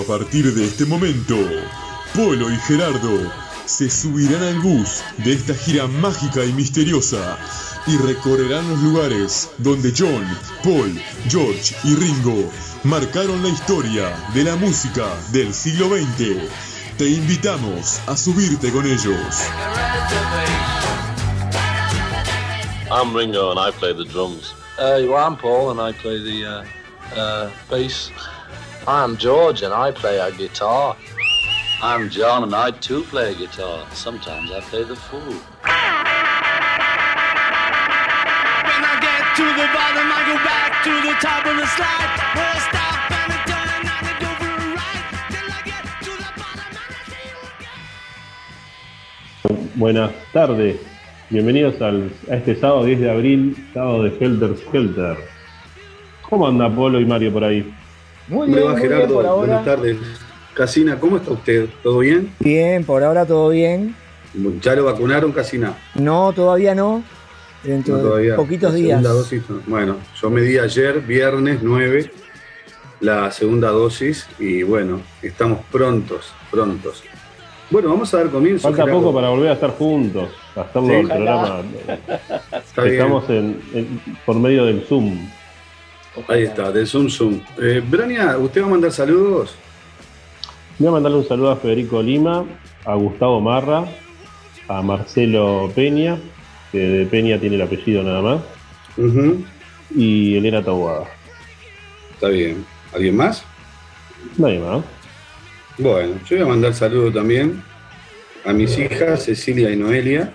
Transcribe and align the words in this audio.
A 0.00 0.02
partir 0.02 0.52
de 0.52 0.66
este 0.66 0.84
momento, 0.84 1.36
Polo 2.14 2.50
y 2.50 2.56
Gerardo 2.56 3.32
se 3.64 3.88
subirán 3.88 4.42
al 4.42 4.58
bus 4.60 5.02
de 5.24 5.32
esta 5.32 5.54
gira 5.54 5.86
mágica 5.86 6.44
y 6.44 6.52
misteriosa 6.52 7.38
y 7.86 7.96
recorrerán 7.96 8.68
los 8.68 8.80
lugares 8.80 9.48
donde 9.56 9.94
John, 9.96 10.26
Paul, 10.62 11.00
George 11.30 11.74
y 11.84 11.94
Ringo 11.94 12.50
marcaron 12.84 13.42
la 13.42 13.48
historia 13.48 14.14
de 14.34 14.44
la 14.44 14.56
música 14.56 15.06
del 15.32 15.54
siglo 15.54 15.88
XX. 15.88 16.42
Te 16.98 17.08
invitamos 17.08 17.98
a 18.06 18.16
subirte 18.16 18.70
con 18.70 18.84
ellos. 18.84 19.40
I'm 22.90 23.14
Ringo 23.16 23.50
and 23.50 23.58
I 23.58 23.70
play 23.70 23.94
the 23.94 24.04
drums. 24.04 24.52
Uh, 24.78 25.00
well, 25.08 25.16
I'm 25.16 25.36
Paul 25.36 25.70
and 25.70 25.80
I 25.80 25.92
play 25.92 26.22
the 26.22 26.44
uh, 26.44 27.18
uh, 27.18 27.50
bass. 27.70 28.10
I'm 28.88 29.16
George 29.16 29.62
and 29.62 29.74
I 29.74 29.90
play 29.90 30.20
a 30.20 30.30
guitar. 30.30 30.96
I'm 31.82 32.08
John 32.08 32.44
and 32.44 32.54
I 32.54 32.70
too 32.70 33.02
play 33.02 33.34
guitar. 33.34 33.84
Sometimes 33.92 34.52
I 34.52 34.60
play 34.60 34.84
the 34.84 34.94
fool. 34.94 35.18
When 35.18 35.42
I 38.86 38.94
get 39.02 39.34
to 39.38 39.42
the 39.42 39.66
bottom, 39.74 40.06
I 40.06 40.22
go 40.30 40.36
back 40.46 40.84
to 40.84 41.02
the 41.02 41.14
top 41.18 41.44
of 41.46 41.56
the 41.56 41.66
slide. 41.66 42.10
Where 42.36 42.46
I 42.46 42.58
stop 42.62 43.10
and 43.10 43.32
I 43.32 43.42
turn 43.50 43.90
and 43.90 43.90
I 43.90 44.14
go 44.22 44.30
for 44.38 44.54
a 44.54 44.70
ride. 44.78 45.10
Till 45.34 45.50
I 45.50 45.60
get 45.66 45.82
to 46.06 46.12
the 46.22 46.30
bottom 46.38 46.70
and 46.70 46.78
I 46.78 47.02
see 47.10 47.26
you 47.26 47.42
again. 49.58 49.74
Buenas 49.74 50.12
tardes, 50.32 50.78
bienvenidos 51.28 51.82
al, 51.82 52.12
a 52.30 52.36
este 52.36 52.54
sábado 52.54 52.84
10 52.84 53.00
de 53.00 53.10
abril, 53.10 53.68
sábado 53.74 54.04
de 54.04 54.16
Helter 54.16 54.56
Skelter. 54.56 55.16
¿Cómo 56.22 56.46
anda 56.46 56.70
Polo 56.70 57.00
y 57.00 57.04
Mario 57.04 57.32
por 57.32 57.42
ahí? 57.42 57.74
Muy 58.28 58.40
¿Cómo 58.40 58.44
le 58.46 58.52
bien, 58.52 58.64
va 58.66 58.72
muy 58.72 58.80
bien 58.80 58.92
Gerardo? 58.92 59.14
por 59.14 59.26
ahora. 59.26 59.46
Buenas 59.46 59.64
tardes. 59.64 59.96
Casina, 60.54 60.98
¿cómo 60.98 61.16
está 61.18 61.30
usted? 61.32 61.66
¿Todo 61.82 61.98
bien? 61.98 62.32
Bien, 62.40 62.84
por 62.84 63.02
ahora 63.02 63.26
todo 63.26 63.50
bien. 63.50 63.94
¿Ya 64.62 64.74
lo 64.74 64.84
vacunaron, 64.84 65.32
Casina? 65.32 65.76
No, 65.94 66.32
todavía 66.32 66.74
no. 66.74 67.02
Dentro 67.62 67.96
No, 67.96 68.02
todavía. 68.02 68.30
de 68.32 68.36
poquitos 68.36 68.72
La 68.72 68.76
días. 68.78 68.88
segunda 69.02 69.10
dosis, 69.10 69.42
no. 69.48 69.60
Bueno, 69.66 69.96
yo 70.20 70.30
me 70.30 70.40
di 70.42 70.58
ayer, 70.58 71.00
viernes 71.00 71.58
9, 71.62 72.10
la 73.00 73.30
segunda 73.32 73.70
dosis 73.70 74.26
y 74.38 74.62
bueno, 74.62 75.00
estamos 75.22 75.60
prontos, 75.70 76.32
prontos. 76.50 77.02
Bueno, 77.70 77.88
vamos 77.88 78.12
a 78.14 78.18
dar 78.18 78.28
comienzo. 78.30 78.62
Falta 78.68 78.82
Gerardo. 78.84 79.00
poco 79.02 79.14
para 79.14 79.28
volver 79.30 79.50
a 79.50 79.52
estar 79.54 79.70
juntos, 79.70 80.28
a 80.54 80.60
hacerlo 80.60 80.88
Sí. 80.88 80.94
el 80.94 81.06
programa. 81.08 81.62
Está 82.64 82.82
bien. 82.82 82.94
Estamos 82.94 83.28
en, 83.30 83.60
en- 83.74 84.00
por 84.24 84.36
medio 84.36 84.64
del 84.66 84.82
Zoom. 84.82 85.28
Ahí 86.28 86.44
está, 86.44 86.72
de 86.72 86.86
Zoom 86.86 87.08
Zoom. 87.08 87.40
Eh, 87.60 87.82
Brania, 87.86 88.36
¿usted 88.38 88.62
va 88.62 88.66
a 88.66 88.70
mandar 88.70 88.92
saludos? 88.92 89.54
Voy 90.78 90.88
a 90.88 90.92
mandarle 90.92 91.18
un 91.18 91.28
saludo 91.28 91.50
a 91.50 91.56
Federico 91.56 92.02
Lima, 92.02 92.44
a 92.84 92.94
Gustavo 92.94 93.40
Marra, 93.40 93.84
a 94.68 94.82
Marcelo 94.82 95.70
Peña, 95.74 96.18
que 96.72 96.78
de 96.78 97.06
Peña 97.06 97.38
tiene 97.38 97.56
el 97.56 97.62
apellido 97.62 98.02
nada 98.02 98.22
más, 98.22 98.40
Ujú, 98.96 99.44
y 99.94 100.36
Elena 100.36 100.62
Tahuada. 100.62 101.04
Está 102.14 102.28
bien. 102.28 102.64
¿Alguien 102.94 103.16
más? 103.16 103.44
Nadie 104.38 104.58
más. 104.58 104.82
Bueno, 105.78 106.14
yo 106.28 106.36
voy 106.36 106.46
a 106.46 106.48
mandar 106.48 106.74
saludos 106.74 107.12
también 107.14 107.62
a 108.44 108.52
mis 108.52 108.78
hijas, 108.78 109.24
Cecilia 109.24 109.70
y 109.70 109.76
Noelia, 109.76 110.32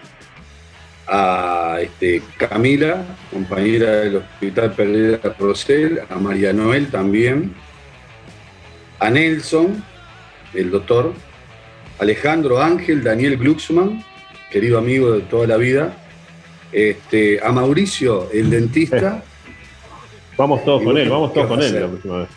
a 1.13 1.77
este, 1.81 2.23
Camila, 2.37 3.03
compañera 3.29 3.91
del 3.97 4.15
Hospital 4.17 4.71
Pereira 4.71 5.19
Rosell, 5.37 5.99
a 6.09 6.15
María 6.15 6.53
Noel 6.53 6.87
también, 6.87 7.53
a 8.97 9.09
Nelson, 9.09 9.83
el 10.53 10.71
doctor, 10.71 11.13
Alejandro 11.99 12.61
Ángel, 12.61 13.03
Daniel 13.03 13.37
Glucksmann, 13.37 14.03
querido 14.49 14.77
amigo 14.77 15.11
de 15.11 15.19
toda 15.23 15.47
la 15.47 15.57
vida, 15.57 15.97
este, 16.71 17.41
a 17.43 17.51
Mauricio, 17.51 18.29
el 18.31 18.49
dentista, 18.49 19.21
Vamos 20.37 20.63
todos 20.63 20.81
con 20.81 20.97
él, 20.97 21.09
vamos 21.09 21.31
¿qué 21.31 21.35
todos 21.35 21.47
con 21.49 21.61
él 21.61 21.73
la 21.79 21.87
próxima 21.87 22.17
vez. 22.19 22.29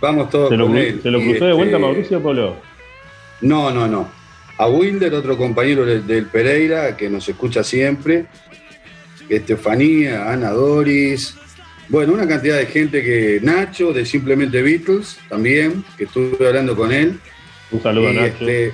vamos 0.00 0.30
todos 0.30 0.48
¿Se 0.50 0.56
lo, 0.56 0.66
con 0.66 0.76
él. 0.76 1.00
se 1.00 1.10
lo 1.10 1.20
cruzó 1.20 1.44
de 1.46 1.52
vuelta 1.52 1.76
este, 1.76 1.86
Mauricio 1.86 2.22
Polo? 2.22 2.56
No, 3.40 3.70
no, 3.70 3.86
no. 3.86 4.19
A 4.60 4.68
Wilder, 4.68 5.14
otro 5.14 5.38
compañero 5.38 5.86
del, 5.86 6.06
del 6.06 6.26
Pereira, 6.26 6.96
que 6.96 7.08
nos 7.08 7.26
escucha 7.28 7.64
siempre. 7.64 8.26
Estefanía, 9.28 10.30
Ana 10.30 10.50
Doris. 10.50 11.34
Bueno, 11.88 12.12
una 12.12 12.28
cantidad 12.28 12.58
de 12.58 12.66
gente 12.66 13.02
que. 13.02 13.40
Nacho, 13.42 13.92
de 13.92 14.04
Simplemente 14.04 14.60
Beatles, 14.60 15.18
también, 15.28 15.82
que 15.96 16.04
estuve 16.04 16.46
hablando 16.46 16.76
con 16.76 16.92
él. 16.92 17.18
Un 17.70 17.82
saludo 17.82 18.08
a 18.08 18.12
Nacho. 18.12 18.46
este, 18.46 18.72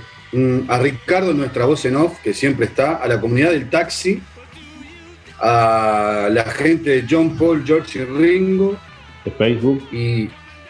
a 0.69 0.79
Ricardo, 0.79 1.33
nuestra 1.33 1.67
voz 1.67 1.85
en 1.85 1.97
off, 1.97 2.19
que 2.21 2.35
siempre 2.35 2.67
está. 2.67 2.97
A 2.97 3.07
la 3.07 3.21
comunidad 3.21 3.53
del 3.53 3.71
taxi. 3.71 4.21
A 5.39 6.29
la 6.33 6.45
gente 6.45 6.91
de 6.91 7.05
John 7.09 7.37
Paul, 7.39 7.63
George 7.65 8.01
y 8.01 8.05
Ringo 8.05 8.77
de 9.25 9.31
Facebook. 9.33 9.83
y 9.93 10.29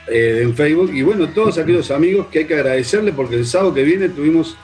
eh, 0.09 0.41
en 0.43 0.55
Facebook. 0.55 0.93
Y 0.95 1.03
bueno, 1.03 1.29
todos 1.29 1.59
aquellos 1.59 1.91
amigos 1.91 2.27
que 2.29 2.41
hay 2.41 2.45
que 2.47 2.55
agradecerle 2.55 3.13
porque 3.13 3.37
el 3.37 3.47
sábado 3.47 3.75
que 3.75 3.83
viene 3.83 4.09
tuvimos, 4.09 4.57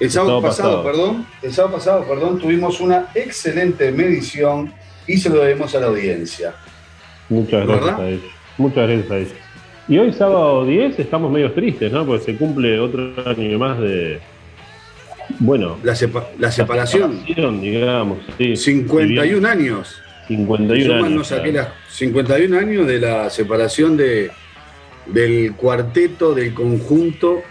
el 0.00 0.10
sábado, 0.10 0.42
pasado, 0.42 0.82
pasado. 0.82 0.84
perdón, 0.84 1.26
el 1.42 1.52
sábado 1.52 1.74
pasado, 1.76 2.04
perdón, 2.04 2.38
tuvimos 2.38 2.80
una 2.80 3.06
excelente 3.14 3.90
medición 3.92 4.72
y 5.06 5.16
se 5.18 5.28
lo 5.30 5.40
debemos 5.40 5.74
a 5.74 5.80
la 5.80 5.86
audiencia. 5.86 6.54
Muchas 7.28 7.66
gracias 7.66 7.84
¿Verdad? 7.84 8.00
a 8.00 8.08
ellos. 8.08 8.32
Muchas 8.58 8.88
gracias 8.88 9.10
a 9.10 9.16
ellos. 9.18 9.32
Y 9.86 9.98
hoy, 9.98 10.12
sábado 10.12 10.64
10, 10.64 10.98
estamos 10.98 11.30
medio 11.30 11.52
tristes, 11.52 11.92
¿no? 11.92 12.06
Porque 12.06 12.24
se 12.24 12.36
cumple 12.36 12.78
otro 12.80 13.12
año 13.26 13.58
más 13.58 13.78
de. 13.80 14.18
Bueno, 15.38 15.78
La, 15.82 15.94
sepa- 15.94 16.28
la 16.38 16.50
separación, 16.50 17.20
separación, 17.26 17.60
digamos. 17.60 18.18
Sí. 18.38 18.56
51 18.56 19.46
años. 19.48 20.00
51 20.28 20.84
Yo 20.98 21.04
años. 21.04 21.28
claro. 21.28 21.52
las 21.52 21.68
51 21.90 22.58
años 22.58 22.86
de 22.86 22.98
la 22.98 23.28
separación 23.30 23.96
de, 23.96 24.30
del 25.06 25.54
cuarteto, 25.54 26.34
del 26.34 26.54
conjunto 26.54 27.42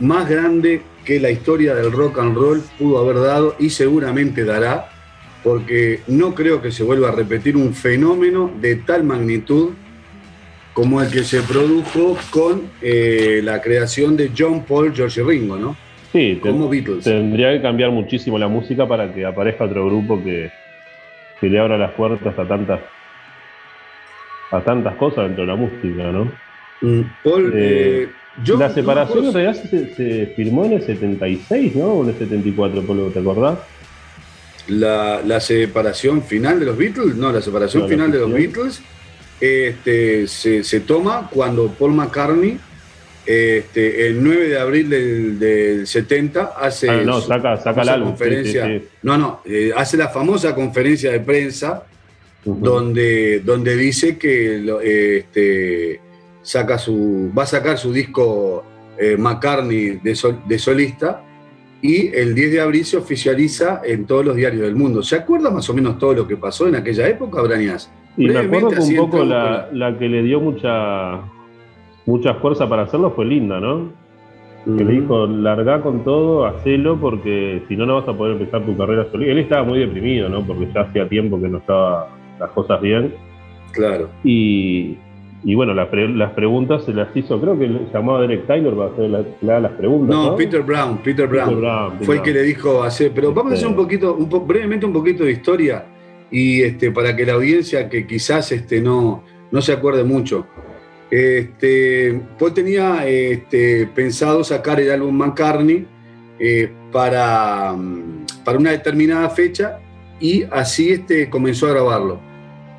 más 0.00 0.28
grande 0.28 0.82
que 1.04 1.18
la 1.20 1.30
historia 1.30 1.74
del 1.74 1.92
rock 1.92 2.18
and 2.18 2.36
roll 2.36 2.62
pudo 2.78 2.98
haber 2.98 3.20
dado 3.22 3.56
y 3.58 3.70
seguramente 3.70 4.44
dará, 4.44 4.88
porque 5.42 6.00
no 6.06 6.34
creo 6.34 6.62
que 6.62 6.70
se 6.70 6.84
vuelva 6.84 7.08
a 7.08 7.12
repetir 7.12 7.56
un 7.56 7.74
fenómeno 7.74 8.52
de 8.60 8.76
tal 8.76 9.02
magnitud 9.04 9.70
como 10.72 11.02
el 11.02 11.10
que 11.10 11.24
se 11.24 11.42
produjo 11.42 12.16
con 12.30 12.62
eh, 12.80 13.40
la 13.42 13.60
creación 13.60 14.16
de 14.16 14.30
John 14.36 14.64
Paul, 14.64 14.94
George 14.94 15.20
y 15.20 15.24
Ringo, 15.24 15.56
¿no? 15.56 15.76
Sí, 16.12 16.38
te- 16.42 16.50
Como 16.50 16.68
Beatles. 16.68 17.04
tendría 17.04 17.52
que 17.52 17.60
cambiar 17.62 17.90
muchísimo 17.90 18.38
la 18.38 18.48
música 18.48 18.86
para 18.86 19.12
que 19.12 19.24
aparezca 19.24 19.64
otro 19.64 19.86
grupo 19.86 20.22
que, 20.22 20.50
que 21.40 21.48
le 21.48 21.58
abra 21.58 21.76
las 21.76 21.92
puertas 21.92 22.38
a 22.38 22.46
tantas 22.46 22.80
a 24.50 24.60
tantas 24.60 24.94
cosas 24.96 25.24
dentro 25.24 25.42
de 25.44 25.48
la 25.48 25.56
música, 25.56 26.12
¿no? 26.12 26.30
Mm, 26.82 27.02
Paul, 27.24 27.52
Eh, 27.54 28.02
eh, 28.02 28.08
yo 28.44 28.56
la 28.56 28.72
separación 28.72 29.26
en 29.26 29.32
realidad 29.34 29.62
se, 29.70 29.94
se 29.94 30.26
firmó 30.34 30.64
en 30.64 30.72
el 30.74 30.82
76, 30.86 31.76
¿no? 31.76 31.86
O 31.86 32.02
en 32.04 32.10
el 32.10 32.18
74, 32.18 32.82
Polo, 32.82 33.06
¿te 33.08 33.18
acordás? 33.18 33.58
La, 34.68 35.20
la 35.26 35.40
separación 35.40 36.22
final 36.22 36.60
de 36.60 36.66
los 36.66 36.76
Beatles, 36.76 37.16
no, 37.16 37.32
la 37.32 37.42
separación 37.42 37.82
No, 37.82 37.88
la 37.88 37.92
final 37.94 38.12
de 38.12 38.18
los. 38.18 38.32
Beatles 38.32 38.80
este, 39.40 40.26
se, 40.28 40.62
se 40.62 40.80
toma 40.80 41.28
cuando 41.32 41.66
Paul 41.68 41.94
McCartney, 41.94 42.58
este, 43.26 44.06
el 44.08 44.22
9 44.22 44.48
de 44.48 44.58
abril 44.58 44.88
del, 44.88 45.38
del 45.38 45.86
70, 45.86 46.52
hace 46.58 46.88
Ah, 46.90 47.02
no, 47.04 47.20
su 47.20 47.28
saca- 47.28 47.56
saca 47.56 47.84
sí, 47.84 48.00
conferencia. 48.00 48.66
sí, 48.66 48.78
sí. 48.78 48.84
No, 49.02 49.18
no, 49.18 49.40
eh, 49.44 49.72
hace 49.76 49.96
la 49.96 50.08
famosa 50.08 50.54
conferencia 50.54 51.10
de 51.12 51.20
prensa 51.20 51.84
donde, 52.44 53.40
donde 53.40 53.76
dice 53.76 54.16
que 54.18 54.56
este, 54.82 56.00
saca 56.42 56.78
su, 56.78 57.30
va 57.36 57.44
a 57.44 57.46
sacar 57.46 57.78
su 57.78 57.92
disco 57.92 58.64
eh, 58.98 59.16
McCartney 59.18 60.00
de, 60.02 60.14
sol- 60.14 60.40
de 60.46 60.58
solista 60.58 61.22
y 61.80 62.08
el 62.14 62.34
10 62.34 62.52
de 62.52 62.60
abril 62.60 62.84
se 62.84 62.96
oficializa 62.96 63.80
en 63.84 64.06
todos 64.06 64.24
los 64.24 64.36
diarios 64.36 64.62
del 64.62 64.76
mundo. 64.76 65.02
¿Se 65.02 65.16
acuerda 65.16 65.50
más 65.50 65.68
o 65.70 65.74
menos 65.74 65.98
todo 65.98 66.14
lo 66.14 66.28
que 66.28 66.36
pasó 66.36 66.68
en 66.68 66.76
aquella 66.76 67.08
época, 67.08 67.42
Brañas? 67.42 67.92
Y 68.16 68.28
me 68.28 68.38
acuerdo 68.38 68.68
que 68.68 68.80
un 68.80 68.96
poco 68.96 69.24
la, 69.24 69.68
la 69.72 69.98
que 69.98 70.08
le 70.08 70.22
dio 70.22 70.40
mucha 70.40 71.22
mucha 72.04 72.34
fuerza 72.34 72.68
para 72.68 72.82
hacerlo 72.82 73.12
fue 73.12 73.24
Linda, 73.24 73.58
¿no? 73.60 73.90
Que 74.64 74.84
le 74.84 75.00
dijo, 75.00 75.26
largá 75.26 75.80
con 75.80 76.04
todo, 76.04 76.46
hacelo, 76.46 76.96
porque 77.00 77.64
si 77.68 77.76
no, 77.76 77.84
no 77.84 77.96
vas 78.00 78.08
a 78.08 78.16
poder 78.16 78.34
empezar 78.40 78.64
tu 78.64 78.76
carrera 78.76 79.08
solista. 79.10 79.32
Él 79.32 79.38
estaba 79.38 79.64
muy 79.64 79.80
deprimido, 79.80 80.28
¿no? 80.28 80.46
Porque 80.46 80.68
ya 80.72 80.82
hacía 80.82 81.08
tiempo 81.08 81.40
que 81.40 81.48
no 81.48 81.58
estaba 81.58 82.08
las 82.38 82.50
cosas 82.50 82.80
bien. 82.80 83.12
Claro. 83.72 84.08
Y, 84.22 84.98
y 85.44 85.54
bueno, 85.54 85.74
las, 85.74 85.88
pre- 85.88 86.08
las 86.08 86.32
preguntas 86.32 86.84
se 86.84 86.92
las 86.92 87.08
hizo, 87.16 87.40
creo 87.40 87.58
que 87.58 87.66
le 87.66 87.80
llamaba 87.92 88.20
Derek 88.22 88.46
Taylor 88.46 88.76
para 88.76 88.92
hacer 88.92 89.26
la- 89.42 89.60
las 89.60 89.72
preguntas. 89.72 90.14
No, 90.16 90.30
No, 90.30 90.36
Peter 90.36 90.62
Brown, 90.62 90.98
Peter 90.98 91.26
Brown. 91.26 91.48
Peter 91.48 91.60
Brown, 91.60 91.90
Peter 91.92 92.06
Fue 92.06 92.16
el 92.16 92.22
que 92.22 92.30
le 92.32 92.42
dijo 92.42 92.82
hacer, 92.82 93.12
pero 93.14 93.32
vamos 93.34 93.52
a 93.52 93.54
hacer 93.56 93.68
un 93.68 93.76
poquito, 93.76 94.14
un 94.14 94.28
po- 94.28 94.40
brevemente 94.40 94.86
un 94.86 94.92
poquito 94.92 95.24
de 95.24 95.32
historia 95.32 95.84
y 96.30 96.62
este, 96.62 96.90
para 96.92 97.14
que 97.16 97.26
la 97.26 97.32
audiencia 97.34 97.88
que 97.88 98.06
quizás 98.06 98.52
este, 98.52 98.80
no, 98.80 99.24
no 99.50 99.60
se 99.60 99.72
acuerde 99.72 100.04
mucho. 100.04 100.46
Este, 101.10 102.20
Paul 102.38 102.54
tenía 102.54 103.06
este, 103.06 103.86
pensado 103.94 104.42
sacar 104.42 104.80
el 104.80 104.90
álbum 104.90 105.14
McCartney 105.14 105.86
eh, 106.38 106.70
para, 106.90 107.74
mm, 107.74 108.24
para 108.44 108.58
una 108.58 108.70
determinada 108.70 109.28
fecha 109.28 109.78
y 110.20 110.44
así 110.50 110.90
este, 110.92 111.28
comenzó 111.28 111.66
a 111.66 111.70
grabarlo. 111.72 112.18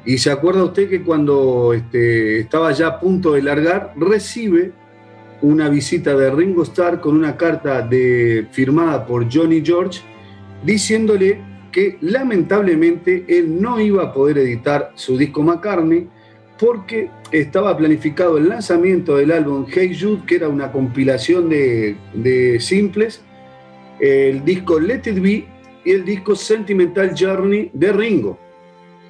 Y 0.05 0.17
se 0.17 0.31
acuerda 0.31 0.63
usted 0.63 0.89
que 0.89 1.01
cuando 1.01 1.73
este, 1.73 2.39
estaba 2.39 2.71
ya 2.71 2.87
a 2.87 2.99
punto 2.99 3.33
de 3.33 3.41
largar, 3.41 3.93
recibe 3.95 4.71
una 5.41 5.69
visita 5.69 6.15
de 6.15 6.31
Ringo 6.31 6.63
Starr 6.63 6.99
con 6.99 7.15
una 7.15 7.37
carta 7.37 7.81
de, 7.81 8.47
firmada 8.51 9.05
por 9.05 9.27
Johnny 9.31 9.61
George 9.63 10.01
diciéndole 10.63 11.39
que 11.71 11.97
lamentablemente 12.01 13.25
él 13.27 13.61
no 13.61 13.79
iba 13.79 14.03
a 14.03 14.13
poder 14.13 14.37
editar 14.37 14.91
su 14.95 15.17
disco 15.17 15.43
McCartney 15.43 16.07
porque 16.59 17.09
estaba 17.31 17.75
planificado 17.75 18.37
el 18.37 18.47
lanzamiento 18.47 19.17
del 19.17 19.31
álbum 19.31 19.65
Hey 19.67 19.97
Jude, 19.99 20.21
que 20.25 20.35
era 20.35 20.47
una 20.47 20.71
compilación 20.71 21.49
de, 21.49 22.57
simples, 22.59 23.21
el 23.99 24.45
disco 24.45 24.79
Let 24.79 25.01
It 25.05 25.19
Be 25.19 25.45
y 25.83 25.91
el 25.91 26.05
disco 26.05 26.35
Sentimental 26.35 27.13
Journey 27.17 27.69
de 27.73 27.91
Ringo. 27.91 28.39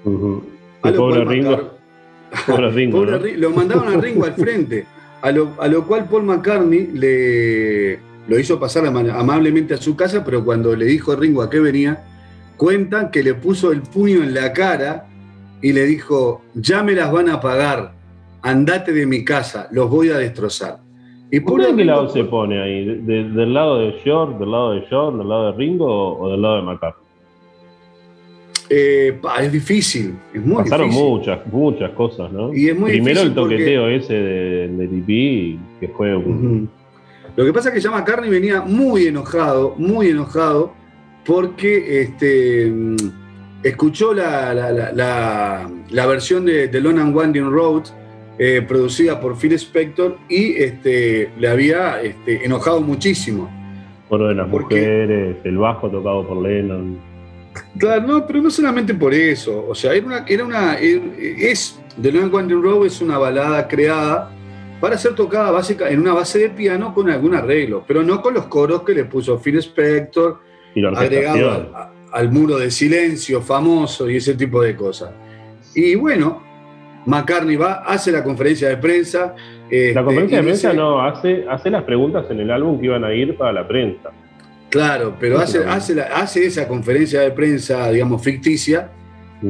Ujú. 0.06 0.53
A 0.84 0.92
lo 0.92 0.98
Pobre 0.98 1.24
cual 1.24 1.28
Ringo. 1.36 1.70
Pobre 2.48 2.72
Ringo. 2.72 2.98
Pobre 3.00 3.12
¿no? 3.12 3.20
Ri- 3.20 3.36
Lo 3.38 3.50
mandaron 3.52 3.88
a 3.88 3.98
Ringo 3.98 4.26
al 4.26 4.34
frente, 4.34 4.86
a 5.22 5.32
lo, 5.32 5.50
a 5.60 5.68
lo 5.68 5.86
cual 5.86 6.06
Paul 6.10 6.24
McCartney 6.24 6.88
le, 6.94 8.00
lo 8.28 8.40
hizo 8.40 8.60
pasar 8.60 8.86
ama- 8.86 9.14
amablemente 9.18 9.74
a 9.74 9.78
su 9.78 9.96
casa, 9.96 10.24
pero 10.26 10.44
cuando 10.44 10.76
le 10.76 10.86
dijo 10.86 11.12
a 11.12 11.16
Ringo 11.16 11.42
a 11.42 11.50
qué 11.50 11.60
venía, 11.60 12.04
cuentan 12.58 13.12
que 13.12 13.24
le 13.24 13.34
puso 13.36 13.72
el 13.72 13.82
puño 13.82 14.24
en 14.24 14.34
la 14.34 14.52
cara 14.54 15.08
y 15.62 15.72
le 15.74 15.86
dijo, 15.86 16.42
ya 16.56 16.84
me 16.84 16.94
las 16.94 17.12
van 17.12 17.30
a 17.30 17.40
pagar, 17.40 17.94
andate 18.42 18.92
de 18.94 19.06
mi 19.06 19.24
casa, 19.24 19.68
los 19.72 19.90
voy 19.90 20.10
a 20.10 20.18
destrozar. 20.18 20.80
Y 21.32 21.38
¿Usted 21.38 21.50
pobre 21.50 21.64
de 21.68 21.70
qué 21.72 21.76
Ringo- 21.78 21.86
lado 21.96 22.10
se 22.10 22.24
pone 22.26 22.62
ahí? 22.62 22.86
¿De- 22.86 22.96
de- 22.98 23.30
¿Del 23.30 23.54
lado 23.54 23.80
de 23.80 23.94
George, 24.04 24.38
del 24.40 24.52
lado 24.52 24.72
de 24.74 24.82
George, 24.82 25.18
del 25.18 25.30
lado 25.30 25.52
de 25.52 25.58
Ringo 25.58 25.86
o, 25.86 26.24
o 26.26 26.32
del 26.32 26.42
lado 26.42 26.58
de 26.58 26.62
McCartney? 26.64 27.03
Eh, 28.70 29.20
es 29.42 29.52
difícil, 29.52 30.16
es 30.34 30.42
muy 30.46 30.64
Pasaron 30.64 30.88
difícil. 30.90 31.08
muchas, 31.10 31.40
muchas 31.48 31.92
cosas, 31.92 32.32
¿no? 32.32 32.54
Y 32.54 32.70
es 32.70 32.78
muy 32.78 32.92
Primero 32.92 33.22
el 33.22 33.34
toqueteo 33.34 33.88
ese 33.90 34.14
de, 34.14 34.68
de 34.70 34.88
DP, 34.88 35.60
que 35.80 35.88
fue 35.96 36.16
un... 36.16 36.70
Lo 37.36 37.46
que 37.46 37.52
pasa 37.54 37.70
es 37.70 37.76
que 37.76 37.82
ya 37.82 37.90
McCartney 37.92 38.30
venía 38.30 38.62
muy 38.62 39.08
enojado, 39.08 39.74
muy 39.78 40.08
enojado, 40.10 40.72
porque 41.26 42.02
este, 42.02 42.70
mm, 42.72 42.96
escuchó 43.64 44.14
la, 44.14 44.54
la- 44.54 45.68
la- 45.90 46.06
versión 46.06 46.46
de, 46.46 46.68
de 46.68 46.82
Lone 46.82 47.02
and 47.02 47.16
Winding 47.16 47.50
Road 47.52 47.84
eh, 48.38 48.62
producida 48.68 49.20
por 49.20 49.38
Phil 49.38 49.54
Spector 49.54 50.18
y 50.30 50.54
este, 50.56 51.30
le 51.40 51.48
había 51.48 52.02
este, 52.02 52.46
enojado 52.46 52.82
muchísimo. 52.82 53.50
Coro 54.10 54.28
de 54.28 54.36
las 54.36 54.48
¿Por 54.50 54.64
mujeres, 54.64 55.38
el 55.44 55.58
bajo 55.58 55.90
tocado 55.90 56.28
por 56.28 56.38
Lennon. 56.42 56.98
Claro, 57.78 58.08
no, 58.08 58.26
pero 58.28 58.42
no 58.42 58.50
solamente 58.50 58.94
por 58.94 59.14
eso. 59.14 59.66
O 59.68 59.76
sea, 59.76 59.94
era 59.94 60.06
una, 60.06 60.26
era 60.28 60.44
una, 60.46 60.76
es, 60.76 61.80
The 62.02 62.10
and 62.10 62.34
Winding 62.34 62.62
Road 62.62 62.86
es 62.88 63.02
una 63.02 63.18
balada 63.18 63.68
creada 63.68 64.32
para 64.80 64.98
ser 64.98 65.16
tocada 65.16 65.52
básica, 65.52 65.90
en 65.90 66.00
una 66.02 66.14
base 66.14 66.40
de 66.40 66.50
piano 66.50 66.94
con 66.94 67.10
algún 67.10 67.36
arreglo, 67.36 67.84
pero 67.88 68.04
no 68.04 68.22
con 68.22 68.34
los 68.34 68.48
coros 68.48 68.84
que 68.84 68.94
le 68.94 69.06
puso 69.06 69.40
Phil 69.40 69.58
Spector, 69.60 70.40
Y 70.76 70.84
agregado 70.86 71.52
al, 71.52 71.70
al 72.12 72.32
muro 72.32 72.58
de 72.58 72.70
silencio 72.72 73.42
famoso 73.42 74.10
y 74.10 74.18
ese 74.18 74.34
tipo 74.36 74.62
de 74.62 74.76
cosas. 74.76 75.12
Y 75.76 75.96
bueno, 75.96 76.42
McCartney 77.06 77.56
va, 77.56 77.84
hace 77.86 78.12
la 78.12 78.24
conferencia 78.24 78.70
de 78.70 78.78
prensa. 78.78 79.36
este, 79.70 79.94
La 79.94 80.04
conferencia 80.04 80.38
de 80.38 80.44
prensa 80.44 80.70
dice- 80.70 80.78
no 80.80 81.02
hace, 81.02 81.46
hace 81.50 81.70
las 81.70 81.84
preguntas 81.84 82.26
en 82.30 82.40
el 82.40 82.52
álbum 82.52 82.80
que 82.80 82.86
iban 82.88 83.04
a 83.04 83.14
ir 83.14 83.38
para 83.38 83.54
la 83.54 83.68
prensa. 83.68 84.10
Claro, 84.74 85.16
pero 85.20 85.38
hace, 85.38 85.60
Claro. 85.60 85.72
hace, 85.74 85.94
la- 85.94 86.04
hace 86.16 86.46
esa 86.48 86.68
conferencia 86.68 87.22
de 87.22 87.30
prensa, 87.30 87.92
digamos, 87.92 88.24
ficticia, 88.24 88.90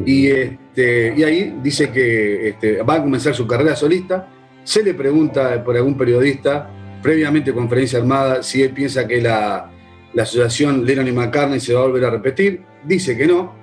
y, 0.05 0.27
este, 0.27 1.13
y 1.15 1.23
ahí 1.23 1.55
dice 1.63 1.89
que 1.91 2.49
este, 2.49 2.81
va 2.81 2.95
a 2.95 3.01
comenzar 3.01 3.33
su 3.33 3.47
carrera 3.47 3.73
solista. 3.73 4.27
Se 4.65 4.83
le 4.83 4.93
pregunta 4.93 5.63
por 5.63 5.77
algún 5.77 5.95
periodista, 5.97 6.69
previamente 7.01 7.53
conferencia 7.53 7.99
armada, 7.99 8.43
si 8.43 8.63
él 8.63 8.71
piensa 8.71 9.07
que 9.07 9.21
la, 9.21 9.71
la 10.13 10.23
asociación 10.23 10.83
Lennon 10.85 11.07
y 11.07 11.11
McCartney 11.13 11.61
se 11.61 11.73
va 11.73 11.81
a 11.81 11.83
volver 11.83 12.03
a 12.03 12.09
repetir. 12.09 12.63
Dice 12.83 13.15
que 13.17 13.25
no. 13.27 13.53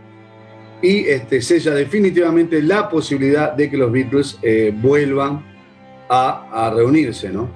Y 0.80 1.00
este, 1.08 1.42
sella 1.42 1.74
definitivamente 1.74 2.62
la 2.62 2.88
posibilidad 2.88 3.52
de 3.52 3.68
que 3.68 3.76
los 3.76 3.92
Beatles 3.92 4.38
eh, 4.42 4.72
vuelvan 4.74 5.44
a, 6.08 6.66
a 6.68 6.70
reunirse, 6.74 7.28
¿no? 7.30 7.50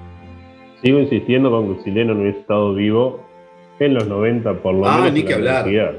Sigo 0.83 0.99
insistiendo 0.99 1.49
con 1.49 1.75
que 1.77 1.83
si 1.83 1.89
Lennon 1.91 2.21
hubiese 2.21 2.39
estado 2.41 2.75
vivo 2.75 3.24
en 3.79 3.93
los 3.93 4.07
90, 4.07 4.53
por 4.61 4.73
lo 4.75 4.85
Ah, 4.87 4.97
menos. 4.97 5.13
ni 5.13 5.23
que 5.23 5.37
la 5.39 5.59
hablar. 5.59 5.95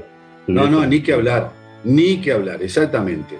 No, 0.47 0.69
no, 0.69 0.85
ni 0.85 1.01
que 1.01 1.13
hablar, 1.13 1.51
ni 1.83 2.17
que 2.21 2.31
hablar, 2.31 2.61
exactamente. 2.61 3.35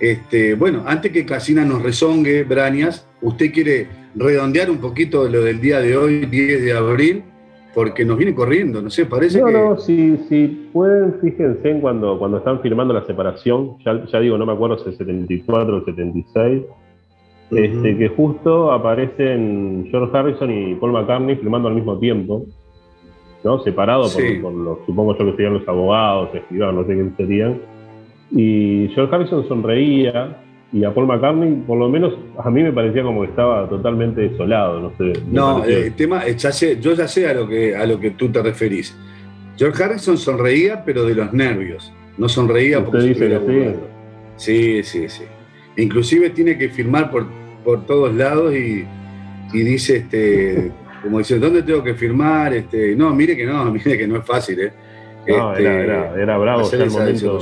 Este, 0.00 0.54
bueno, 0.54 0.82
antes 0.86 1.10
que 1.12 1.24
Casina 1.24 1.64
nos 1.64 1.82
rezongue, 1.82 2.44
Brañas, 2.44 3.06
¿usted 3.22 3.52
quiere 3.52 3.86
redondear 4.14 4.70
un 4.70 4.78
poquito 4.78 5.28
lo 5.28 5.42
del 5.42 5.60
día 5.60 5.80
de 5.80 5.96
hoy, 5.96 6.26
10 6.26 6.62
de 6.64 6.72
abril? 6.72 7.22
Porque 7.74 8.04
nos 8.04 8.16
viene 8.16 8.34
corriendo, 8.34 8.82
no 8.82 8.90
sé, 8.90 9.06
parece 9.06 9.40
No, 9.40 9.46
que... 9.46 9.52
no, 9.52 9.78
si, 9.78 10.16
si 10.28 10.68
pueden, 10.72 11.14
fíjense 11.20 11.70
en 11.70 11.80
cuando, 11.80 12.18
cuando 12.18 12.38
están 12.38 12.60
firmando 12.60 12.92
la 12.94 13.04
separación, 13.06 13.76
ya, 13.84 14.04
ya 14.06 14.20
digo, 14.20 14.36
no 14.36 14.46
me 14.46 14.52
acuerdo 14.52 14.78
si 14.78 14.90
es 14.90 14.96
74 14.96 15.76
o 15.76 15.84
76, 15.84 16.62
este, 17.50 17.96
que 17.96 18.08
justo 18.08 18.72
aparecen 18.72 19.86
George 19.90 20.16
Harrison 20.16 20.50
y 20.50 20.74
Paul 20.74 20.92
McCartney 20.92 21.36
firmando 21.36 21.68
al 21.68 21.74
mismo 21.74 21.98
tiempo, 21.98 22.44
¿no? 23.44 23.62
Separados 23.62 24.14
por, 24.14 24.22
Sí. 24.22 24.34
por 24.40 24.52
los, 24.52 24.78
supongo 24.86 25.16
yo 25.18 25.24
que 25.26 25.32
serían 25.32 25.54
los 25.54 25.68
abogados, 25.68 26.30
escribanos, 26.34 26.74
no 26.74 26.86
sé 26.86 26.94
quién 26.94 27.14
serían. 27.16 27.58
Y 28.30 28.88
George 28.94 29.14
Harrison 29.14 29.46
sonreía 29.48 30.36
y 30.72 30.84
a 30.84 30.92
Paul 30.92 31.06
McCartney, 31.06 31.62
por 31.66 31.78
lo 31.78 31.88
menos 31.88 32.14
a 32.38 32.50
mí 32.50 32.62
me 32.62 32.72
parecía 32.72 33.02
como 33.02 33.22
que 33.22 33.28
estaba 33.28 33.68
totalmente 33.68 34.20
desolado, 34.20 34.80
no 34.80 34.92
sé. 34.98 35.12
No, 35.30 35.64
eh, 35.64 35.86
el 35.86 35.94
tema, 35.94 36.26
eh, 36.26 36.34
ya 36.36 36.52
sé, 36.52 36.78
yo 36.80 36.92
ya 36.92 37.08
sé 37.08 37.26
a 37.26 37.32
lo, 37.34 37.48
que, 37.48 37.74
a 37.74 37.86
lo 37.86 37.98
que 37.98 38.10
tú 38.10 38.28
te 38.28 38.42
referís. 38.42 38.94
George 39.56 39.82
Harrison 39.82 40.18
sonreía, 40.18 40.84
pero 40.84 41.04
de 41.04 41.14
los 41.14 41.32
nervios. 41.32 41.92
No 42.18 42.28
sonreía 42.28 42.84
porque 42.84 42.98
¿Usted 42.98 43.14
se 43.16 43.24
dice 43.24 43.40
que 43.46 43.74
sí? 44.36 44.82
Sí, 44.82 44.82
sí, 44.82 45.08
sí. 45.08 45.24
Inclusive 45.82 46.30
tiene 46.30 46.58
que 46.58 46.68
firmar 46.68 47.10
por, 47.10 47.26
por 47.64 47.86
todos 47.86 48.14
lados 48.14 48.54
y, 48.54 48.84
y 49.52 49.60
dice, 49.60 49.96
este, 49.98 50.70
como 51.02 51.18
dice, 51.18 51.38
¿dónde 51.38 51.62
tengo 51.62 51.82
que 51.82 51.94
firmar? 51.94 52.54
Este, 52.54 52.94
no, 52.96 53.14
mire 53.14 53.36
que 53.36 53.44
no, 53.46 53.64
mire 53.72 53.96
que 53.98 54.06
no 54.06 54.16
es 54.18 54.24
fácil, 54.24 54.60
¿eh? 54.60 54.72
No, 55.26 55.52
Este, 55.52 55.62
era, 55.64 55.82
era, 55.82 56.22
era 56.22 56.38
bravo 56.38 56.60
hacer 56.62 56.82
esa 56.82 56.98
momento. 57.00 57.38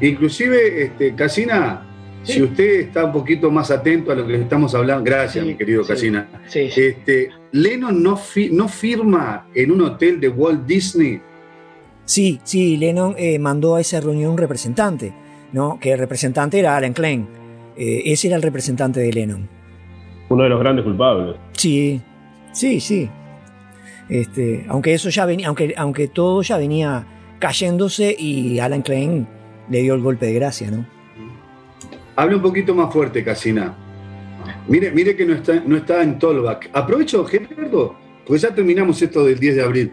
Inclusive, 0.00 0.82
este, 0.84 1.14
Casina, 1.14 1.84
si 2.22 2.42
usted 2.42 2.80
está 2.80 3.04
un 3.06 3.12
poquito 3.12 3.50
más 3.50 3.70
atento 3.70 4.12
a 4.12 4.14
lo 4.14 4.26
que 4.26 4.36
estamos 4.36 4.74
hablando, 4.74 5.04
gracias, 5.04 5.44
Sí, 5.44 5.50
mi 5.50 5.56
querido 5.56 5.82
sí. 5.82 5.88
Casina. 5.88 6.28
Sí, 6.46 6.70
sí. 6.70 6.80
Este, 6.82 7.30
Lennon 7.52 8.00
no, 8.02 8.16
fi- 8.16 8.50
no 8.50 8.68
firma 8.68 9.46
en 9.54 9.70
un 9.72 9.82
hotel 9.82 10.20
de 10.20 10.28
Walt 10.28 10.64
Disney. 10.66 11.20
Sí, 12.04 12.40
sí, 12.44 12.76
Lennon 12.76 13.14
eh, 13.18 13.38
mandó 13.38 13.74
a 13.74 13.80
esa 13.80 14.00
reunión 14.00 14.32
un 14.32 14.38
representante, 14.38 15.12
¿no? 15.52 15.78
Que 15.80 15.92
el 15.92 15.98
representante 15.98 16.58
era 16.58 16.76
Alan 16.76 16.92
Klein. 16.92 17.26
Eh, 17.76 18.02
ese 18.06 18.28
era 18.28 18.36
el 18.36 18.42
representante 18.42 19.00
de 19.00 19.12
Lennon. 19.12 19.48
Uno 20.28 20.42
de 20.44 20.48
los 20.48 20.60
grandes 20.60 20.84
culpables. 20.84 21.36
Sí, 21.52 22.00
sí, 22.52 22.80
sí. 22.80 23.10
Este, 24.08 24.64
aunque 24.68 24.94
eso 24.94 25.10
ya 25.10 25.26
venía, 25.26 25.48
aunque, 25.48 25.74
aunque 25.76 26.08
todo 26.08 26.42
ya 26.42 26.56
venía 26.56 27.06
cayéndose 27.38 28.14
y 28.18 28.58
Alan 28.58 28.82
Klein 28.82 29.28
le 29.68 29.82
dio 29.82 29.94
el 29.94 30.00
golpe 30.00 30.26
de 30.26 30.34
gracia, 30.34 30.70
¿no? 30.70 30.86
Hable 32.16 32.36
un 32.36 32.42
poquito 32.42 32.74
más 32.74 32.92
fuerte, 32.92 33.22
Casina. 33.22 33.76
Mire, 34.66 34.90
mire 34.90 35.14
que 35.14 35.24
no 35.24 35.34
está, 35.34 35.62
no 35.64 35.76
está 35.76 36.02
en 36.02 36.18
Tollback. 36.18 36.70
Aprovecho, 36.72 37.24
Gerardo, 37.24 37.96
porque 38.26 38.40
ya 38.40 38.54
terminamos 38.54 39.00
esto 39.00 39.24
del 39.24 39.38
10 39.38 39.56
de 39.56 39.62
abril. 39.62 39.92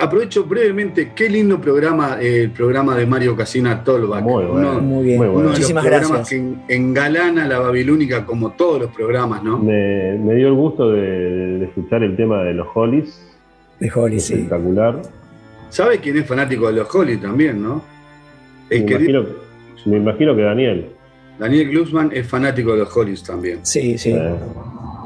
Aprovecho 0.00 0.44
brevemente, 0.44 1.12
qué 1.14 1.28
lindo 1.28 1.60
programa, 1.60 2.18
eh, 2.20 2.42
el 2.42 2.50
programa 2.50 2.96
de 2.96 3.06
Mario 3.06 3.36
Casina 3.36 3.82
Tollback. 3.84 4.22
Muy 4.22 4.44
bueno. 4.44 4.70
Uno- 4.72 4.80
Muy 4.80 5.04
bien. 5.04 5.18
Muy 5.18 5.26
bueno. 5.28 5.32
uno 5.32 5.40
de 5.40 5.44
los 5.44 5.52
Muchísimas 5.58 5.84
programas 5.84 6.10
gracias. 6.10 6.28
que 6.28 6.36
en- 6.36 6.62
engalana 6.68 7.46
la 7.46 7.58
babilónica 7.60 8.24
como 8.26 8.50
todos 8.52 8.80
los 8.82 8.90
programas, 8.90 9.42
¿no? 9.42 9.58
Me, 9.58 10.18
me 10.18 10.34
dio 10.34 10.48
el 10.48 10.54
gusto 10.54 10.90
de, 10.90 11.00
de 11.58 11.64
escuchar 11.66 12.02
el 12.02 12.16
tema 12.16 12.42
de 12.42 12.54
los 12.54 12.66
Hollies. 12.74 13.22
De 13.80 13.90
Holly, 13.94 14.18
sí. 14.20 14.34
Espectacular. 14.34 15.02
¿Sabe 15.70 15.98
quién 15.98 16.16
es 16.18 16.26
fanático 16.26 16.66
de 16.68 16.72
los 16.74 16.94
Holly 16.94 17.16
también, 17.18 17.62
no? 17.62 17.82
El 18.70 18.84
Me 18.84 18.90
imagino, 18.92 19.24
me 19.84 19.96
imagino 19.98 20.34
que 20.36 20.42
Daniel. 20.42 20.86
Daniel 21.38 21.68
Glusman 21.70 22.10
es 22.14 22.26
fanático 22.26 22.72
de 22.72 22.78
los 22.78 22.96
Hollies 22.96 23.22
también. 23.22 23.60
Sí, 23.62 23.98
sí. 23.98 24.10
Eh, 24.12 24.34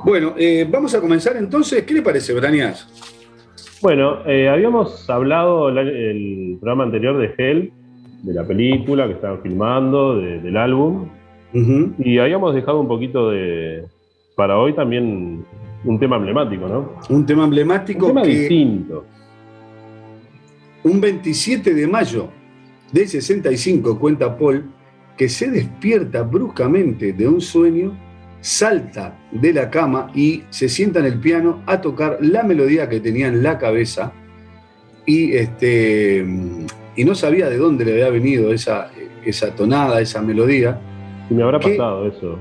Bueno, 0.05 0.35
eh, 0.39 0.67
vamos 0.71 0.95
a 0.95 1.01
comenzar 1.01 1.37
entonces. 1.37 1.83
¿Qué 1.83 1.93
le 1.93 2.01
parece, 2.03 2.33
Brañas? 2.33 2.89
Bueno, 3.83 4.19
eh, 4.27 4.49
habíamos 4.49 5.09
hablado 5.09 5.69
el, 5.71 5.79
el 5.79 6.57
programa 6.61 6.85
anterior 6.85 7.17
de 7.19 7.33
Hell, 7.39 7.73
de 8.23 8.35
la 8.35 8.45
película 8.47 9.07
que 9.07 9.15
estaban 9.15 9.41
filmando, 9.43 10.19
de- 10.19 10.41
del 10.41 10.57
álbum, 10.57 11.09
y 11.99 12.19
habíamos 12.19 12.55
dejado 12.55 12.81
un 12.81 12.87
poquito 12.87 13.31
de, 13.31 13.85
para 14.37 14.57
hoy 14.59 14.73
también 14.75 15.45
un 15.85 15.99
tema 15.99 16.17
emblemático, 16.17 16.69
¿no? 16.69 16.93
Un 17.09 17.27
tema 17.27 17.45
emblemático 17.45 18.07
Un 18.07 18.13
tema 18.13 18.23
que 18.23 18.29
distinto. 18.29 19.05
un 20.85 21.01
27 21.01 21.75
de 21.75 21.87
mayo 21.89 22.29
del 22.93 23.09
65, 23.09 23.99
cuenta 23.99 24.37
Paul, 24.37 24.65
que 25.17 25.29
se 25.29 25.51
despierta 25.51 26.23
bruscamente 26.23 27.13
de 27.13 27.27
un 27.27 27.41
sueño, 27.41 27.97
salta 28.41 29.19
de 29.31 29.53
la 29.53 29.71
cama 29.71 30.11
y 30.15 30.45
se 30.51 30.69
sienta 30.69 31.01
en 31.01 31.07
el 31.07 31.21
piano 31.21 31.63
a 31.67 31.81
tocar 31.81 32.19
la 32.21 32.43
melodía 32.43 32.89
que 32.89 33.01
tenía 33.01 33.29
en 33.29 33.43
la 33.43 33.59
cabeza 33.59 34.13
y, 35.07 35.33
este, 35.35 36.25
y 36.97 37.05
no 37.05 37.15
sabía 37.15 37.49
de 37.49 37.57
dónde 37.57 37.85
le 37.85 37.93
había 37.93 38.11
venido 38.11 38.53
esa, 38.53 38.91
esa 39.25 39.55
tonada, 39.55 40.01
esa 40.01 40.23
melodía. 40.23 40.79
Y 41.29 41.35
me 41.35 41.43
habrá 41.43 41.61
pasado 41.61 42.07
eso. 42.07 42.39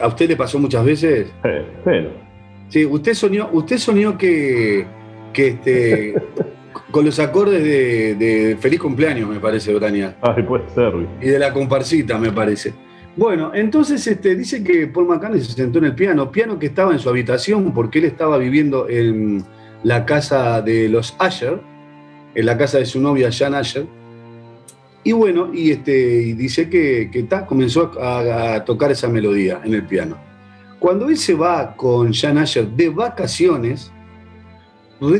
¿A 0.00 0.08
usted 0.08 0.28
le 0.28 0.36
pasó 0.36 0.58
muchas 0.58 0.84
veces? 0.84 1.32
Eh, 1.44 1.64
Pero, 1.84 2.30
Sí, 2.68 2.86
usted 2.86 3.14
soñó, 3.14 3.48
usted 3.52 3.78
soñó 3.78 4.16
que, 4.16 4.86
que 5.32 5.48
este, 5.48 6.14
con 6.92 7.04
los 7.04 7.18
acordes 7.18 7.64
de, 7.64 8.14
de 8.14 8.56
Feliz 8.58 8.78
Cumpleaños, 8.78 9.28
me 9.28 9.40
parece, 9.40 9.74
Brania, 9.74 10.16
ay, 10.22 10.44
puede 10.44 10.68
ser. 10.70 10.92
Y 11.20 11.26
de 11.26 11.38
la 11.40 11.52
comparsita, 11.52 12.16
me 12.16 12.30
parece. 12.30 12.72
Bueno, 13.16 13.52
entonces 13.54 14.06
este, 14.06 14.36
dice 14.36 14.62
que 14.62 14.86
Paul 14.86 15.08
McCartney 15.08 15.40
se 15.40 15.52
sentó 15.52 15.78
en 15.78 15.86
el 15.86 15.94
piano, 15.94 16.30
piano 16.30 16.58
que 16.58 16.66
estaba 16.66 16.92
en 16.92 17.00
su 17.00 17.08
habitación 17.08 17.72
porque 17.74 17.98
él 17.98 18.04
estaba 18.04 18.38
viviendo 18.38 18.88
en 18.88 19.44
la 19.82 20.06
casa 20.06 20.62
de 20.62 20.88
los 20.88 21.16
Asher, 21.18 21.60
en 22.34 22.46
la 22.46 22.56
casa 22.56 22.78
de 22.78 22.86
su 22.86 23.00
novia 23.00 23.30
Jan 23.32 23.54
Asher. 23.54 23.86
Y 25.02 25.12
bueno, 25.12 25.50
y, 25.52 25.70
este, 25.70 26.22
y 26.22 26.34
dice 26.34 26.68
que, 26.68 27.10
que 27.10 27.24
ta, 27.24 27.46
comenzó 27.46 27.90
a, 28.00 28.64
tocar 28.64 28.90
esa 28.92 29.08
melodía 29.08 29.60
en 29.64 29.74
el 29.74 29.84
piano. 29.84 30.16
Cuando 30.78 31.08
él 31.08 31.16
se 31.16 31.34
va 31.34 31.74
con 31.74 32.12
Jan 32.12 32.38
Asher 32.38 32.68
de 32.68 32.90
vacaciones, 32.90 33.90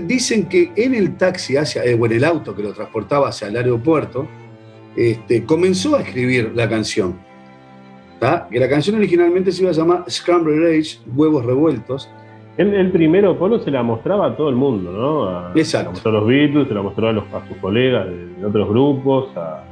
dicen 0.03 0.47
que 0.47 0.71
en 0.77 0.95
el 0.95 1.17
taxi 1.17 1.57
hacia, 1.57 1.85
eh, 1.85 1.99
o 1.99 2.07
en 2.07 2.13
el 2.13 2.25
auto 2.25 2.55
que 2.55 2.63
lo 2.63 2.73
transportaba 2.73 3.31
hacia 3.31 3.49
el 3.49 3.57
aeropuerto, 3.57 4.29
este, 4.97 5.45
comenzó 5.45 5.97
a 5.97 6.03
escribir 6.03 6.53
la 6.55 6.69
canción. 6.69 7.30
¿Tá? 8.21 8.47
Que 8.51 8.61
la 8.61 8.69
canción 8.69 8.95
originalmente 8.97 9.51
se 9.51 9.63
iba 9.63 9.71
a 9.71 9.75
llamar 9.75 10.05
Scrambled 10.09 10.65
Eggs, 10.69 11.03
Huevos 11.17 11.45
Revueltos. 11.45 12.09
Él 12.57 12.91
primero, 12.93 13.39
Polo, 13.39 13.59
se 13.61 13.71
la 13.71 13.83
mostraba 13.83 14.27
a 14.27 14.37
todo 14.37 14.51
el 14.51 14.55
mundo, 14.57 14.93
¿no? 14.93 15.25
A, 15.29 15.53
Exacto. 15.55 15.97
Se 15.97 16.09
la 16.09 16.11
mostró 16.11 16.11
a 16.11 16.15
los 16.15 16.27
Beatles, 16.29 16.69
se 16.69 16.75
la 16.75 16.83
mostró 16.83 17.09
a, 17.09 17.13
los, 17.13 17.25
a 17.33 17.49
sus 17.49 17.57
colegas 17.57 18.07
de, 18.07 18.27
de 18.37 18.45
otros 18.45 18.69
grupos, 18.69 19.35
a, 19.37 19.65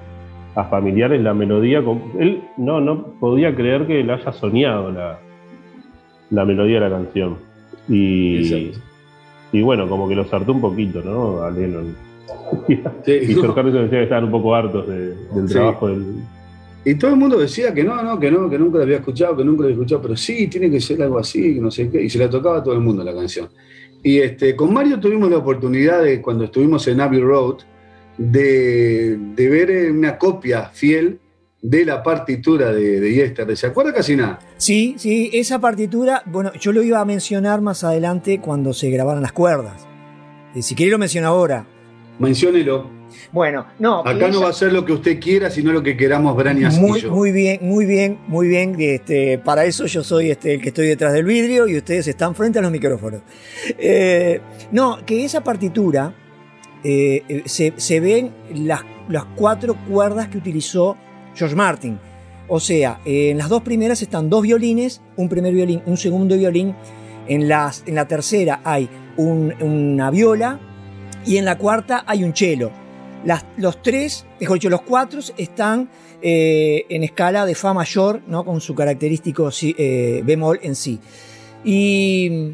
a 0.55 0.65
familiares, 0.65 1.21
la 1.21 1.35
melodía. 1.35 1.83
él 2.19 2.43
no, 2.57 2.81
no 2.81 3.03
podía 3.21 3.55
creer 3.55 3.87
que 3.87 4.01
él 4.01 4.09
haya 4.11 4.33
soñado 4.33 4.91
la, 4.91 5.19
la 6.31 6.45
melodía 6.47 6.81
de 6.81 6.89
la 6.89 6.97
canción. 6.97 7.37
Y, 7.89 8.39
Exacto. 8.71 8.87
y 9.53 9.61
bueno, 9.63 9.87
como 9.89 10.09
que 10.09 10.15
lo 10.15 10.25
sartó 10.25 10.53
un 10.53 10.61
poquito, 10.63 11.03
¿no? 11.05 11.43
A 11.43 11.51
Lennon. 11.51 11.95
Sí, 12.67 13.13
y 13.23 13.35
George 13.35 13.61
Harrison 13.61 13.83
decía 13.83 13.99
que 13.99 14.05
estaban 14.05 14.25
un 14.25 14.31
poco 14.31 14.55
hartos 14.55 14.87
de- 14.89 15.15
del 15.35 15.49
Sí. 15.49 15.55
trabajo 15.55 15.89
del. 15.89 16.05
Y 16.91 16.95
todo 16.95 17.11
el 17.11 17.19
mundo 17.19 17.39
decía 17.39 17.75
que 17.75 17.85
no, 17.85 18.03
no, 18.03 18.19
que 18.19 18.31
no, 18.31 18.49
que 18.49 18.59
nunca 18.59 18.79
la 18.79 18.85
había 18.85 18.97
escuchado, 18.97 19.37
que 19.37 19.45
nunca 19.45 19.61
la 19.61 19.67
había 19.67 19.75
escuchado, 19.75 20.01
pero 20.01 20.17
sí, 20.17 20.47
tiene 20.47 20.71
que 20.71 20.81
ser 20.81 21.03
algo 21.03 21.19
así, 21.19 21.55
que 21.55 21.61
no 21.61 21.71
sé 21.71 21.91
qué. 21.91 22.03
Y 22.03 22.09
se 22.09 22.19
la 22.19 22.31
tocaba 22.31 22.59
a 22.59 22.63
todo 22.63 22.73
el 22.73 22.81
mundo 22.81 23.05
la 23.05 23.15
canción. 23.15 23.51
Y 24.03 24.21
este, 24.21 24.57
con 24.57 24.73
Mario 24.73 24.99
tuvimos 24.99 25.31
la 25.31 25.37
oportunidad 25.37 26.03
de, 26.03 26.23
cuando 26.23 26.45
estuvimos 26.45 26.89
en 26.89 27.03
Abbey 27.03 27.21
Road, 27.21 27.57
de, 28.17 29.19
de 29.19 29.49
ver 29.51 29.71
eh, 29.71 29.91
una 29.91 30.17
copia 30.17 30.71
fiel 30.73 31.21
de 31.61 31.85
la 31.85 32.03
partitura 32.03 32.73
de, 32.73 33.01
de 33.01 33.13
Yesterday. 33.13 33.55
¿Se 33.57 33.67
acuerda 33.67 33.93
casi 33.93 34.17
nada? 34.17 34.39
Sí, 34.57 34.95
sí, 34.97 35.29
esa 35.35 35.61
partitura, 35.61 36.23
bueno, 36.25 36.53
yo 36.55 36.73
lo 36.73 36.83
iba 36.83 37.01
a 37.01 37.05
mencionar 37.05 37.61
más 37.61 37.85
adelante 37.85 38.41
cuando 38.41 38.73
se 38.73 38.89
grabaran 38.89 39.21
las 39.21 39.33
cuerdas. 39.33 39.87
Eh, 40.55 40.63
Si 40.63 40.75
quiere 40.75 40.93
lo 40.93 40.99
menciono 40.99 41.29
ahora. 41.29 41.67
Menciónelo. 42.19 42.98
Bueno, 43.33 43.67
no. 43.79 44.01
Acá 44.01 44.29
no 44.29 44.43
va 44.43 44.49
a 44.49 44.53
ser 44.53 44.73
lo 44.73 44.85
que 44.85 44.93
usted 44.93 45.21
quiera, 45.21 45.51
sino 45.51 45.73
lo 45.73 45.83
que 45.83 45.97
queramos 45.97 46.37
Brañas 46.37 46.79
Muy, 46.79 46.99
y 46.99 47.03
yo. 47.03 47.11
muy 47.11 47.33
bien, 47.33 47.59
muy 47.63 47.85
bien, 47.87 48.19
muy 48.27 48.49
bien. 48.49 48.75
Este, 48.79 49.39
para 49.39 49.65
eso 49.65 49.87
yo 49.87 50.03
soy 50.05 50.31
este, 50.31 50.55
el 50.55 50.61
que 50.63 50.69
estoy 50.69 50.87
detrás 50.89 51.13
del 51.13 51.25
vidrio 51.25 51.67
y 51.69 51.77
ustedes 51.77 52.07
están 52.09 52.35
frente 52.35 52.59
a 52.59 52.63
los 52.63 52.71
micrófonos. 52.71 53.21
Eh, 53.79 54.41
no, 54.73 54.99
que 55.05 55.25
esa 55.25 55.43
partitura 55.43 56.15
eh, 56.85 57.23
eh, 57.29 57.43
se, 57.47 57.73
se 57.77 58.01
ven 58.01 58.31
las, 58.55 58.83
las 59.09 59.25
cuatro 59.37 59.77
cuerdas 59.89 60.29
que 60.29 60.39
utilizó 60.39 60.97
George 61.35 61.55
Martin. 61.57 61.99
O 62.49 62.61
sea, 62.61 63.01
eh, 63.05 63.31
en 63.31 63.39
las 63.39 63.49
dos 63.51 63.63
primeras 63.63 64.01
están 64.01 64.31
dos 64.31 64.43
violines, 64.43 65.03
un 65.17 65.29
primer 65.29 65.53
violín, 65.53 65.83
un 65.87 65.97
segundo 65.97 66.37
violín. 66.37 66.75
En, 67.27 67.47
las, 67.47 67.83
en 67.87 67.95
la 67.95 68.09
tercera 68.09 68.61
hay 68.65 68.89
un- 69.19 69.53
una 69.61 70.11
viola 70.11 70.59
y 71.27 71.37
en 71.37 71.45
la 71.45 71.59
cuarta 71.59 72.05
hay 72.07 72.25
un 72.25 72.35
cello. 72.35 72.71
Las- 73.25 73.45
los 73.57 73.83
tres, 73.83 74.25
mejor 74.41 74.57
dicho, 74.59 74.71
los 74.71 74.83
cuatro 74.83 75.21
están 75.37 75.89
eh, 76.23 76.85
en 76.89 77.05
escala 77.05 77.47
de 77.47 77.55
Fa 77.55 77.73
mayor, 77.75 78.23
¿no? 78.27 78.45
con 78.45 78.61
su 78.61 78.75
característico 78.75 79.51
eh, 79.63 80.23
bemol 80.25 80.59
en 80.63 80.75
sí. 80.75 80.99
Y, 81.65 82.53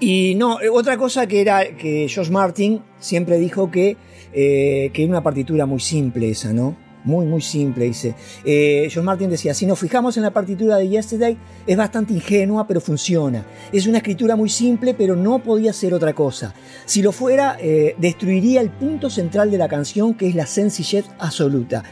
y 0.00 0.34
no, 0.36 0.60
eh, 0.60 0.68
otra 0.68 0.96
cosa 0.96 1.26
que 1.26 1.40
era 1.40 1.76
que 1.76 2.06
George 2.08 2.30
Martin 2.32 2.82
siempre 2.98 3.38
dijo 3.38 3.70
que, 3.70 3.96
eh, 4.32 4.90
que 4.92 5.02
era 5.02 5.10
una 5.10 5.22
partitura 5.22 5.66
muy 5.66 5.80
simple 5.80 6.30
esa, 6.30 6.52
¿no? 6.52 6.76
Muy, 7.08 7.24
muy 7.24 7.40
simple, 7.40 7.86
dice. 7.86 8.14
Eh, 8.44 8.82
George 8.90 9.00
Martin 9.00 9.30
decía, 9.30 9.54
si 9.54 9.64
nos 9.64 9.78
fijamos 9.78 10.18
en 10.18 10.24
la 10.24 10.30
partitura 10.30 10.76
de 10.76 10.90
Yesterday, 10.90 11.38
es 11.66 11.74
bastante 11.74 12.12
ingenua, 12.12 12.66
pero 12.66 12.82
funciona. 12.82 13.46
Es 13.72 13.86
una 13.86 13.96
escritura 13.96 14.36
muy 14.36 14.50
simple, 14.50 14.92
pero 14.92 15.16
no 15.16 15.38
podía 15.38 15.72
ser 15.72 15.94
otra 15.94 16.12
cosa. 16.12 16.52
Si 16.84 17.00
lo 17.00 17.10
fuera, 17.10 17.56
eh, 17.62 17.94
destruiría 17.96 18.60
el 18.60 18.68
punto 18.68 19.08
central 19.08 19.50
de 19.50 19.56
la 19.56 19.68
canción, 19.68 20.12
que 20.12 20.28
es 20.28 20.34
la 20.34 20.44
sencillez 20.44 21.06
absoluta. 21.18 21.82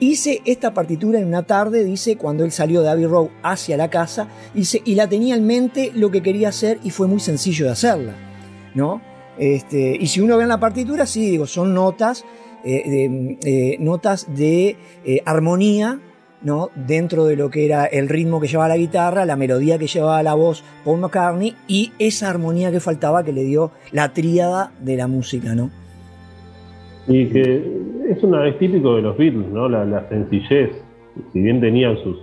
Hice 0.00 0.42
esta 0.44 0.74
partitura 0.74 1.20
en 1.20 1.28
una 1.28 1.44
tarde, 1.44 1.84
dice, 1.84 2.16
cuando 2.16 2.44
él 2.44 2.50
salió 2.50 2.82
de 2.82 2.88
Abbey 2.88 3.06
Road 3.06 3.28
hacia 3.44 3.76
la 3.76 3.90
casa, 3.90 4.26
dice, 4.54 4.82
y 4.84 4.96
la 4.96 5.08
tenía 5.08 5.36
en 5.36 5.46
mente 5.46 5.92
lo 5.94 6.10
que 6.10 6.20
quería 6.20 6.48
hacer 6.48 6.80
y 6.82 6.90
fue 6.90 7.06
muy 7.06 7.20
sencillo 7.20 7.66
de 7.66 7.70
hacerla, 7.70 8.16
¿no? 8.74 9.00
Este, 9.38 9.96
y 10.00 10.08
si 10.08 10.20
uno 10.20 10.36
ve 10.36 10.42
en 10.42 10.48
la 10.48 10.58
partitura, 10.58 11.06
sí, 11.06 11.30
digo, 11.30 11.46
son 11.46 11.74
notas, 11.74 12.24
de, 12.68 13.38
eh, 13.44 13.76
notas 13.80 14.26
de 14.36 14.76
eh, 15.04 15.20
armonía, 15.24 15.98
¿no? 16.42 16.70
Dentro 16.76 17.24
de 17.24 17.36
lo 17.36 17.50
que 17.50 17.64
era 17.66 17.84
el 17.86 18.08
ritmo 18.08 18.40
que 18.40 18.46
llevaba 18.46 18.68
la 18.68 18.76
guitarra, 18.76 19.24
la 19.26 19.36
melodía 19.36 19.78
que 19.78 19.86
llevaba 19.86 20.22
la 20.22 20.34
voz 20.34 20.62
Paul 20.84 21.00
McCartney 21.00 21.54
y 21.66 21.92
esa 21.98 22.30
armonía 22.30 22.70
que 22.70 22.80
faltaba 22.80 23.24
que 23.24 23.32
le 23.32 23.42
dio 23.44 23.70
la 23.92 24.12
tríada 24.12 24.72
de 24.80 24.96
la 24.96 25.06
música, 25.08 25.54
¿no? 25.54 25.70
Y 27.08 27.26
que 27.26 27.62
es, 28.10 28.22
una, 28.22 28.46
es 28.46 28.58
típico 28.58 28.96
de 28.96 29.02
los 29.02 29.16
Beatles, 29.16 29.48
¿no? 29.48 29.68
La, 29.68 29.84
la 29.84 30.08
sencillez. 30.08 30.70
Si 31.32 31.40
bien 31.40 31.60
tenían 31.60 31.96
sus. 32.02 32.18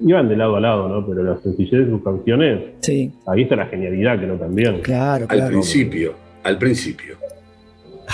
iban 0.00 0.28
de 0.28 0.36
lado 0.36 0.56
a 0.56 0.60
lado, 0.60 0.88
¿no? 0.88 1.06
Pero 1.06 1.22
la 1.24 1.36
sencillez 1.40 1.84
de 1.86 1.90
sus 1.90 2.02
canciones, 2.02 2.60
Sí, 2.80 3.12
ahí 3.26 3.42
está 3.42 3.56
la 3.56 3.66
genialidad 3.66 4.18
que 4.20 4.26
no 4.26 4.34
también. 4.36 4.80
claro, 4.82 5.26
Al 5.28 5.36
claro. 5.36 5.50
principio, 5.50 6.14
al 6.44 6.58
principio. 6.58 7.16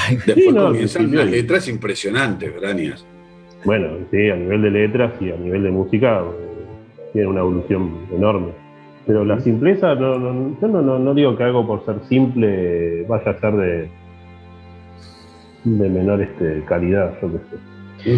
Ay, 0.06 0.16
Después 0.16 0.36
Sí, 0.36 0.52
no, 0.52 0.64
comienzan 0.64 1.06
unas 1.06 1.30
letras 1.30 1.68
impresionantes, 1.68 2.54
Brañas. 2.54 3.04
Bueno, 3.64 3.88
sí, 4.10 4.30
a 4.30 4.36
nivel 4.36 4.62
de 4.62 4.70
letras 4.70 5.12
y 5.20 5.30
a 5.30 5.36
nivel 5.36 5.64
de 5.64 5.70
música 5.70 6.20
eh, 6.20 7.10
tiene 7.12 7.28
una 7.28 7.40
evolución 7.40 8.06
enorme. 8.14 8.52
Pero 9.06 9.24
la 9.24 9.40
simpleza, 9.40 9.94
no, 9.94 10.18
no, 10.18 10.56
yo 10.60 10.68
no, 10.68 10.82
no, 10.82 10.98
no 10.98 11.14
digo 11.14 11.36
que 11.36 11.42
algo 11.42 11.66
por 11.66 11.84
ser 11.84 11.96
simple 12.08 13.04
vaya 13.08 13.30
a 13.30 13.40
ser 13.40 13.54
de, 13.54 13.88
de 15.64 15.88
menor 15.88 16.22
este, 16.22 16.62
calidad, 16.66 17.14
yo 17.20 17.32
qué 17.32 17.38
sé. 17.38 17.56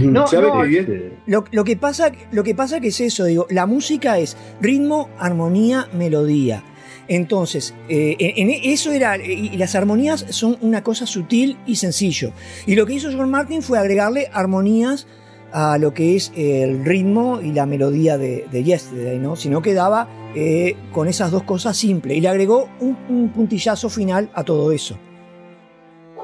No, 0.02 0.26
¿Sabe 0.26 0.48
no? 0.48 0.64
Este, 0.64 1.12
Lo, 1.26 1.44
lo 1.52 1.64
que 1.64 1.76
pasa, 1.76 2.12
lo 2.32 2.44
que 2.44 2.54
pasa 2.54 2.80
que 2.80 2.88
es 2.88 3.00
eso, 3.00 3.24
digo, 3.24 3.46
la 3.50 3.66
música 3.66 4.18
es 4.18 4.36
ritmo, 4.60 5.08
armonía, 5.18 5.86
melodía. 5.94 6.62
Entonces, 7.10 7.74
eh, 7.88 8.14
en, 8.20 8.50
en 8.50 8.60
eso 8.62 8.92
era, 8.92 9.16
y 9.18 9.56
las 9.56 9.74
armonías 9.74 10.24
son 10.30 10.56
una 10.60 10.84
cosa 10.84 11.06
sutil 11.06 11.56
y 11.66 11.74
sencillo. 11.74 12.30
Y 12.68 12.76
lo 12.76 12.86
que 12.86 12.94
hizo 12.94 13.08
John 13.12 13.28
Martin 13.30 13.62
fue 13.62 13.78
agregarle 13.80 14.28
armonías 14.32 15.08
a 15.52 15.76
lo 15.78 15.92
que 15.92 16.14
es 16.14 16.32
el 16.36 16.84
ritmo 16.84 17.40
y 17.42 17.52
la 17.52 17.66
melodía 17.66 18.16
de, 18.16 18.46
de 18.52 18.62
Yesterday, 18.62 19.18
¿no? 19.18 19.34
Si 19.34 19.48
no 19.48 19.60
quedaba 19.60 20.06
eh, 20.36 20.76
con 20.92 21.08
esas 21.08 21.32
dos 21.32 21.42
cosas 21.42 21.76
simples. 21.76 22.16
Y 22.16 22.20
le 22.20 22.28
agregó 22.28 22.68
un, 22.78 22.96
un 23.08 23.28
puntillazo 23.30 23.88
final 23.90 24.30
a 24.32 24.44
todo 24.44 24.70
eso. 24.70 24.96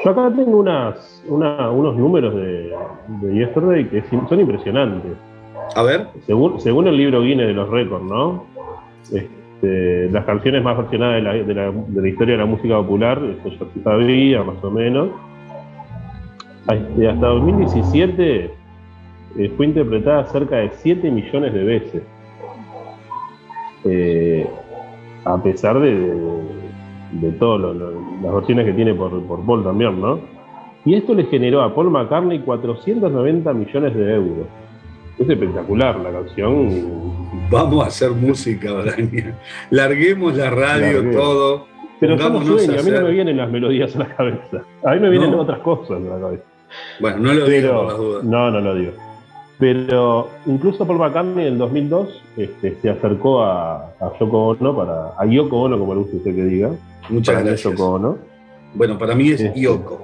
Yo 0.05 0.11
acá 0.13 0.33
tengo 0.37 0.59
unas, 0.59 1.21
una- 1.27 1.69
unos 1.69 1.97
números 1.97 2.33
de, 2.37 2.73
de 3.27 3.35
Yesterday 3.35 3.89
que 3.89 4.05
son 4.29 4.39
impresionantes. 4.39 5.15
A 5.75 5.83
ver, 5.83 6.07
Según, 6.27 6.61
según 6.61 6.87
el 6.87 6.97
libro 6.97 7.23
Guinness 7.23 7.49
de 7.49 7.55
los 7.55 7.69
récords, 7.69 8.05
¿no? 8.05 8.45
Este, 9.03 9.29
las 9.63 10.25
canciones 10.25 10.63
más 10.63 10.77
versionadas 10.77 11.17
de 11.17 11.23
la, 11.23 11.33
de, 11.33 11.55
la, 11.55 11.73
de 11.73 12.03
la 12.03 12.09
historia 12.09 12.35
de 12.35 12.41
la 12.41 12.47
música 12.47 12.77
popular, 12.77 13.21
eso 13.25 13.49
ya 13.51 13.67
se 13.73 13.83
sabía, 13.83 14.43
más 14.43 14.63
o 14.63 14.71
menos. 14.71 15.09
Este, 16.71 17.09
hasta 17.09 17.27
2017 17.27 18.51
eh, 19.39 19.53
fue 19.57 19.67
interpretada 19.67 20.25
cerca 20.27 20.57
de 20.57 20.71
7 20.71 21.11
millones 21.11 21.53
de 21.55 21.65
veces. 21.65 22.03
eh, 23.85 24.47
a 25.25 25.43
pesar 25.43 25.81
de 25.81 27.31
todas 27.39 27.75
las 27.77 28.33
versiones 28.35 28.67
que 28.67 28.73
tiene 28.73 28.95
por, 28.95 29.21
por 29.25 29.45
Paul 29.45 29.65
también, 29.65 30.01
¿no? 30.01 30.21
Y 30.85 30.95
esto 30.95 31.15
le 31.15 31.25
generó 31.25 31.63
a 31.63 31.75
Paul 31.75 31.91
McCartney 31.91 32.39
490 32.41 33.53
millones 33.53 33.95
de 33.95 34.15
euros. 34.15 34.47
Es 35.19 35.29
espectacular 35.29 35.99
la 35.99 36.13
canción. 36.13 36.69
Vamos 37.51 37.85
a 37.85 37.89
hacer 37.89 38.11
música, 38.11 38.73
Brian. 38.73 39.35
Larguemos 39.71 40.37
la 40.37 40.51
radio, 40.51 41.11
todo. 41.13 41.67
Pero 42.01 42.19
son 42.19 42.45
sueños, 42.45 42.83
a 42.83 42.83
mí 42.85 42.91
no 42.91 43.03
me 43.03 43.11
vienen 43.11 43.37
las 43.37 43.51
melodías 43.51 43.95
a 43.97 44.01
la 44.01 44.07
cabeza. 44.15 44.63
A 44.85 44.95
mí 44.95 45.01
me 45.01 45.09
vienen 45.11 45.31
No. 45.31 45.41
otras 45.41 45.61
cosas 45.61 45.97
a 45.97 46.01
la 46.01 46.21
cabeza. 46.21 46.43
Bueno, 47.01 47.19
no 47.19 47.33
lo 47.33 47.47
digo 47.47 47.69
Pero, 47.69 47.77
por 47.79 47.87
las 47.89 47.97
dudas. 47.99 48.25
no, 48.25 48.51
no 48.51 48.61
lo 48.61 48.75
digo. 48.75 48.93
Pero 49.59 50.29
incluso 50.45 50.87
Paul 50.87 50.99
McCartney 50.99 51.47
en 51.47 51.53
el 51.55 51.59
2002 51.59 52.23
este, 52.37 52.77
se 52.83 52.91
acercó 52.91 53.43
a, 53.43 53.87
a 54.01 54.13
Yoko 54.21 54.49
Ono, 54.49 54.77
para, 54.77 55.13
a 55.17 55.25
Yoko 55.25 55.63
Ono, 55.63 55.79
como 55.79 55.95
le 55.95 56.01
gusta 56.01 56.17
usted 56.19 56.35
que 56.35 56.45
diga. 56.45 56.71
Muchas 57.09 57.35
Para 57.35 57.47
gracias. 57.47 57.73
Yoko 57.73 57.93
Ono. 57.95 58.19
Bueno, 58.75 58.99
para 58.99 59.15
mí 59.15 59.31
es 59.31 59.41
Este. 59.41 59.59
Yoko. 59.59 59.99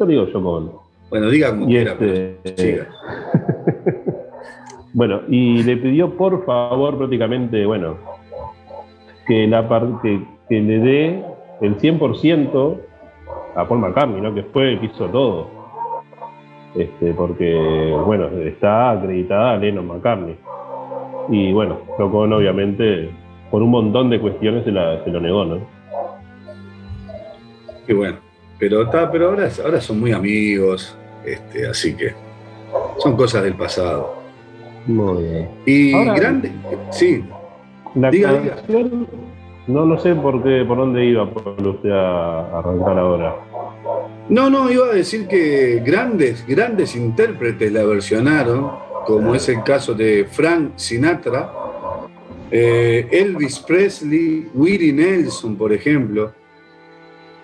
Yo 0.00 0.06
digo 0.06 0.26
Yoko 0.26 0.50
Ono. 0.50 0.82
Bueno, 1.10 1.28
diga 1.30 1.50
como 1.50 1.64
Y 1.66 1.68
quiera, 1.68 1.92
este, 1.92 2.36
pero 2.42 2.56
siga. 2.56 2.88
Bueno, 4.98 5.20
y 5.28 5.62
le 5.62 5.76
pidió 5.76 6.10
por 6.16 6.44
favor 6.44 6.98
prácticamente, 6.98 7.64
bueno, 7.64 7.98
que, 9.28 9.46
la 9.46 9.62
que, 10.02 10.20
que 10.48 10.60
le 10.60 10.78
dé 10.80 11.24
el 11.60 11.78
100% 11.78 12.80
a 13.54 13.64
Paul 13.68 13.78
McCartney, 13.78 14.20
¿no? 14.20 14.34
Que 14.34 14.42
fue 14.42 14.72
el 14.72 14.80
que 14.80 14.86
hizo 14.86 15.06
todo. 15.06 15.46
Este, 16.74 17.12
porque, 17.12 17.96
bueno, 18.06 18.26
está 18.40 18.90
acreditada 18.90 19.52
a 19.52 19.56
Lennon 19.58 19.86
McCartney. 19.86 20.36
Y 21.28 21.52
bueno, 21.52 21.78
Yoko 21.96 22.18
obviamente, 22.22 23.08
por 23.52 23.62
un 23.62 23.70
montón 23.70 24.10
de 24.10 24.18
cuestiones 24.18 24.64
se, 24.64 24.72
la- 24.72 25.04
se 25.04 25.10
lo 25.12 25.20
negó, 25.20 25.44
¿no? 25.44 25.60
Y 27.86 27.92
bueno, 27.92 28.16
pero 28.58 28.82
está, 28.82 29.08
pero 29.12 29.28
ahora, 29.28 29.48
ahora 29.64 29.80
son 29.80 30.00
muy 30.00 30.10
amigos, 30.10 30.98
este, 31.24 31.68
así 31.68 31.96
que 31.96 32.14
son 32.98 33.16
cosas 33.16 33.44
del 33.44 33.54
pasado. 33.54 34.17
Muy 34.88 35.22
bien. 35.22 35.48
Y 35.66 35.92
Ahora- 35.94 36.14
grande, 36.14 36.52
sí, 36.90 37.22
La 37.94 38.10
Diga, 38.10 38.32
diga. 38.40 38.56
canción, 38.56 39.06
no, 39.66 39.84
no 39.86 39.98
sé 40.00 40.14
por 40.14 40.42
qué, 40.42 40.64
por 40.66 40.76
dónde 40.78 41.04
iba 41.04 41.30
por 41.30 41.54
usted 41.66 41.90
a 41.90 42.40
a 42.40 42.58
arrancar 42.58 42.98
ahora. 42.98 43.36
No, 44.28 44.50
no, 44.50 44.70
iba 44.70 44.86
a 44.86 44.94
decir 44.94 45.26
que 45.28 45.82
grandes, 45.84 46.44
grandes 46.46 46.94
intérpretes 46.96 47.72
la 47.72 47.84
versionaron, 47.84 48.70
como 49.06 49.34
es 49.34 49.48
el 49.48 49.62
caso 49.62 49.94
de 49.94 50.26
Frank 50.30 50.72
Sinatra, 50.76 51.50
eh, 52.50 53.08
Elvis 53.10 53.58
Presley, 53.60 54.48
Willie 54.54 54.92
Nelson, 54.92 55.56
por 55.56 55.72
ejemplo. 55.72 56.32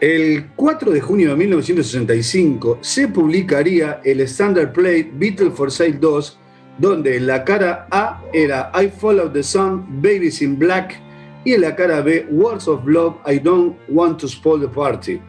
El 0.01 0.49
4 0.57 0.91
de 0.91 1.01
junio 1.01 1.31
de 1.31 1.37
1965 1.37 2.79
se 2.83 3.09
publicaría 3.09 4.01
el 4.05 4.21
Standard 4.21 4.73
Plate 4.73 5.11
Beatles 5.15 5.55
for 5.55 5.71
Sale 5.71 5.93
2, 5.95 6.39
donde 6.79 7.21
la 7.21 7.45
cara 7.45 7.87
A 7.91 8.23
era 8.33 8.71
I 8.75 8.89
Follow 8.89 9.31
the 9.31 9.43
Sun, 9.43 10.03
Babies 10.03 10.43
in 10.43 10.59
Black, 10.59 11.01
y 11.45 11.53
en 11.53 11.61
la 11.61 11.75
cara 11.77 12.01
B 12.01 12.27
Words 12.31 12.69
of 12.69 12.87
Love, 12.87 13.17
I 13.27 13.39
Don't 13.39 13.77
Want 13.89 14.19
to 14.21 14.29
Spoil 14.29 14.61
the 14.61 14.69
Party 14.69 15.21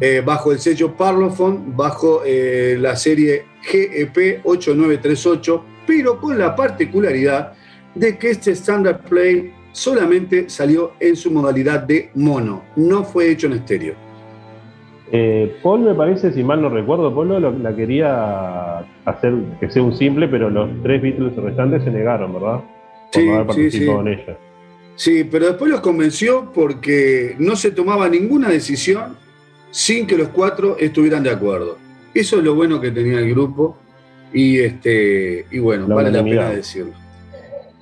eh, 0.00 0.22
bajo 0.24 0.50
el 0.50 0.58
sello 0.58 0.96
Parlophone, 0.96 1.74
bajo 1.76 2.22
eh, 2.24 2.76
la 2.80 2.96
serie 2.96 3.44
GEP 3.62 4.40
8938, 4.44 5.64
pero 5.86 6.18
con 6.18 6.38
la 6.38 6.56
particularidad 6.56 7.52
de 7.94 8.16
que 8.16 8.30
este 8.30 8.52
Standard 8.52 9.02
Play 9.02 9.52
solamente 9.72 10.48
salió 10.48 10.92
en 10.98 11.16
su 11.16 11.30
modalidad 11.30 11.80
de 11.80 12.10
mono, 12.14 12.64
no 12.76 13.04
fue 13.04 13.30
hecho 13.30 13.46
en 13.46 13.54
estéreo. 13.54 14.09
Eh, 15.12 15.56
Paul 15.62 15.80
me 15.80 15.94
parece, 15.94 16.32
si 16.32 16.44
mal 16.44 16.62
no 16.62 16.68
recuerdo, 16.68 17.12
Paul 17.14 17.28
lo- 17.40 17.50
la 17.58 17.74
quería 17.74 18.78
hacer 19.04 19.34
que 19.58 19.68
sea 19.70 19.82
un 19.82 19.96
simple, 19.96 20.28
pero 20.28 20.50
los 20.50 20.70
tres 20.82 21.02
Beatles 21.02 21.34
restantes 21.36 21.82
se 21.82 21.90
negaron, 21.90 22.32
¿verdad? 22.34 22.60
Por 23.12 23.20
Sí, 23.22 23.26
no 23.26 23.34
haber 23.34 23.42
sí, 23.42 23.46
participado 23.62 24.02
sí. 24.04 24.08
en 24.08 24.18
ella. 24.18 24.38
Sí, 24.94 25.24
pero 25.24 25.46
después 25.46 25.70
los 25.70 25.80
convenció 25.80 26.52
porque 26.54 27.34
no 27.38 27.56
se 27.56 27.70
tomaba 27.72 28.08
ninguna 28.08 28.48
decisión 28.50 29.16
sin 29.70 30.06
que 30.06 30.16
los 30.16 30.28
cuatro 30.28 30.76
estuvieran 30.78 31.22
de 31.22 31.30
acuerdo. 31.30 31.78
Eso 32.14 32.38
es 32.38 32.44
lo 32.44 32.54
bueno 32.54 32.80
que 32.80 32.90
tenía 32.90 33.18
el 33.18 33.30
grupo 33.30 33.76
y, 34.32 34.58
este, 34.58 35.46
y 35.50 35.58
bueno, 35.58 35.88
La 35.88 35.94
vale 35.96 36.10
la 36.12 36.22
pena 36.22 36.50
decirlo. 36.50 36.92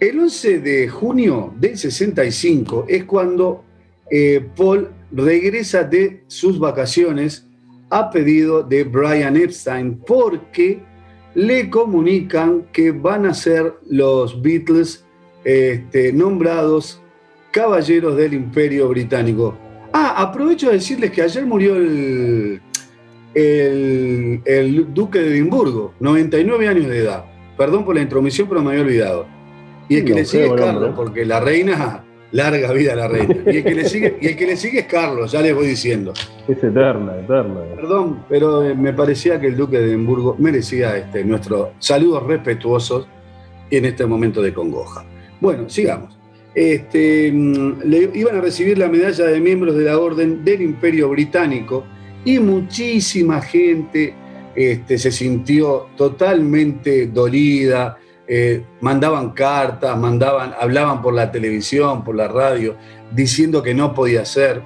El 0.01 0.19
11 0.21 0.61
de 0.61 0.89
junio 0.89 1.53
del 1.59 1.77
65 1.77 2.87
es 2.89 3.05
cuando 3.05 3.65
eh, 4.11 4.47
Paul 4.57 4.89
regresa 5.13 5.85
de 5.85 6.25
sus 6.27 6.59
vacaciones 6.59 7.47
a 7.91 8.11
pedido 8.11 8.63
de 8.63 8.85
Brian 8.85 9.37
Epstein 9.37 9.99
porque 10.07 10.81
le 11.35 11.71
comunican 11.71 12.67
que 12.73 12.91
van 12.91 13.27
a 13.27 13.35
ser 13.35 13.75
los 13.89 14.41
Beatles 14.43 15.05
este, 15.45 16.13
nombrados 16.13 17.01
caballeros 17.51 18.17
del 18.17 18.35
Imperio 18.35 18.89
Británico. 18.89 19.57
Ah, 19.93 20.15
aprovecho 20.19 20.67
de 20.69 20.75
decirles 20.75 21.11
que 21.11 21.23
ayer 21.23 21.47
murió 21.47 21.77
el, 21.77 22.61
el, 23.35 24.43
el 24.45 24.95
duque 24.95 25.19
de 25.21 25.31
Edimburgo, 25.31 25.95
99 26.01 26.69
años 26.69 26.87
de 26.89 26.99
edad. 26.99 27.25
Perdón 27.57 27.85
por 27.85 27.95
la 27.95 28.03
intromisión, 28.03 28.49
pero 28.49 28.63
me 28.63 28.71
había 28.71 28.83
olvidado. 28.83 29.27
Y 29.89 29.97
el 29.97 30.05
que 30.05 30.11
No, 30.11 30.17
le 30.17 30.25
sigue 30.25 30.47
es 30.47 30.53
Carlos, 30.53 30.93
porque 30.95 31.25
la 31.25 31.41
reina, 31.41 32.05
larga 32.33 32.73
vida 32.73 32.93
a 32.93 32.97
la 32.97 33.09
reina. 33.09 33.37
Y 33.47 33.59
el 33.59 33.65
que 33.65 33.75
le 33.75 33.85
sigue, 33.89 34.19
y 34.21 34.29
el 34.29 34.37
que 34.37 34.47
le 34.47 34.57
sigue 34.57 34.81
es 34.81 34.87
Carlos, 34.87 35.33
ya 35.33 35.41
les 35.41 35.55
voy 35.55 35.67
diciendo. 35.67 36.13
Es 36.47 36.63
eterna, 36.63 37.17
eterna. 37.19 37.61
Perdón, 37.75 38.25
pero 38.29 38.65
eh, 38.65 38.75
me 38.75 38.93
parecía 38.93 39.41
que 39.41 39.47
el 39.47 39.57
duque 39.57 39.79
de 39.79 39.87
Edimburgo 39.87 40.37
merecía 40.39 40.97
este, 40.97 41.25
nuestros 41.25 41.69
saludos 41.79 42.27
respetuosos 42.27 43.07
en 43.71 43.85
este 43.85 44.07
momento 44.07 44.43
de 44.43 44.53
congoja. 44.53 45.05
Bueno, 45.41 45.69
sigamos. 45.69 46.19
Este, 46.55 47.31
mm, 47.33 47.83
le 47.85 48.11
iban 48.15 48.37
a 48.37 48.41
recibir 48.41 48.79
la 48.79 48.89
medalla 48.89 49.27
de 49.27 49.41
miembros 49.41 49.77
de 49.77 49.85
la 49.85 49.99
Orden 49.99 50.45
del 50.45 50.63
Imperio 50.63 51.09
Británico 51.11 51.85
y 52.25 52.39
muchísima 52.39 53.41
gente 53.41 54.15
este, 54.55 54.99
se 54.99 55.13
sintió 55.13 55.89
totalmente 55.97 57.07
dolida, 57.07 57.99
eh, 58.29 58.63
mandaban 58.83 59.31
cartas, 59.31 59.99
mandaban, 59.99 60.55
hablaban 60.61 61.01
por 61.01 61.15
la 61.15 61.33
televisión, 61.33 62.05
por 62.05 62.15
la 62.15 62.29
radio, 62.29 62.77
diciendo 63.11 63.63
que 63.63 63.73
no 63.73 63.95
podía 63.95 64.25
ser. 64.27 64.63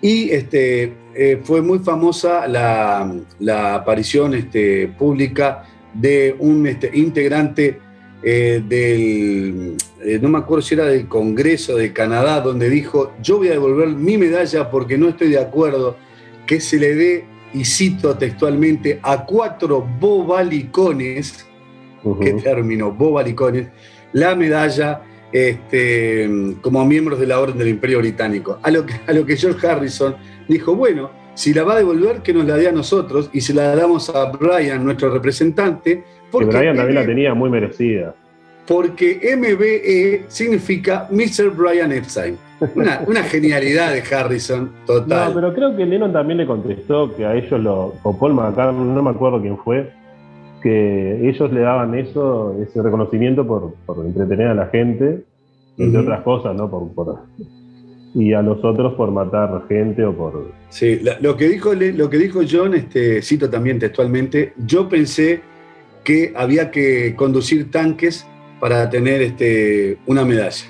Y 0.00 0.30
este, 0.30 0.94
eh, 1.14 1.40
fue 1.42 1.60
muy 1.60 1.80
famosa 1.80 2.46
la, 2.46 3.74
aparición 3.74 4.34
este, 4.34 4.88
pública 4.88 5.64
de 5.92 6.36
un 6.38 6.66
este, 6.68 6.90
integrante 6.94 7.80
eh, 8.22 8.62
del, 8.68 9.76
no 10.20 10.28
me 10.28 10.38
acuerdo 10.38 10.62
si 10.62 10.74
era 10.74 10.84
del 10.84 11.08
Congreso 11.08 11.74
de 11.74 11.92
Canadá, 11.92 12.40
donde 12.40 12.70
dijo, 12.70 13.12
yo 13.20 13.38
voy 13.38 13.48
a 13.48 13.52
devolver 13.52 13.88
mi 13.88 14.16
medalla 14.16 14.70
porque 14.70 14.96
no 14.96 15.08
estoy 15.08 15.30
de 15.30 15.40
acuerdo 15.40 15.96
que 16.46 16.60
se 16.60 16.78
le 16.78 16.94
dé, 16.94 17.24
y 17.52 17.64
cito 17.64 18.16
textualmente, 18.16 19.00
a 19.02 19.24
cuatro 19.24 19.84
bobalicones, 19.98 21.49
Ujú. 22.04 22.20
qué 22.20 22.32
término, 22.34 22.92
bobalicones, 22.92 23.68
la 24.12 24.34
medalla 24.34 25.02
este, 25.32 26.28
como 26.60 26.84
miembros 26.84 27.18
de 27.20 27.26
la 27.26 27.38
Orden 27.40 27.58
del 27.58 27.68
Imperio 27.68 27.98
Británico. 27.98 28.58
A 28.62 28.70
lo, 28.70 28.84
que, 28.86 28.94
a 29.06 29.12
lo 29.12 29.24
que 29.24 29.36
George 29.36 29.66
Harrison 29.66 30.14
dijo, 30.48 30.74
bueno, 30.74 31.10
si 31.34 31.54
la 31.54 31.62
va 31.62 31.74
a 31.74 31.78
devolver, 31.78 32.22
que 32.22 32.32
nos 32.32 32.44
la 32.46 32.56
dé 32.56 32.68
a 32.68 32.72
nosotros 32.72 33.30
y 33.32 33.40
se 33.40 33.54
la 33.54 33.74
damos 33.76 34.10
a 34.10 34.30
Brian, 34.32 34.84
nuestro 34.84 35.10
representante, 35.10 35.98
Que 35.98 36.04
porque, 36.30 36.56
Brian 36.56 36.76
también 36.76 36.94
la 36.96 37.06
tenía 37.06 37.34
muy 37.34 37.48
merecida. 37.50 38.14
porque 38.66 39.20
MBE 39.36 40.24
significa 40.28 41.08
Mr. 41.10 41.50
Brian 41.50 41.92
Epstein. 41.92 42.36
Una, 42.74 43.02
una 43.06 43.22
genialidad 43.22 43.92
de 43.94 44.02
Harrison, 44.14 44.70
total. 44.84 45.28
No, 45.30 45.34
pero 45.34 45.54
creo 45.54 45.76
que 45.76 45.86
Lennon 45.86 46.12
también 46.12 46.38
le 46.38 46.46
contestó 46.46 47.14
que 47.16 47.24
a 47.24 47.34
ellos 47.34 47.58
lo, 47.58 47.94
o 48.02 48.18
Paul 48.18 48.34
McCartney, 48.34 48.84
no 48.84 49.02
me 49.02 49.10
acuerdo 49.10 49.40
quién 49.40 49.56
fue, 49.56 49.90
que 50.62 51.28
ellos 51.28 51.52
le 51.52 51.60
daban 51.60 51.94
eso, 51.94 52.56
ese 52.62 52.82
reconocimiento 52.82 53.46
por, 53.46 53.74
por 53.86 54.04
entretener 54.04 54.48
a 54.48 54.54
la 54.54 54.66
gente, 54.66 55.24
entre 55.78 55.98
Ujú. 56.00 56.08
otras 56.08 56.22
cosas, 56.22 56.56
¿no? 56.56 56.70
Por, 56.70 56.92
por- 56.92 57.18
y 58.14 58.32
a 58.32 58.42
los 58.42 58.64
otros 58.64 58.94
por 58.94 59.10
matar 59.12 59.62
gente 59.68 60.04
o 60.04 60.12
por... 60.12 60.50
Sí, 60.68 60.98
la- 61.00 61.18
lo, 61.20 61.36
que 61.36 61.48
dijo, 61.48 61.72
lo 61.74 62.10
que 62.10 62.18
dijo 62.18 62.40
John, 62.50 62.74
este, 62.74 63.22
cito 63.22 63.48
también 63.48 63.78
textualmente, 63.78 64.52
yo 64.66 64.88
pensé 64.88 65.40
que 66.04 66.32
había 66.36 66.70
que 66.70 67.14
conducir 67.14 67.70
tanques 67.70 68.26
para 68.58 68.90
tener 68.90 69.22
este, 69.22 69.98
una 70.06 70.24
medalla 70.24 70.64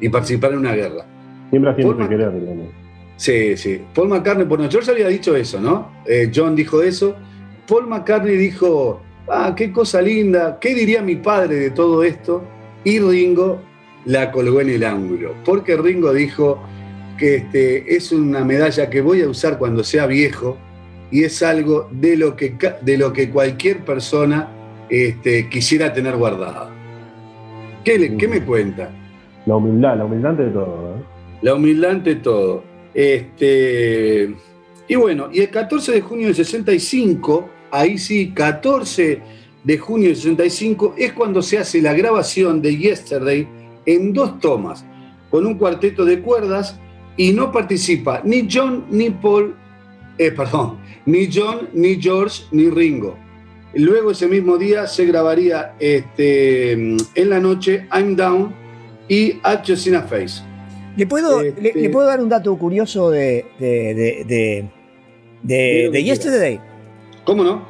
y 0.00 0.08
participar 0.08 0.52
en 0.52 0.58
una 0.58 0.74
guerra. 0.74 1.04
Siempre 1.50 1.70
haciendo 1.72 1.96
Paul 1.96 2.08
querer. 2.08 2.32
Sí, 3.16 3.56
sí. 3.56 3.80
Paul 3.94 4.08
McCartney, 4.08 4.46
bueno, 4.46 4.68
George 4.70 4.90
había 4.92 5.08
dicho 5.08 5.34
eso, 5.34 5.60
¿no? 5.60 5.90
Eh, 6.06 6.30
John 6.32 6.54
dijo 6.54 6.82
eso. 6.82 7.16
Paul 7.66 7.88
McCartney 7.88 8.36
dijo, 8.36 9.00
ah, 9.30 9.54
qué 9.56 9.70
cosa 9.72 10.00
linda, 10.02 10.58
¿qué 10.60 10.74
diría 10.74 11.02
mi 11.02 11.16
padre 11.16 11.56
de 11.56 11.70
todo 11.70 12.02
esto? 12.04 12.42
Y 12.84 12.98
Ringo 13.00 13.60
la 14.04 14.30
colgó 14.30 14.60
en 14.60 14.70
el 14.70 14.84
ángulo, 14.84 15.34
porque 15.44 15.76
Ringo 15.76 16.12
dijo 16.12 16.58
que 17.18 17.36
este, 17.36 17.96
es 17.96 18.12
una 18.12 18.44
medalla 18.44 18.88
que 18.88 19.00
voy 19.00 19.22
a 19.22 19.28
usar 19.28 19.58
cuando 19.58 19.82
sea 19.84 20.06
viejo 20.06 20.56
y 21.10 21.24
es 21.24 21.42
algo 21.42 21.88
de 21.90 22.16
lo 22.16 22.36
que, 22.36 22.54
de 22.80 22.96
lo 22.98 23.12
que 23.12 23.28
cualquier 23.30 23.78
persona 23.84 24.48
este, 24.88 25.48
quisiera 25.48 25.92
tener 25.92 26.16
guardada. 26.16 26.70
¿Qué, 27.84 27.98
le- 27.98 28.16
qué 28.16 28.28
me 28.28 28.42
cuenta? 28.44 28.90
La 29.46 29.56
humildad, 29.56 29.96
la 29.96 30.04
humildad 30.04 30.30
ante 30.32 30.44
todo. 30.50 30.94
¿eh? 30.96 31.02
La 31.42 31.54
humildad 31.54 31.90
ante 31.90 32.14
todo. 32.16 32.62
Este, 32.94 34.34
y 34.86 34.94
bueno, 34.96 35.28
y 35.32 35.40
el 35.40 35.50
14 35.50 35.92
de 35.92 36.00
junio 36.00 36.26
del 36.26 36.34
65, 36.34 37.48
ahí 37.70 37.98
sí, 37.98 38.32
14 38.34 39.20
de 39.64 39.78
junio 39.78 40.08
del 40.08 40.16
65, 40.16 40.94
es 40.96 41.12
cuando 41.12 41.42
se 41.42 41.58
hace 41.58 41.82
la 41.82 41.92
grabación 41.92 42.62
de 42.62 42.76
Yesterday 42.76 43.46
en 43.86 44.12
dos 44.12 44.38
tomas, 44.40 44.84
con 45.30 45.46
un 45.46 45.54
cuarteto 45.58 46.04
de 46.04 46.20
cuerdas, 46.20 46.78
y 47.16 47.32
no 47.32 47.50
participa 47.52 48.22
ni 48.24 48.48
John 48.50 48.86
ni 48.90 49.10
Paul, 49.10 49.54
eh, 50.16 50.30
perdón, 50.30 50.78
ni 51.04 51.28
John, 51.32 51.68
ni 51.74 52.00
George, 52.00 52.44
ni 52.52 52.70
Ringo. 52.70 53.16
Luego 53.74 54.12
ese 54.12 54.26
mismo 54.26 54.56
día 54.56 54.86
se 54.86 55.04
grabaría 55.04 55.74
este, 55.78 56.72
en 56.72 57.28
la 57.30 57.40
noche 57.40 57.86
I'm 57.92 58.16
Down 58.16 58.54
y 59.08 59.34
At 59.42 59.68
a 59.68 60.02
Face. 60.02 60.42
¿Le 60.96 61.06
puedo, 61.06 61.40
Este- 61.42 61.60
le, 61.60 61.72
le 61.74 61.90
puedo 61.90 62.06
dar 62.06 62.20
un 62.20 62.28
dato 62.28 62.56
curioso 62.56 63.10
de, 63.10 63.44
de, 63.58 64.68
de 65.42 66.02
Yesterday? 66.02 66.60
¿Cómo 67.28 67.44
no? 67.44 67.60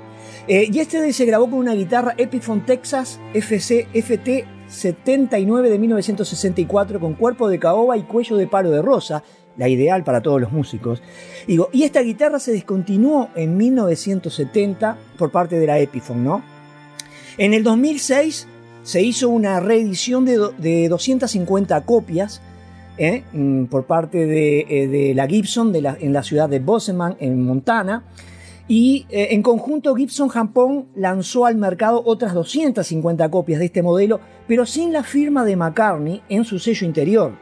Eh, 0.47 0.71
Yesterday 0.71 1.13
se 1.13 1.25
grabó 1.25 1.51
con 1.51 1.59
una 1.59 1.75
guitarra 1.75 2.15
Epiphone 2.17 2.65
Texas 2.65 3.19
FC 3.35 3.89
FT 3.93 4.47
79 4.69 5.69
de 5.69 5.79
1964 5.81 7.01
con 7.01 7.15
cuerpo 7.15 7.49
de 7.49 7.59
caoba 7.59 7.97
y 7.97 8.03
cuello 8.03 8.37
de 8.37 8.47
palo 8.47 8.71
de 8.71 8.83
rosa, 8.83 9.25
la 9.57 9.69
ideal 9.69 10.05
para 10.05 10.23
todos 10.23 10.41
los 10.41 10.53
músicos. 10.53 11.03
Y 11.49 11.83
esta 11.83 12.03
guitarra 12.03 12.39
se 12.39 12.53
descontinuó 12.53 13.31
en 13.35 13.57
1970 13.57 14.97
por 15.19 15.33
parte 15.33 15.59
de 15.59 15.67
la 15.67 15.81
Epiphone, 15.81 16.23
¿no? 16.23 16.45
En 17.37 17.53
el 17.53 17.65
2006 17.65 18.47
se 18.85 19.03
hizo 19.03 19.29
una 19.29 19.59
reedición 19.59 20.25
de, 20.25 20.39
de 20.59 20.89
250 20.89 21.85
copias 21.85 22.41
¿eh? 22.97 23.25
Mm, 23.33 23.65
por 23.65 23.87
parte 23.87 24.25
de, 24.25 24.61
eh, 24.69 25.15
la 25.17 25.27
Gibson 25.27 25.75
en 25.75 26.13
la 26.13 26.23
ciudad 26.23 26.49
de 26.49 26.61
Bozeman, 26.61 27.17
en 27.19 27.43
Montana. 27.43 28.05
Y 28.69 29.07
eh, 29.09 29.29
en 29.31 29.43
conjunto 29.43 29.95
Gibson 29.95 30.29
Japón 30.29 30.89
lanzó 30.95 31.47
al 31.47 31.57
mercado 31.57 32.03
otras 32.05 32.35
250 32.35 33.31
copias 33.31 33.59
de 33.59 33.65
este 33.65 33.83
modelo, 33.83 34.21
pero 34.47 34.67
sin 34.67 34.93
la 34.93 35.03
firma 35.03 35.45
de 35.45 35.57
McCartney 35.57 36.23
en 36.29 36.45
su 36.45 36.59
sello 36.59 36.87
interior. 36.87 37.33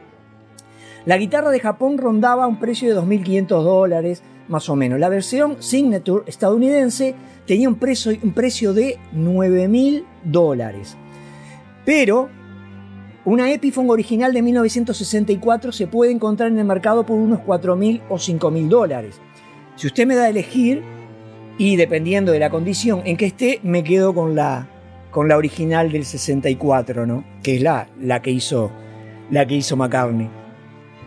La 1.05 1.17
guitarra 1.17 1.51
de 1.51 1.59
Japón 1.59 1.97
rondaba 1.97 2.47
un 2.47 2.59
precio 2.59 2.87
de 2.87 3.01
2.500 3.01 3.47
dólares, 3.63 4.23
más 4.47 4.69
o 4.69 4.75
menos. 4.75 4.99
La 4.99 5.09
versión 5.09 5.57
Signature 5.59 6.23
estadounidense 6.27 7.13
tenía 7.45 7.67
un 7.67 7.75
precio, 7.75 8.13
un 8.23 8.31
precio 8.33 8.73
de 8.73 8.97
9.000 9.13 10.05
dólares. 10.23 10.95
Pero 11.85 12.29
una 13.23 13.51
Epiphone 13.51 13.89
original 13.89 14.33
de 14.33 14.41
1964 14.41 15.73
se 15.73 15.87
puede 15.87 16.11
encontrar 16.11 16.49
en 16.49 16.59
el 16.59 16.65
mercado 16.65 17.05
por 17.05 17.17
unos 17.17 17.39
4.000 17.39 18.03
o 18.07 18.15
5.000 18.15 18.67
dólares. 18.69 19.15
Si 19.75 19.87
usted 19.87 20.07
me 20.07 20.15
da 20.15 20.23
a 20.23 20.29
elegir, 20.29 20.83
y 21.57 21.75
dependiendo 21.75 22.31
de 22.31 22.39
la 22.39 22.49
condición 22.49 23.01
en 23.05 23.17
que 23.17 23.25
esté, 23.25 23.59
me 23.63 23.83
quedo 23.83 24.13
con 24.13 24.35
la, 24.35 24.67
con 25.11 25.27
la 25.27 25.37
original 25.37 25.91
del 25.91 26.03
64, 26.03 27.05
¿no? 27.05 27.23
Que 27.43 27.55
es 27.55 27.61
la, 27.61 27.87
la, 27.99 28.21
que, 28.21 28.31
hizo, 28.31 28.71
la 29.31 29.45
que 29.45 29.55
hizo 29.55 29.75
McCartney. 29.75 30.29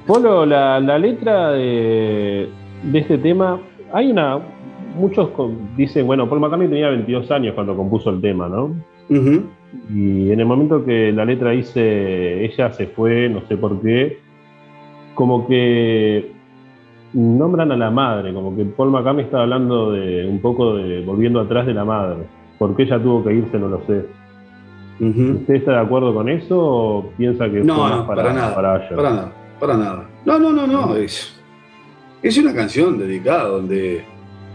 Polo, 0.06 0.44
la, 0.44 0.80
la 0.80 0.98
letra 0.98 1.52
de, 1.52 2.48
de 2.82 2.98
este 2.98 3.18
tema, 3.18 3.60
hay 3.92 4.10
una. 4.10 4.40
Muchos 4.96 5.30
dicen, 5.76 6.06
bueno, 6.06 6.28
Paul 6.28 6.40
McCartney 6.40 6.68
tenía 6.68 6.88
22 6.88 7.30
años 7.30 7.54
cuando 7.54 7.76
compuso 7.76 8.10
el 8.10 8.20
tema, 8.20 8.48
¿no? 8.48 8.74
Y 9.08 10.30
en 10.30 10.40
el 10.40 10.46
momento 10.46 10.84
que 10.84 11.12
la 11.12 11.24
letra 11.24 11.50
dice 11.50 12.44
ella 12.44 12.72
se 12.72 12.86
fue, 12.86 13.28
no 13.28 13.42
sé 13.48 13.56
por 13.56 13.80
qué, 13.80 14.18
como 15.14 15.46
que 15.46 16.32
nombran 17.12 17.72
a 17.72 17.76
la 17.76 17.90
madre, 17.90 18.32
como 18.32 18.54
que 18.56 18.64
Paul 18.64 18.90
McCartney 18.90 19.24
está 19.24 19.42
hablando 19.42 19.92
de 19.92 20.26
un 20.26 20.40
poco 20.40 20.76
de 20.76 21.02
volviendo 21.04 21.40
atrás 21.40 21.66
de 21.66 21.74
la 21.74 21.84
madre. 21.84 22.24
¿Por 22.58 22.76
qué 22.76 22.84
ella 22.84 23.02
tuvo 23.02 23.24
que 23.24 23.34
irse? 23.34 23.58
No 23.58 23.68
lo 23.68 23.82
sé. 23.86 24.04
Ujú. 25.00 25.38
¿Usted 25.40 25.54
está 25.54 25.72
de 25.72 25.78
acuerdo 25.78 26.12
con 26.14 26.28
eso 26.28 26.58
o 26.58 27.10
piensa 27.16 27.50
que 27.50 27.60
No, 27.64 27.74
fue 27.76 27.84
más 27.84 27.96
no, 28.00 28.06
para, 28.06 28.32
nada. 28.32 28.54
para 28.54 28.88
Para, 28.88 29.10
nada. 29.10 29.32
Para 29.58 29.76
nada. 29.76 30.10
No, 30.24 30.38
no, 30.38 30.52
no, 30.52 30.66
no. 30.66 30.96
Es, 30.96 31.40
es 32.22 32.36
una 32.38 32.54
canción 32.54 32.98
dedicada 32.98 33.44
donde, 33.48 34.02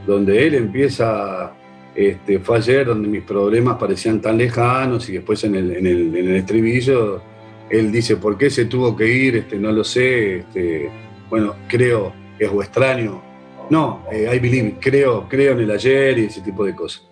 donde 0.05 0.47
él 0.47 0.55
empieza. 0.55 1.51
Este, 1.95 2.39
fue 2.39 2.57
ayer 2.57 2.85
donde 2.85 3.07
mis 3.07 3.21
problemas 3.23 3.77
parecían 3.77 4.19
tan 4.19 4.37
lejanos 4.37 5.07
y 5.09 5.13
después 5.13 5.41
en 5.45 5.55
el, 5.55 5.71
en 5.77 5.87
el, 5.87 6.13
en 6.15 6.27
el 6.27 6.35
estribillo 6.35 7.21
él 7.69 7.89
dice, 7.91 8.17
¿por 8.17 8.37
qué 8.37 8.49
se 8.49 8.65
tuvo 8.65 8.95
que 8.95 9.07
ir? 9.11 9.37
Este, 9.37 9.57
no 9.57 9.71
lo 9.71 9.83
sé. 9.83 10.39
Este, 10.39 10.89
bueno, 11.29 11.53
creo, 11.67 12.11
es 12.39 12.49
o 12.51 12.61
extraño. 12.61 13.21
No, 13.69 14.03
eh, 14.11 14.29
I 14.35 14.39
believe, 14.39 14.75
creo, 14.79 15.25
creo 15.27 15.53
en 15.53 15.59
el 15.61 15.71
ayer 15.71 16.17
y 16.19 16.25
ese 16.25 16.41
tipo 16.41 16.63
de 16.65 16.75
cosas. 16.75 17.03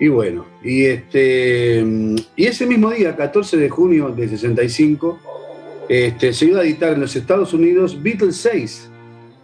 Y 0.00 0.08
bueno, 0.08 0.44
y, 0.62 0.84
este, 0.84 1.82
y 2.36 2.44
ese 2.44 2.66
mismo 2.66 2.90
día, 2.90 3.16
14 3.16 3.56
de 3.56 3.68
junio 3.68 4.10
de 4.10 4.28
65, 4.28 5.18
este, 5.88 6.32
se 6.32 6.44
iba 6.46 6.60
a 6.60 6.62
editar 6.62 6.92
en 6.92 7.00
los 7.00 7.16
Estados 7.16 7.52
Unidos 7.54 8.00
Beatles 8.00 8.36
6. 8.36 8.90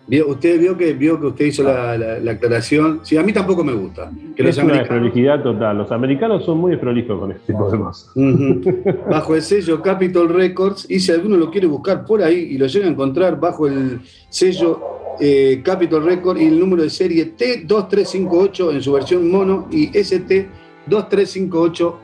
Vio- 0.07 0.27
Usted 0.29 0.61
vio 0.61 0.77
que, 0.77 0.93
vio 0.93 1.19
que 1.19 1.27
usted 1.29 1.47
hizo 1.47 1.63
la, 1.63 1.97
la- 1.97 2.19
la 2.21 2.33
aclaración. 2.33 3.01
Sí, 3.03 3.17
a 3.17 3.23
mí 3.23 3.33
tampoco 3.33 3.65
me 3.65 3.73
gusta. 3.73 4.11
Que 4.37 4.43
los 4.43 4.51
es 4.51 4.63
una 4.63 4.75
americanos, 4.75 5.03
desprolijidad 5.03 5.43
total. 5.43 5.79
Los 5.79 5.91
americanos 5.91 6.45
son 6.45 6.59
muy 6.59 6.73
desprolijos 6.73 7.19
con 7.19 7.33
este 7.33 7.53
tipo 7.53 7.71
de 7.71 7.79
cosas. 7.79 8.13
Bajo 9.11 9.35
el 9.35 9.43
sello 9.43 9.81
Capitol 9.81 10.29
Records, 10.29 10.87
y 10.91 11.01
si 11.01 11.11
alguno 11.11 11.37
lo 11.39 11.51
quiere 11.51 11.67
buscar 11.67 12.05
por 12.05 12.23
ahí 12.23 12.37
y 12.51 12.59
lo 12.59 12.67
llega 12.67 12.87
a 12.87 12.91
encontrar 12.91 13.41
bajo 13.41 13.67
el 13.67 14.01
sello 14.29 15.01
eh, 15.21 15.61
Capitol 15.65 16.05
Records 16.05 16.41
y 16.41 16.47
el 16.47 16.59
número 16.59 16.83
de 16.83 16.91
serie 16.91 17.37
T2358 17.37 18.73
en 18.73 18.83
su 18.83 18.93
versión 18.93 19.31
mono 19.31 19.69
y 19.71 19.91
ST2358 19.91 21.95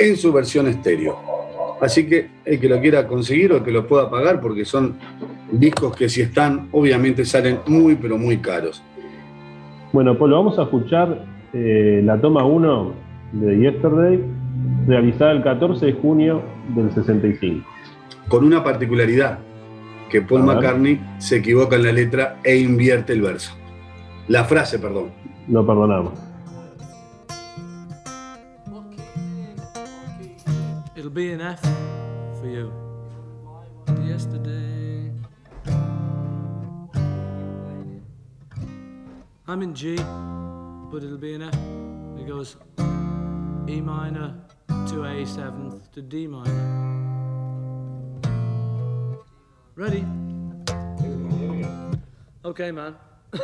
en 0.00 0.16
su 0.16 0.32
versión 0.32 0.68
estéreo. 0.68 1.18
Así 1.80 2.06
que 2.06 2.28
el 2.44 2.60
que 2.60 2.68
lo 2.68 2.80
quiera 2.80 3.06
conseguir 3.06 3.52
o 3.52 3.56
el 3.56 3.62
que 3.62 3.70
lo 3.70 3.86
pueda 3.86 4.10
pagar, 4.10 4.40
porque 4.40 4.64
son 4.64 4.96
discos 5.50 5.96
que 5.96 6.08
si 6.08 6.20
están, 6.20 6.68
obviamente 6.72 7.24
salen 7.24 7.60
muy, 7.66 7.96
pero 7.96 8.18
muy 8.18 8.38
caros. 8.38 8.82
Bueno, 9.92 10.16
Polo, 10.16 10.36
vamos 10.36 10.58
a 10.58 10.62
escuchar 10.62 11.24
eh, 11.52 12.00
la 12.04 12.20
toma 12.20 12.44
1 12.44 12.92
de 13.32 13.58
Yesterday, 13.58 14.20
realizada 14.86 15.32
el 15.32 15.42
14 15.42 15.86
de 15.86 15.92
junio 15.94 16.42
del 16.74 16.92
65. 16.92 17.66
Con 18.28 18.44
una 18.44 18.62
particularidad, 18.62 19.38
que 20.10 20.20
Paul. 20.20 20.42
McCartney 20.42 21.00
se 21.18 21.36
equivoca 21.36 21.76
en 21.76 21.84
la 21.84 21.92
letra 21.92 22.38
e 22.44 22.56
invierte 22.58 23.14
el 23.14 23.22
verso. 23.22 23.52
La 24.28 24.44
frase, 24.44 24.78
perdón. 24.78 25.12
No 25.48 25.64
perdonamos. 25.64 26.12
It'll 30.94 31.10
be 31.10 31.32
an 31.32 31.40
F 31.40 31.62
for 32.38 32.46
you. 32.46 32.70
Yesterday. 34.06 35.10
I'm 39.48 39.62
in 39.62 39.74
G, 39.74 39.96
but 40.92 41.02
it'll 41.02 41.16
be 41.16 41.34
an 41.34 41.42
F. 41.42 41.54
It 42.20 42.28
goes 42.28 42.56
E 43.66 43.80
minor 43.80 44.34
to 44.88 45.04
A 45.04 45.26
seventh 45.26 45.90
to 45.92 46.02
D 46.02 46.26
minor. 46.26 47.09
Ready? 49.80 50.04
Okay, 52.44 52.70
man. 52.70 52.96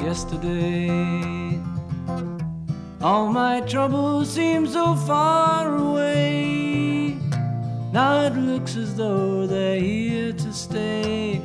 Yesterday, 0.00 1.60
all 3.02 3.28
my 3.28 3.60
troubles 3.68 4.30
seem 4.30 4.66
so 4.66 4.94
far 4.94 5.76
away. 5.76 7.18
Now 7.92 8.22
it 8.22 8.34
looks 8.34 8.76
as 8.76 8.96
though 8.96 9.46
they're 9.46 9.78
here 9.78 10.32
to 10.32 10.50
stay. 10.50 11.42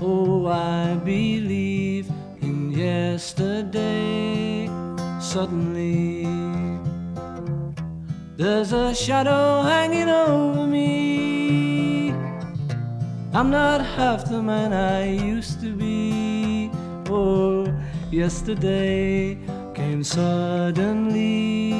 Oh, 0.00 0.46
I 0.46 0.94
believe 0.94 2.08
in 2.40 2.70
yesterday. 2.72 4.70
Suddenly, 5.20 6.55
there's 8.36 8.72
a 8.72 8.94
shadow 8.94 9.62
hanging 9.62 10.08
over 10.08 10.66
me. 10.66 12.10
I'm 13.32 13.50
not 13.50 13.80
half 13.80 14.28
the 14.28 14.42
man 14.42 14.72
I 14.74 15.10
used 15.12 15.60
to 15.62 15.74
be. 15.74 16.70
Oh, 17.08 17.66
yesterday 18.10 19.38
came 19.74 20.04
suddenly. 20.04 21.72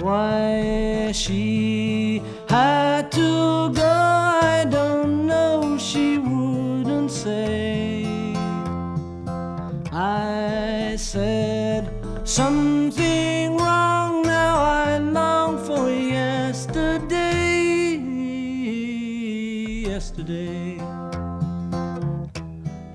Why 0.00 1.12
she 1.12 2.22
had 2.48 3.10
to 3.12 3.72
go, 3.72 3.82
I 3.82 4.66
don't 4.68 5.26
know. 5.26 5.78
She 5.78 6.18
wouldn't 6.18 7.10
say. 7.10 8.04
I 9.90 10.96
said 10.98 11.88
something 12.24 12.71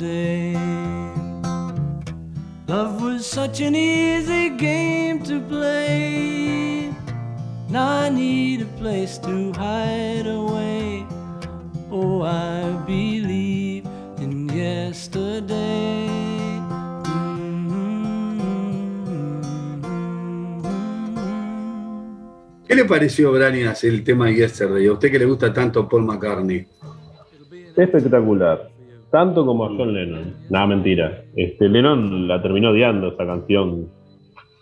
Yesterday. 0.00 0.56
Love 2.66 3.02
was 3.02 3.26
such 3.26 3.60
an 3.60 3.74
easy 3.74 4.48
game 4.56 5.22
to 5.24 5.40
play. 5.40 6.90
Now 7.68 8.04
I 8.04 8.08
need 8.08 8.62
a 8.62 8.70
place 8.78 9.18
to 9.18 9.52
hide 9.52 10.26
away. 10.26 11.04
Oh, 11.90 12.22
I 12.22 12.62
believe 12.86 13.84
in 14.18 14.48
yesterday. 14.48 16.08
¿Qué 22.66 22.74
le 22.74 22.84
pareció, 22.86 23.32
Branias, 23.32 23.84
el 23.84 24.02
tema 24.02 24.30
Yesterday? 24.30 24.86
A 24.86 24.92
usted 24.92 25.10
que 25.10 25.18
le 25.18 25.26
gusta 25.26 25.52
tanto 25.52 25.86
Paul 25.86 26.04
McCartney. 26.04 26.66
Espectacular. 27.76 28.79
Tanto 29.10 29.44
como 29.44 29.64
a 29.64 29.68
John 29.68 29.92
Lennon. 29.92 30.34
Nada, 30.50 30.66
mentira. 30.66 31.24
Este, 31.34 31.68
Lennon 31.68 32.28
la 32.28 32.40
terminó 32.40 32.70
odiando 32.70 33.08
esa 33.08 33.26
canción. 33.26 33.88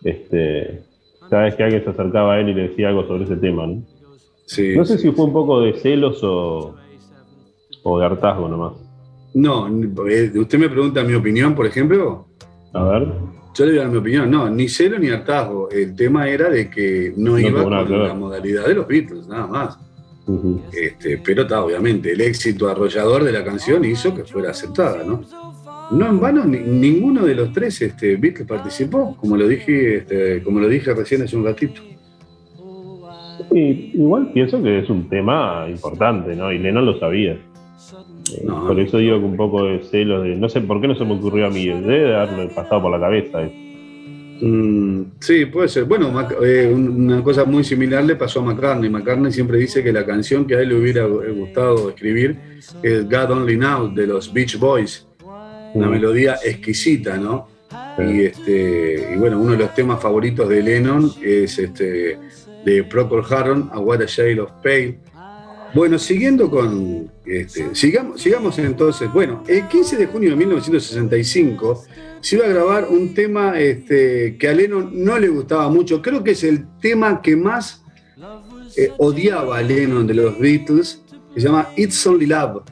Este, 0.02 0.82
cada 1.28 1.44
vez 1.44 1.54
que 1.56 1.64
alguien 1.64 1.84
se 1.84 1.90
acercaba 1.90 2.34
a 2.34 2.40
él 2.40 2.48
y 2.50 2.54
le 2.54 2.68
decía 2.68 2.88
algo 2.88 3.06
sobre 3.06 3.24
ese 3.24 3.36
tema, 3.36 3.66
¿no? 3.66 3.82
Sí, 4.46 4.74
No 4.76 4.84
sé 4.84 4.96
sí. 4.96 5.08
si 5.08 5.12
fue 5.14 5.26
un 5.26 5.32
poco 5.32 5.60
de 5.60 5.74
celos 5.74 6.22
o, 6.24 6.74
o 7.82 7.98
de 7.98 8.06
hartazgo 8.06 8.48
nomás. 8.48 8.72
No, 9.34 9.68
eh, 10.08 10.32
usted 10.36 10.58
me 10.58 10.70
pregunta 10.70 11.02
mi 11.04 11.12
opinión, 11.14 11.54
por 11.54 11.66
ejemplo. 11.66 12.26
A 12.72 12.84
ver. 12.84 13.08
Yo 13.54 13.64
le 13.66 13.72
voy 13.72 13.78
a 13.80 13.82
dar 13.82 13.90
mi 13.90 13.98
opinión. 13.98 14.30
No, 14.30 14.48
ni 14.48 14.68
celo 14.68 14.98
ni 14.98 15.08
hartazgo. 15.08 15.68
El 15.70 15.94
tema 15.94 16.28
era 16.28 16.48
de 16.48 16.70
que 16.70 17.12
no, 17.16 17.32
No 17.32 17.38
iba 17.38 17.62
con 17.62 17.72
la 18.02 18.14
modalidad 18.14 18.66
de 18.66 18.74
los 18.74 18.86
Beatles, 18.86 19.26
nada 19.28 19.46
más. 19.46 19.78
Este, 20.72 21.18
pero 21.24 21.42
está, 21.42 21.64
obviamente, 21.64 22.12
el 22.12 22.20
éxito 22.20 22.68
arrollador 22.68 23.24
de 23.24 23.32
la 23.32 23.44
canción 23.44 23.84
hizo 23.84 24.14
que 24.14 24.24
fuera 24.24 24.50
aceptada, 24.50 25.02
¿no? 25.04 25.22
No 25.90 26.06
en 26.06 26.20
vano, 26.20 26.44
ni- 26.44 26.58
ninguno 26.58 27.24
de 27.24 27.34
los 27.34 27.52
tres 27.52 27.80
este, 27.80 28.16
Beatles 28.16 28.46
participó, 28.46 29.16
como 29.16 29.36
lo 29.36 29.48
dije, 29.48 29.96
este, 29.98 30.42
como 30.42 30.60
lo 30.60 30.68
dije 30.68 30.92
recién 30.94 31.22
hace 31.22 31.36
un 31.36 31.44
ratito. 31.44 31.80
Sí, 33.52 33.92
igual 33.94 34.30
pienso 34.34 34.62
que 34.62 34.80
es 34.80 34.90
un 34.90 35.08
tema 35.08 35.66
importante, 35.70 36.36
¿no? 36.36 36.52
Y 36.52 36.58
Lennon 36.58 36.84
lo 36.84 36.98
sabía. 36.98 37.32
Eh, 37.32 38.42
No. 38.44 38.66
Por 38.66 38.78
eso 38.78 38.98
digo 38.98 39.18
que 39.18 39.24
un 39.24 39.36
poco 39.36 39.64
de 39.64 39.82
celos 39.84 40.22
de. 40.24 40.36
No 40.36 40.48
sé 40.50 40.60
por 40.60 40.80
qué 40.82 40.88
no 40.88 40.94
se 40.94 41.04
me 41.06 41.14
ocurrió 41.14 41.46
a 41.46 41.50
mí. 41.50 41.64
Debe 41.66 42.00
de 42.00 42.14
haberme 42.16 42.48
pasado 42.48 42.82
por 42.82 42.90
la 42.90 43.00
cabeza. 43.00 43.42
eh. 43.44 43.67
Mm, 44.40 45.02
sí, 45.20 45.46
puede 45.46 45.68
ser. 45.68 45.84
Bueno, 45.84 46.12
eh, 46.42 46.70
una 46.72 47.22
cosa 47.22 47.44
muy 47.44 47.64
similar 47.64 48.04
le 48.04 48.16
pasó 48.16 48.40
a 48.40 48.44
McCartney. 48.44 48.88
McCartney 48.88 49.32
siempre 49.32 49.58
dice 49.58 49.82
que 49.82 49.92
la 49.92 50.04
canción 50.06 50.46
que 50.46 50.56
a 50.56 50.60
él 50.60 50.68
le 50.70 50.74
hubiera 50.76 51.06
gustado 51.06 51.88
escribir 51.90 52.36
es 52.82 53.04
God 53.04 53.30
Only 53.32 53.56
Now 53.56 53.92
de 53.94 54.06
los 54.06 54.32
Beach 54.32 54.58
Boys. 54.58 55.06
Una 55.74 55.86
Mm. 55.86 55.90
melodía 55.90 56.36
exquisita, 56.44 57.16
¿no? 57.16 57.48
Y, 57.98 58.22
este, 58.22 59.12
y 59.14 59.18
bueno, 59.18 59.40
uno 59.40 59.52
de 59.52 59.58
los 59.58 59.74
temas 59.74 60.00
favoritos 60.00 60.48
de 60.48 60.62
Lennon 60.62 61.12
es 61.22 61.58
este, 61.58 62.18
de 62.64 62.84
Procol 62.84 63.24
Harum, 63.28 63.68
A 63.72 63.78
What 63.80 64.02
a 64.02 64.06
Shade 64.06 64.40
of 64.40 64.50
Pale. 64.62 64.98
Bueno, 65.74 65.98
siguiendo 65.98 66.48
con. 66.50 67.10
Este, 67.26 67.74
sigamos, 67.74 68.22
sigamos 68.22 68.58
entonces. 68.58 69.12
Bueno, 69.12 69.42
el 69.46 69.68
15 69.68 69.96
de 69.98 70.06
junio 70.06 70.30
de 70.30 70.36
1965 70.36 71.84
se 72.20 72.36
iba 72.36 72.44
a 72.46 72.48
grabar 72.48 72.86
un 72.90 73.14
tema 73.14 73.58
este, 73.58 74.36
que 74.38 74.48
a 74.48 74.52
Lennon 74.54 74.90
no 75.04 75.18
le 75.18 75.28
gustaba 75.28 75.68
mucho. 75.68 76.00
Creo 76.02 76.22
que 76.24 76.32
es 76.32 76.44
el 76.44 76.66
tema 76.80 77.20
que 77.22 77.36
más 77.36 77.82
eh, 78.76 78.90
odiaba 78.98 79.58
a 79.58 79.62
Lennon 79.62 80.06
de 80.06 80.14
los 80.14 80.38
Beatles, 80.38 81.02
que 81.34 81.40
se 81.40 81.46
llama 81.48 81.68
It's 81.76 82.06
Only 82.06 82.26
Love. 82.26 82.62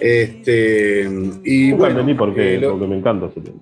Este, 0.00 1.02
y 1.44 1.68
Nunca 1.70 1.76
bueno, 1.78 2.00
entendí 2.00 2.14
por 2.14 2.34
qué, 2.34 2.54
eh, 2.56 2.60
lo- 2.60 2.72
porque 2.72 2.86
me 2.86 2.98
encanta 2.98 3.26
ese 3.26 3.40
tema. 3.40 3.56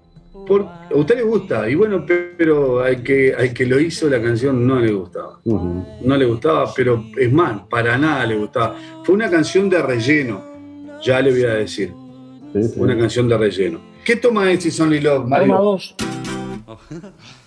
por- 0.47 0.63
a 0.63 0.89
usted 0.95 1.17
le 1.17 1.23
gusta, 1.23 1.69
y 1.71 1.75
bueno, 1.77 2.05
pe- 2.05 2.33
pero 2.37 2.81
al 2.81 3.03
que, 3.03 3.33
al 3.35 3.53
que 3.53 3.65
lo 3.67 3.79
hizo 3.79 4.09
la 4.09 4.21
canción 4.21 4.67
no 4.67 4.81
le 4.81 4.93
gustaba. 4.93 5.39
No 5.45 6.17
le 6.17 6.25
gustaba, 6.27 6.73
pero 6.75 7.05
es 7.17 7.33
más, 7.33 7.63
para 7.71 7.97
nada 7.97 8.27
le 8.27 8.37
gustaba. 8.37 8.77
Fue 9.05 9.15
una 9.15 9.31
canción 9.31 9.71
de 9.71 9.81
relleno, 9.83 10.43
ya 11.03 11.21
le 11.21 11.31
voy 11.31 11.45
a 11.45 11.55
decir. 11.55 11.93
Sí, 12.55 12.63
sí. 12.65 12.75
Una 12.81 12.97
canción 12.99 13.29
de 13.29 13.39
relleno. 13.39 13.81
¿Qué 14.05 14.17
toma 14.17 14.51
es 14.51 14.67
It's 14.67 14.81
Only 14.81 15.01
Love, 15.01 15.27
Mario? 15.29 15.57
Toma 15.57 15.59
dos. 15.59 15.95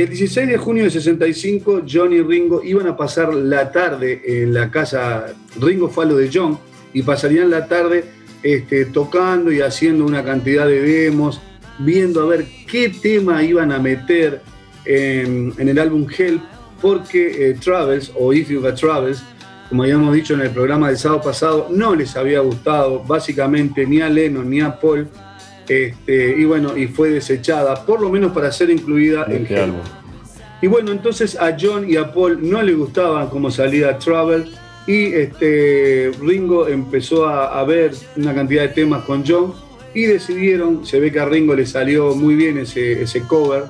el 0.00 0.08
16 0.08 0.48
de 0.48 0.56
junio 0.56 0.84
de 0.84 0.90
65, 0.90 1.82
John 1.90 2.12
y 2.12 2.22
Ringo 2.22 2.62
iban 2.64 2.86
a 2.86 2.96
pasar 2.96 3.34
la 3.34 3.70
tarde 3.70 4.22
en 4.24 4.54
la 4.54 4.70
casa. 4.70 5.34
Ringo 5.60 5.88
fue 5.88 6.06
de 6.06 6.30
John 6.32 6.58
y 6.94 7.02
pasarían 7.02 7.50
la 7.50 7.66
tarde 7.66 8.04
este, 8.42 8.86
tocando 8.86 9.52
y 9.52 9.60
haciendo 9.60 10.04
una 10.04 10.24
cantidad 10.24 10.66
de 10.66 10.80
demos, 10.80 11.40
viendo 11.78 12.22
a 12.22 12.26
ver 12.26 12.46
qué 12.66 12.88
tema 12.88 13.42
iban 13.42 13.70
a 13.70 13.78
meter 13.78 14.40
en, 14.84 15.52
en 15.58 15.68
el 15.68 15.78
álbum 15.78 16.06
Help, 16.16 16.42
porque 16.80 17.50
eh, 17.50 17.54
Travels 17.54 18.10
o 18.16 18.32
If 18.32 18.48
You 18.48 18.60
Got 18.60 18.80
Travels, 18.80 19.22
como 19.68 19.84
habíamos 19.84 20.14
dicho 20.14 20.34
en 20.34 20.40
el 20.40 20.50
programa 20.50 20.88
del 20.88 20.98
sábado 20.98 21.22
pasado, 21.22 21.68
no 21.70 21.94
les 21.94 22.16
había 22.16 22.40
gustado 22.40 23.02
básicamente 23.04 23.86
ni 23.86 24.00
a 24.00 24.08
Lennon 24.08 24.50
ni 24.50 24.60
a 24.60 24.78
Paul. 24.78 25.08
Este, 25.68 26.34
y 26.38 26.44
bueno, 26.44 26.76
y 26.76 26.86
fue 26.86 27.10
desechada, 27.10 27.86
por 27.86 28.00
lo 28.00 28.10
menos 28.10 28.32
para 28.32 28.50
ser 28.50 28.70
incluida 28.70 29.24
en 29.28 29.42
Este 29.42 29.60
álbum. 29.60 29.80
Y 30.60 30.66
bueno, 30.68 30.92
entonces 30.92 31.36
a 31.40 31.56
John 31.58 31.90
y 31.90 31.96
a 31.96 32.12
Paul 32.12 32.38
no 32.40 32.62
les 32.62 32.76
gustaba 32.76 33.28
cómo 33.28 33.50
salía 33.50 33.98
Travel 33.98 34.52
y 34.86 35.06
este, 35.06 36.12
Ringo 36.20 36.68
empezó 36.68 37.26
a, 37.26 37.58
a 37.58 37.64
ver 37.64 37.92
una 38.16 38.34
cantidad 38.34 38.62
de 38.62 38.68
temas 38.68 39.04
con 39.04 39.24
John 39.26 39.54
y 39.94 40.02
decidieron, 40.04 40.86
se 40.86 41.00
ve 41.00 41.12
que 41.12 41.20
a 41.20 41.26
Ringo 41.26 41.54
le 41.54 41.66
salió 41.66 42.14
muy 42.14 42.34
bien 42.34 42.58
ese, 42.58 43.02
ese 43.02 43.22
cover, 43.22 43.64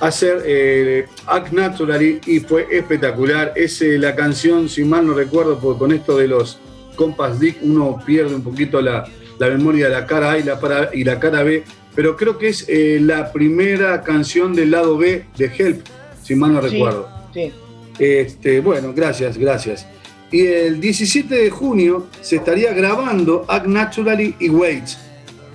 hacer 0.00 0.42
eh, 0.44 1.06
Act 1.26 1.52
Naturally 1.52 2.20
y 2.26 2.40
fue 2.40 2.66
espectacular. 2.70 3.52
Es 3.56 3.80
eh, 3.82 3.98
la 3.98 4.14
canción, 4.14 4.68
si 4.68 4.84
mal 4.84 5.06
no 5.06 5.14
recuerdo, 5.14 5.58
porque 5.58 5.78
con 5.78 5.92
esto 5.92 6.16
de 6.16 6.28
los 6.28 6.58
Compass 6.96 7.40
Dick 7.40 7.58
uno 7.62 8.00
pierde 8.04 8.34
un 8.34 8.42
poquito 8.42 8.80
la, 8.80 9.08
la 9.38 9.48
memoria 9.48 9.86
de 9.86 9.92
la 9.92 10.06
cara 10.06 10.32
A 10.32 10.38
y 10.38 10.42
la, 10.42 10.58
para- 10.60 10.90
y 10.94 11.04
la 11.04 11.18
cara 11.20 11.42
B, 11.42 11.64
pero 11.94 12.16
creo 12.16 12.38
que 12.38 12.48
es 12.48 12.64
eh, 12.68 12.98
la 13.00 13.32
primera 13.32 14.02
canción 14.02 14.54
del 14.54 14.70
lado 14.70 14.96
B 14.96 15.24
de 15.36 15.46
Help, 15.56 15.86
si 16.22 16.34
mal 16.34 16.52
no 16.52 16.62
Sí, 16.62 16.68
recuerdo. 16.68 17.08
Sí. 17.34 17.52
Este, 17.98 18.60
bueno, 18.60 18.92
gracias, 18.94 19.36
gracias. 19.38 19.86
Y 20.30 20.42
el 20.46 20.80
17 20.80 21.34
de 21.34 21.50
junio 21.50 22.06
se 22.20 22.36
estaría 22.36 22.72
grabando 22.72 23.44
Act 23.48 23.66
Naturally 23.66 24.34
y 24.38 24.50
Waits. 24.50 24.98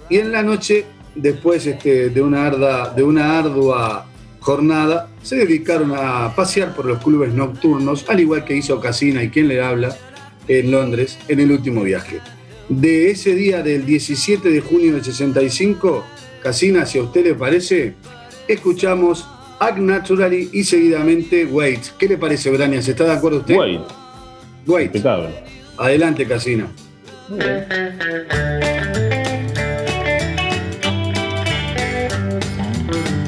Y 0.09 0.17
en 0.17 0.31
la 0.31 0.41
noche, 0.43 0.85
después 1.15 1.65
este, 1.67 2.09
de, 2.09 2.21
una 2.21 2.45
arda- 2.49 2.93
de 2.93 3.03
una 3.03 3.37
ardua 3.39 4.07
jornada, 4.39 5.09
se 5.21 5.37
dedicaron 5.37 5.93
a 5.95 6.33
pasear 6.35 6.75
por 6.75 6.85
los 6.85 7.01
clubes 7.01 7.33
nocturnos, 7.33 8.09
al 8.09 8.19
igual 8.19 8.43
que 8.43 8.55
hizo 8.57 8.79
Casina 8.81 9.23
y 9.23 9.29
quien 9.29 9.47
le 9.47 9.61
habla 9.61 9.95
en 10.47 10.71
Londres 10.71 11.17
en 11.29 11.39
el 11.39 11.51
último 11.51 11.83
viaje. 11.83 12.19
De 12.79 13.11
ese 13.11 13.35
día 13.35 13.61
del 13.61 13.85
17 13.85 14.49
de 14.49 14.59
junio 14.59 14.93
del 14.93 15.03
65, 15.03 16.03
Casina, 16.41 16.87
si 16.87 16.97
a 16.97 17.03
usted 17.03 17.23
le 17.23 17.35
parece, 17.35 17.93
escuchamos 18.47 19.27
Act 19.59 19.77
Naturally 19.77 20.49
y 20.51 20.63
seguidamente 20.63 21.45
Waits. 21.45 21.93
¿Qué 21.99 22.07
le 22.07 22.17
parece, 22.17 22.49
Branias? 22.49 22.87
¿Está 22.87 23.03
de 23.03 23.11
acuerdo 23.11 23.39
usted? 23.39 23.55
Wait, 24.65 24.87
impecable. 24.87 25.29
Adelante, 25.77 26.25
Casina. 26.25 26.67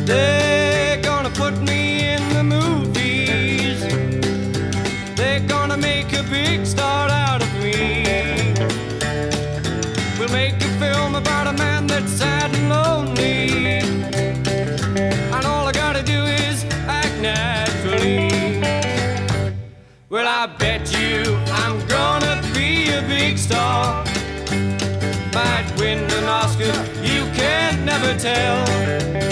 They're 0.05 1.01
gonna 1.03 1.29
put 1.29 1.53
me 1.61 2.15
in 2.15 2.29
the 2.33 2.43
movies. 2.43 2.74
I 20.45 20.47
bet 20.59 20.91
you 20.91 21.35
I'm 21.47 21.79
gonna 21.87 22.39
be 22.53 22.91
a 22.91 23.01
big 23.01 23.35
star. 23.35 24.05
Might 25.33 25.65
win 25.75 25.97
an 25.97 26.25
Oscar, 26.25 26.71
you 27.01 27.25
can 27.33 27.83
never 27.83 28.13
tell. 28.19 29.24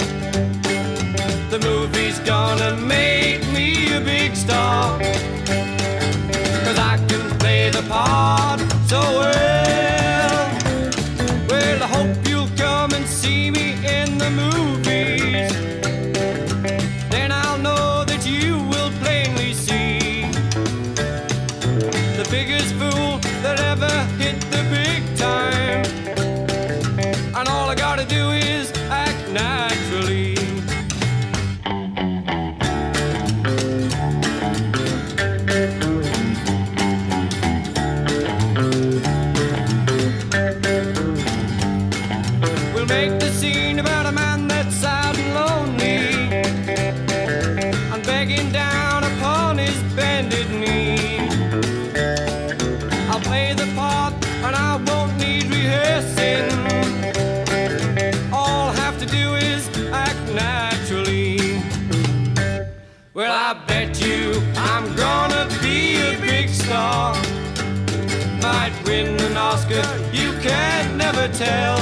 Tell. 71.34 71.78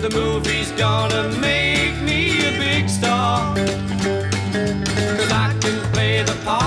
The 0.00 0.10
movie's 0.12 0.70
gonna 0.72 1.28
make 1.40 2.00
me 2.02 2.46
a 2.46 2.52
big 2.58 2.88
star. 2.88 3.54
Cause 5.16 5.32
I 5.32 5.56
can 5.60 5.92
play 5.92 6.22
the 6.22 6.36
part 6.44 6.61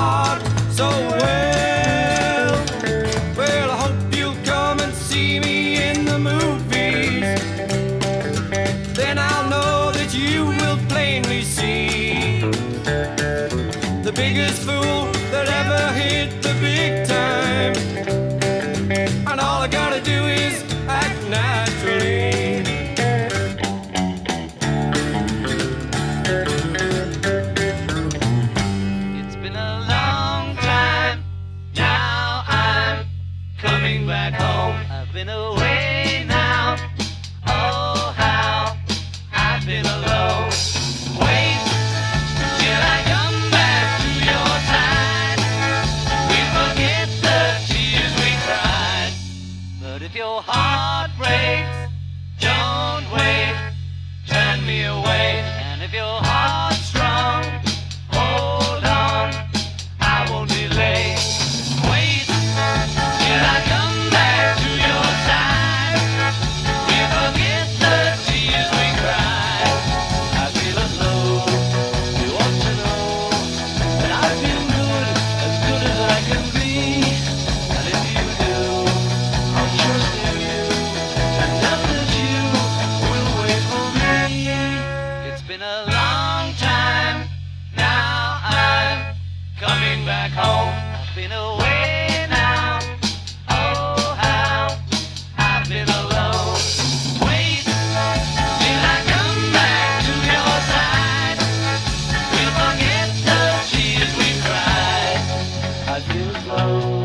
I 105.96 106.00
is 106.00 106.48
love. 106.48 107.05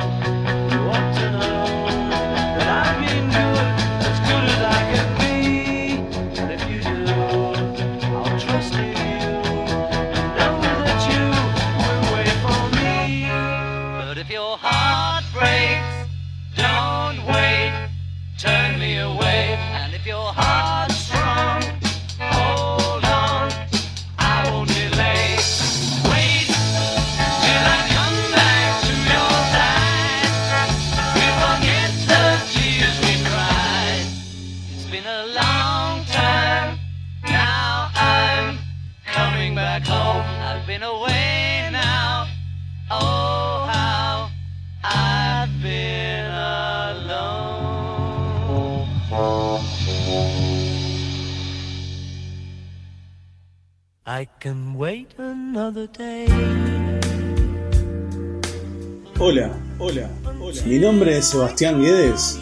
Mi 60.71 60.79
nombre 60.79 61.18
es 61.18 61.31
Sebastián 61.31 61.83
Guedes 61.83 62.39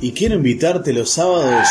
y 0.00 0.12
quiero 0.12 0.36
invitarte 0.36 0.92
los 0.92 1.10
sábados 1.10 1.66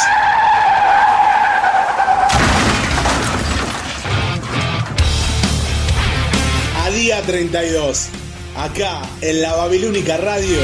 a 6.75 6.89
día 6.89 7.21
32, 7.21 8.07
acá 8.57 9.03
en 9.21 9.41
la 9.41 9.55
Babilónica 9.55 10.17
Radio. 10.17 10.59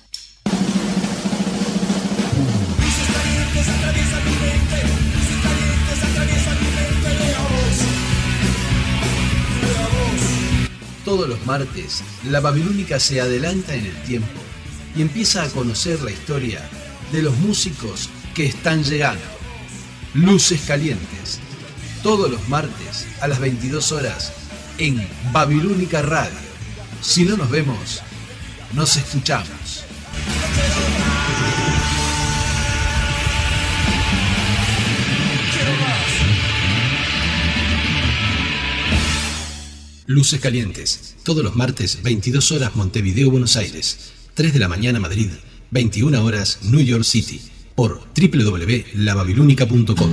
Todos 11.15 11.29
los 11.29 11.47
martes, 11.47 12.03
la 12.25 12.41
Babilónica 12.41 12.99
se 12.99 13.21
adelanta 13.21 13.73
en 13.77 13.87
el 13.87 14.03
tiempo 14.03 14.41
y 14.97 15.03
empieza 15.03 15.45
a 15.45 15.49
conocer 15.49 16.03
la 16.03 16.11
historia 16.11 16.69
de 17.13 17.23
los 17.23 17.37
músicos 17.37 18.11
que 18.35 18.47
están 18.47 18.83
llegando. 18.83 19.23
Luces 20.15 20.63
Calientes, 20.67 21.39
todos 22.03 22.29
los 22.29 22.49
martes 22.49 23.07
a 23.21 23.29
las 23.29 23.39
22 23.39 23.93
horas 23.93 24.33
en 24.79 25.09
Babilónica 25.31 26.03
Radio. 26.03 26.35
Si 27.01 27.25
no 27.25 27.37
nos 27.37 27.49
vemos, 27.49 28.03
nos 28.73 28.97
escuchamos. 28.97 29.85
Luces 40.07 40.39
Calientes, 40.39 41.17
todos 41.23 41.43
los 41.43 41.57
martes, 41.57 42.01
22 42.03 42.53
horas 42.53 42.77
Montevideo, 42.77 43.31
Buenos 43.31 43.57
Aires, 43.57 44.13
3 44.35 44.53
de 44.53 44.59
la 44.59 44.69
mañana 44.69 45.01
Madrid, 45.01 45.31
21 45.71 46.23
horas 46.23 46.59
New 46.65 46.83
York 46.83 47.05
City, 47.05 47.41
por 47.75 48.03
www.lababilúnica.com. 48.15 50.11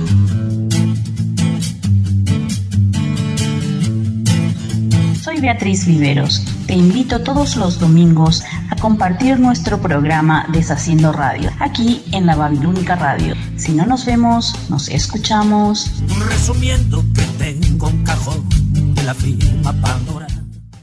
Soy 5.22 5.40
Beatriz 5.42 5.86
Viveros. 5.86 6.42
Te 6.66 6.72
invito 6.72 7.20
todos 7.20 7.56
los 7.56 7.78
domingos 7.78 8.42
a 8.70 8.76
compartir 8.76 9.38
nuestro 9.38 9.82
programa 9.82 10.46
Deshaciendo 10.54 11.12
Radio, 11.12 11.50
aquí 11.60 12.00
en 12.12 12.24
la 12.24 12.34
Babilónica 12.34 12.96
Radio. 12.96 13.34
Si 13.56 13.72
no 13.72 13.84
nos 13.84 14.06
vemos, 14.06 14.54
nos 14.70 14.88
escuchamos. 14.88 15.90
Resumiendo 16.30 17.04
que 17.14 17.22
tengo 17.38 17.88
un 17.88 18.02
cajón 18.04 18.61
de 19.02 19.06
la 19.06 19.14
firma 19.14 19.72
Pandora. 19.80 20.26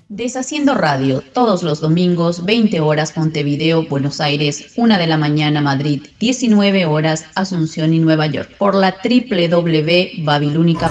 Deshaciendo 0.09 0.73
Radio, 0.75 1.23
todos 1.33 1.63
los 1.63 1.79
domingos, 1.79 2.43
20 2.43 2.81
horas 2.81 3.15
Montevideo, 3.15 3.87
Buenos 3.87 4.19
Aires, 4.19 4.73
1 4.75 4.97
de 4.97 5.07
la 5.07 5.17
mañana 5.17 5.61
Madrid, 5.61 6.05
19 6.19 6.85
horas 6.85 7.23
Asunción 7.35 7.93
y 7.93 7.99
Nueva 7.99 8.25
York, 8.27 8.49
por 8.57 8.75
la 8.75 8.97
www.babilúnica.com. 9.01 10.89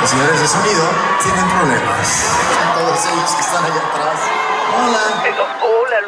Los 0.00 0.10
señores 0.10 0.40
de 0.40 0.46
sonido 0.46 0.84
tienen 1.22 1.44
problemas. 1.50 2.24
Todos 2.74 3.04
ellos 3.12 3.30
que 3.32 3.40
están 3.40 3.64
allá 3.64 3.82
atrás. 3.92 4.20
Hola. 4.74 5.37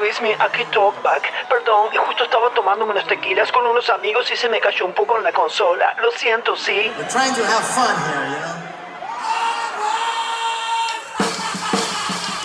Hola 0.01 0.09
Luismi, 0.09 0.32
aquí 0.38 0.64
Talkback. 0.72 1.46
Perdón, 1.46 1.90
justo 1.94 2.24
estaba 2.24 2.48
tomándome 2.55 2.92
unos 2.92 3.07
tequilas 3.07 3.53
con 3.53 3.66
unos 3.66 3.90
amigos 3.90 4.30
y 4.30 4.36
se 4.36 4.48
me 4.48 4.59
cayó 4.59 4.86
un 4.86 4.94
poco 4.94 5.18
en 5.18 5.24
la 5.24 5.30
consola. 5.30 5.94
Lo 6.01 6.11
siento, 6.12 6.57
sí. 6.57 6.90
We're 6.96 7.07
trying 7.07 7.34
to 7.34 7.44
have 7.44 7.62
fun 7.62 7.94
here, 8.09 8.30
you 8.30 8.38
know. 8.40 8.80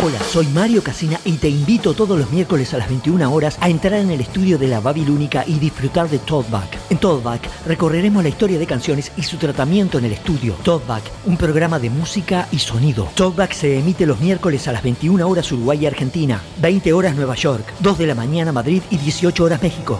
Hola, 0.05 0.19
soy 0.19 0.45
Mario 0.49 0.83
Casina 0.83 1.19
y 1.25 1.31
te 1.37 1.49
invito 1.49 1.95
todos 1.95 2.15
los 2.19 2.29
miércoles 2.29 2.71
a 2.75 2.77
las 2.77 2.89
21 2.89 3.33
horas 3.33 3.57
a 3.59 3.71
entrar 3.71 3.95
en 3.95 4.11
el 4.11 4.21
estudio 4.21 4.59
de 4.59 4.67
la 4.67 4.79
Babilónica 4.79 5.43
y 5.47 5.57
disfrutar 5.57 6.07
de 6.11 6.19
Talkback. 6.19 6.77
En 6.91 6.99
Talkback 6.99 7.49
recorreremos 7.65 8.21
la 8.21 8.29
historia 8.29 8.59
de 8.59 8.67
canciones 8.67 9.11
y 9.17 9.23
su 9.23 9.37
tratamiento 9.37 9.97
en 9.97 10.05
el 10.05 10.11
estudio. 10.11 10.53
Talkback, 10.63 11.01
un 11.25 11.37
programa 11.37 11.79
de 11.79 11.89
música 11.89 12.47
y 12.51 12.59
sonido. 12.59 13.09
Talkback 13.15 13.53
se 13.53 13.79
emite 13.79 14.05
los 14.05 14.19
miércoles 14.19 14.67
a 14.67 14.73
las 14.73 14.83
21 14.83 15.27
horas 15.27 15.51
Uruguay 15.51 15.79
y 15.81 15.87
Argentina, 15.87 16.39
20 16.61 16.93
horas 16.93 17.15
Nueva 17.15 17.33
York, 17.33 17.65
2 17.79 17.97
de 17.97 18.05
la 18.05 18.13
mañana 18.13 18.51
Madrid 18.51 18.83
y 18.91 18.99
18 18.99 19.43
horas 19.43 19.63
México. 19.63 19.97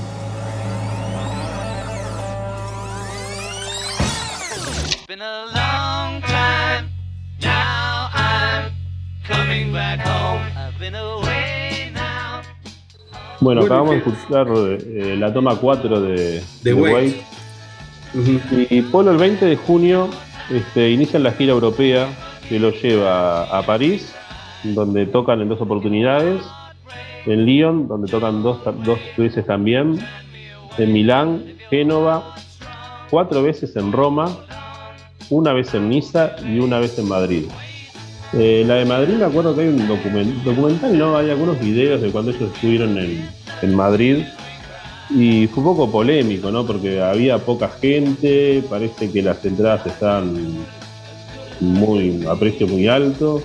I'm 9.30 9.72
back 9.74 10.00
home. 10.06 10.42
I've 10.56 10.80
been 10.80 10.96
away 10.96 11.92
now. 11.94 12.42
Bueno, 13.42 13.62
Bueno, 13.62 13.62
acabamos 13.62 13.92
de 13.92 13.98
escuchar 13.98 14.48
eh, 14.50 15.16
la 15.18 15.34
toma 15.34 15.56
4 15.56 16.02
de, 16.02 16.16
De 16.16 16.44
de 16.62 16.74
Wait. 16.74 17.16
Wait. 18.14 18.72
Y 18.72 18.82
Polo 18.84 19.12
el 19.12 19.18
20 19.18 19.46
de 19.46 19.56
junio 19.58 20.10
este, 20.50 20.92
inician 20.92 21.24
la 21.24 21.32
gira 21.32 21.52
europea 21.54 22.08
que 22.48 22.60
lo 22.60 22.72
lleva 22.72 23.44
a 23.46 23.62
París, 23.64 24.14
donde 24.64 25.06
tocan 25.06 25.42
en 25.42 25.50
dos 25.50 25.60
oportunidades, 25.60 26.42
en 27.26 27.46
Lyon, 27.46 27.88
donde 27.88 28.10
tocan 28.10 28.44
dos, 28.44 28.60
dos 28.84 29.00
veces 29.18 29.46
también, 29.46 30.00
en 30.78 30.94
Milán, 30.94 31.44
Génova, 31.70 32.36
cuatro 33.10 33.42
veces 33.42 33.76
en 33.76 33.92
Roma, 33.92 34.30
una 35.30 35.54
vez 35.54 35.74
en 35.74 35.90
Niza 35.90 36.36
y 36.46 36.60
una 36.60 36.80
vez 36.80 36.98
en 37.00 37.08
Madrid. 37.08 37.46
Eh, 38.38 38.64
la 38.68 38.76
de 38.76 38.86
Madrid 38.86 39.14
me 39.16 39.26
acuerdo 39.26 39.56
que 39.56 39.62
hay 39.62 39.68
un 39.70 39.88
document- 39.88 40.44
documental, 40.44 40.98
¿no? 40.98 41.18
Hay 41.18 41.30
algunos 41.30 41.60
videos 41.60 42.02
de 42.02 42.10
cuando 42.12 42.32
ellos 42.32 42.52
estuvieron 42.54 42.98
en, 42.98 43.26
en 43.62 43.76
Madrid 43.76 44.24
y 45.10 45.48
fue 45.48 45.60
un 45.64 45.70
poco 45.76 45.92
polémico, 45.92 46.52
¿no? 46.52 46.66
Porque 46.66 47.02
había 47.02 47.38
poca 47.38 47.70
gente, 47.70 48.62
parece 48.70 49.10
que 49.12 49.22
las 49.22 49.44
entradas 49.46 49.86
están 49.88 50.36
muy 51.62 52.26
a 52.28 52.36
precio 52.36 52.68
muy 52.68 52.88
alto. 52.88 53.42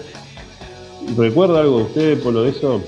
¿Recuerda 1.16 1.60
algo 1.60 1.76
usted 1.82 2.18
por 2.20 2.32
lo 2.32 2.42
de 2.42 2.50
eso? 2.50 2.82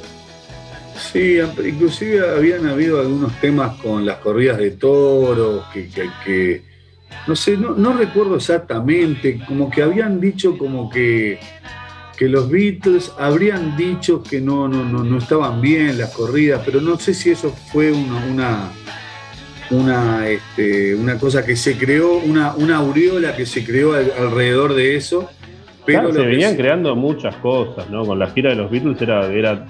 Sí, 0.96 1.36
inclusive 1.64 2.20
habían 2.36 2.66
habido 2.66 3.00
algunos 3.00 3.32
temas 3.40 3.76
con 3.80 4.04
las 4.04 4.16
corridas 4.18 4.58
de 4.58 4.72
toros, 4.72 5.64
que, 5.72 5.88
que- 5.88 6.10
que- 6.24 6.62
no 7.26 7.36
sé, 7.36 7.56
no, 7.56 7.70
no 7.76 7.92
recuerdo 7.96 8.36
exactamente, 8.36 9.40
como 9.46 9.70
que 9.70 9.82
habían 9.82 10.20
dicho 10.20 10.58
como 10.58 10.90
que, 10.90 11.38
que 12.16 12.28
los 12.28 12.48
Beatles 12.50 13.12
habrían 13.18 13.76
dicho 13.76 14.22
que 14.22 14.40
no, 14.40 14.68
no, 14.68 14.84
no, 14.84 15.02
no 15.02 15.18
estaban 15.18 15.60
bien 15.60 15.98
las 15.98 16.10
corridas, 16.10 16.62
pero 16.64 16.80
no 16.80 16.98
sé 16.98 17.14
si 17.14 17.30
eso 17.30 17.50
fue 17.72 17.90
una, 17.92 18.24
una, 18.26 18.70
una, 19.70 20.28
este, 20.28 20.94
una 20.94 21.18
cosa 21.18 21.44
que 21.44 21.56
se 21.56 21.76
creó, 21.76 22.18
una, 22.18 22.54
una 22.54 22.76
aureola 22.76 23.34
que 23.34 23.46
se 23.46 23.64
creó 23.64 23.94
al- 23.94 24.12
alrededor 24.18 24.74
de 24.74 24.96
eso. 24.96 25.28
Pero 25.84 26.10
Claro, 26.10 26.14
se 26.14 26.26
venían 26.26 26.54
creando 26.56 26.94
muchas 26.94 27.34
cosas, 27.36 27.90
¿no? 27.90 28.04
Con 28.04 28.18
la 28.18 28.28
gira 28.30 28.50
de 28.50 28.56
los 28.56 28.70
Beatles 28.70 29.00
era, 29.02 29.26
era 29.32 29.66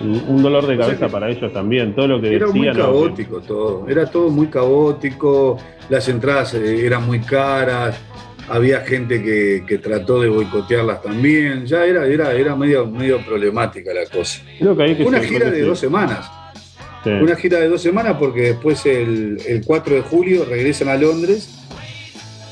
un 0.00 0.40
dolor 0.42 0.66
de 0.68 0.74
O 0.74 0.76
sea 0.76 0.86
cabeza 0.86 1.08
para 1.08 1.28
ellos 1.30 1.52
también, 1.52 1.94
todo 1.96 2.06
lo 2.06 2.20
que 2.20 2.36
Era 2.36 2.46
muy 2.46 2.60
decían. 2.66 2.76
¿no? 2.76 2.84
caótico 2.84 3.40
todo, 3.40 3.88
era 3.88 4.06
todo 4.06 4.28
muy 4.30 4.46
caótico, 4.46 5.58
las 5.88 6.08
entradas 6.08 6.54
eh, 6.54 6.86
eran 6.86 7.04
muy 7.06 7.18
caras, 7.20 7.96
había 8.50 8.80
gente 8.80 9.22
que, 9.22 9.64
que 9.66 9.78
trató 9.78 10.20
de 10.20 10.28
boicotearlas 10.28 11.02
también, 11.02 11.64
ya 11.66 11.84
era, 11.86 12.06
era, 12.06 12.32
era 12.34 12.56
medio, 12.56 12.86
medio 12.86 13.24
problemática 13.24 13.94
la 13.94 14.04
cosa. 14.06 14.42
Creo 14.58 14.76
que 14.76 14.96
que 14.96 15.04
Una 15.04 15.20
gira 15.20 15.50
de 15.50 15.62
dos 15.62 15.78
semanas, 15.78 16.28
Sí. 17.02 17.08
una 17.08 17.34
gira 17.34 17.58
de 17.60 17.68
dos 17.68 17.80
semanas 17.80 18.16
porque 18.18 18.42
después 18.42 18.84
el, 18.84 19.38
el 19.46 19.64
4 19.64 19.94
de 19.94 20.00
julio 20.02 20.44
regresan 20.44 20.88
a 20.88 20.96
Londres 20.96 21.48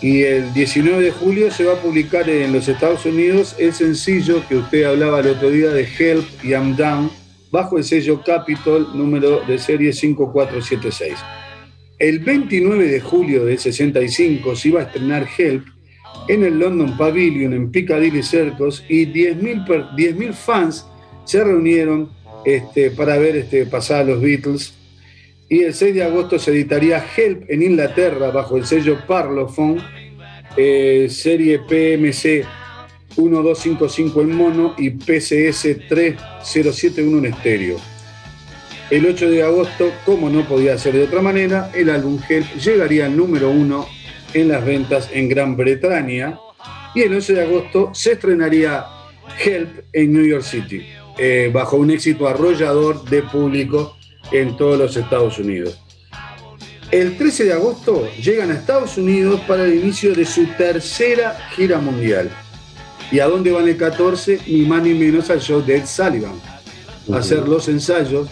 y 0.01 0.23
el 0.23 0.55
19 0.55 1.03
de 1.03 1.11
julio 1.11 1.51
se 1.51 1.65
va 1.65 1.75
a 1.75 1.77
publicar 1.83 2.31
en 2.31 2.53
los 2.55 2.67
Estados 2.67 3.05
Unidos 3.05 3.57
el 3.59 3.75
sencillo 3.75 4.43
que 4.49 4.57
usted 4.57 4.85
hablaba 4.85 5.21
el 5.21 5.27
otro 5.27 5.51
día 5.51 5.69
de 5.69 5.87
Help 5.99 6.25
y 6.43 6.53
I'm 6.53 6.77
Down 6.77 7.11
bajo 7.51 7.77
el 7.77 7.85
sello 7.85 8.23
Capitol 8.25 8.89
número 8.95 9.43
de 9.47 9.59
serie 9.59 9.93
5476. 9.93 11.15
El 11.99 12.21
29 12.21 12.87
de 12.89 13.01
julio 13.01 13.45
del 13.45 13.59
65 13.59 14.55
se 14.57 14.69
iba 14.69 14.81
a 14.81 14.85
estrenar 14.85 15.27
Help 15.37 15.67
en 16.29 16.45
el 16.45 16.59
London 16.59 16.97
Pavilion 16.97 17.53
en 17.53 17.71
Piccadilly 17.71 18.23
Circus 18.23 18.85
y 18.89 19.07
10.000 19.07 19.67
per- 19.67 19.85
10.000 19.97 20.33
fans 20.33 20.87
se 21.25 21.43
reunieron 21.43 22.11
este, 22.45 22.91
para 22.91 23.19
ver 23.19 23.37
este, 23.37 23.67
pasar 23.67 24.01
a 24.03 24.05
los 24.05 24.21
Beatles. 24.21 24.75
Y 25.49 25.61
el 25.61 25.73
6 25.75 25.95
de 25.95 26.03
agosto 26.05 26.39
se 26.39 26.51
editaría 26.51 27.03
Help 27.17 27.45
en 27.51 27.63
Inglaterra 27.63 28.31
bajo 28.31 28.57
el 28.59 28.67
sello 28.67 28.99
Parlophone, 29.07 29.81
eh, 30.57 31.09
serie 31.11 31.61
PMC 31.61 32.45
1255 33.17 34.21
en 34.23 34.35
mono 34.35 34.75
y 34.79 34.91
PCS 34.91 35.89
3071 35.89 37.19
en 37.19 37.25
estéreo. 37.27 37.77
El 38.91 39.07
8 39.07 39.31
de 39.31 39.43
agosto, 39.43 39.93
como 40.07 40.31
no 40.31 40.47
podía 40.47 40.79
ser 40.79 40.95
de 40.95 41.03
otra 41.05 41.21
manera, 41.21 41.71
el 41.75 41.91
álbum 41.91 42.19
Help 42.29 42.47
llegaría 42.57 43.07
al 43.07 43.17
número 43.17 43.51
uno 43.51 43.87
en 44.35 44.49
las 44.49 44.65
ventas 44.65 45.11
en 45.13 45.29
Gran 45.29 45.57
Bretaña 45.57 46.39
y 46.95 47.03
el 47.03 47.15
11 47.15 47.35
de 47.35 47.43
agosto 47.43 47.91
se 47.93 48.13
estrenaría 48.13 48.87
Help 49.45 49.85
en 49.93 50.13
New 50.13 50.27
York 50.27 50.43
City, 50.43 50.87
eh, 51.19 51.51
bajo 51.53 51.77
un 51.77 51.91
éxito 51.91 52.27
arrollador 52.27 53.05
de 53.05 53.23
público 53.23 53.97
en 54.33 54.57
todos 54.57 54.79
los 54.79 54.97
Estados 54.97 55.39
Unidos. 55.39 55.81
El 56.91 57.19
13 57.19 57.45
de 57.45 57.53
agosto 57.53 58.09
llegan 58.23 58.51
a 58.51 58.55
Estados 58.55 58.97
Unidos 58.97 59.41
para 59.47 59.65
el 59.65 59.75
inicio 59.75 60.15
de 60.15 60.25
su 60.25 60.47
tercera 60.57 61.37
gira 61.55 61.79
mundial. 61.79 62.31
¿Y 63.11 63.21
a 63.21 63.27
dónde 63.27 63.53
van 63.53 63.69
el 63.69 63.77
14? 63.77 64.41
Ni 64.47 64.63
más 64.63 64.83
ni 64.83 64.95
menos 64.95 65.29
al 65.29 65.41
show 65.41 65.63
de 65.63 65.77
Ed 65.77 65.87
Sullivan. 65.87 66.41
A 67.13 67.19
hacer 67.19 67.47
los 67.47 67.69
ensayos. 67.69 68.29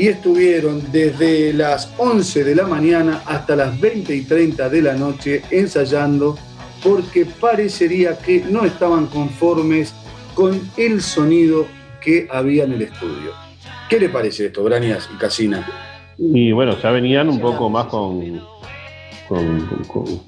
Y 0.00 0.08
estuvieron 0.08 0.82
desde 0.90 1.52
las 1.52 1.92
11 1.98 2.42
de 2.42 2.54
la 2.54 2.66
mañana 2.66 3.22
hasta 3.26 3.54
las 3.54 3.78
20 3.78 4.16
y 4.16 4.22
30 4.22 4.70
de 4.70 4.80
la 4.80 4.94
noche 4.94 5.42
ensayando 5.50 6.38
porque 6.82 7.26
parecería 7.26 8.16
que 8.16 8.42
no 8.48 8.64
estaban 8.64 9.08
conformes 9.08 9.92
con 10.34 10.58
el 10.78 11.02
sonido 11.02 11.66
que 12.00 12.26
había 12.32 12.64
en 12.64 12.72
el 12.72 12.80
estudio. 12.80 13.32
¿Qué 13.90 14.00
le 14.00 14.08
parece 14.08 14.46
esto, 14.46 14.64
Brañas 14.64 15.06
y 15.14 15.18
Casina? 15.18 15.68
Y 16.16 16.50
bueno, 16.52 16.80
ya 16.82 16.90
venían 16.92 17.28
un 17.28 17.38
poco 17.38 17.68
más 17.68 17.84
con, 17.88 18.40
con, 19.28 19.66
con- 19.86 20.20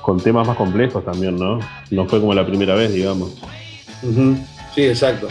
con 0.00 0.20
temas 0.20 0.46
más 0.46 0.56
complejos 0.56 1.04
también, 1.04 1.34
¿no? 1.34 1.58
No 1.90 2.06
fue 2.06 2.20
como 2.20 2.34
la 2.34 2.46
primera 2.46 2.76
vez, 2.76 2.94
digamos. 2.94 3.34
Ujú, 4.04 4.36
Sí, 4.76 4.84
exacto. 4.84 5.26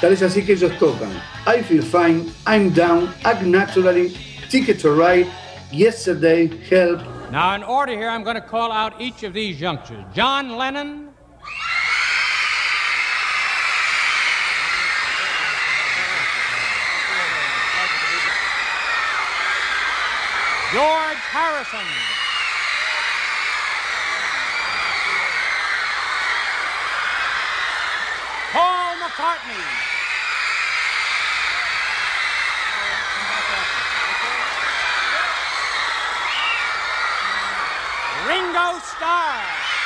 Tal 0.00 0.12
es 0.12 0.22
así 0.22 0.46
que 0.46 0.52
ellos 0.52 0.70
tocan 0.78 1.10
I 1.44 1.60
Feel 1.60 1.82
Fine, 1.82 2.32
I'm 2.46 2.70
Down, 2.72 3.12
Act 3.24 3.42
Naturally, 3.42 4.16
Ticket 4.48 4.78
to 4.80 4.92
Ride, 4.92 5.26
Yesterday, 5.72 6.46
Help. 6.68 7.02
Now, 7.32 7.54
in 7.56 7.64
order 7.64 7.92
here, 7.92 8.08
I'm 8.08 8.22
going 8.22 8.36
to 8.36 8.40
call 8.40 8.70
out 8.70 9.00
each 9.00 9.24
of 9.24 9.34
these 9.34 9.60
youngsters 9.60 10.04
John 10.14 10.56
Lennon. 10.56 11.08
George 20.72 21.22
Harrison. 21.32 22.07
McCartney. 29.18 29.64
Ringo 38.28 38.78
Starr. 38.78 39.77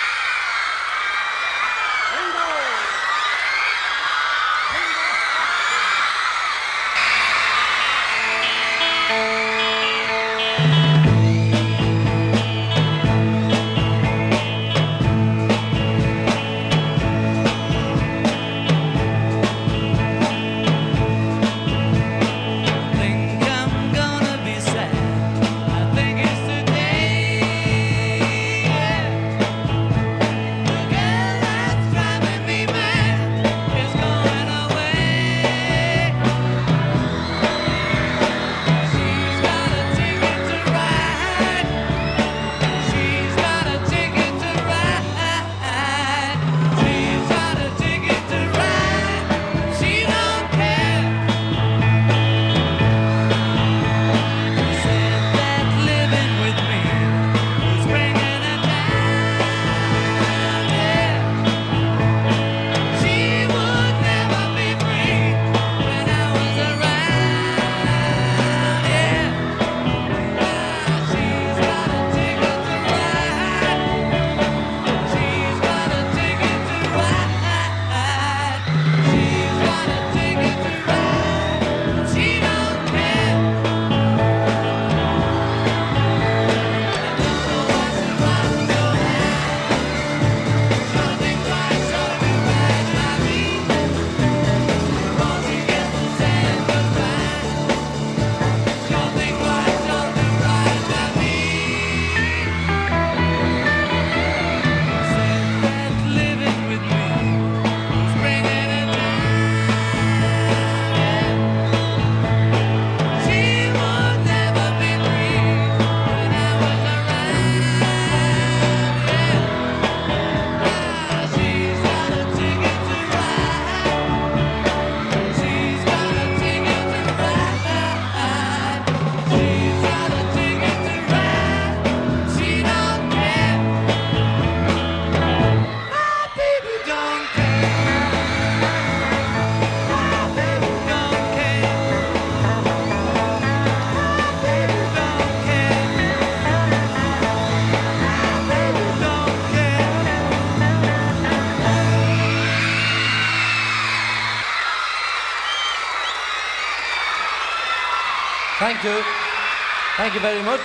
Very 160.22 160.42
much. 160.42 160.60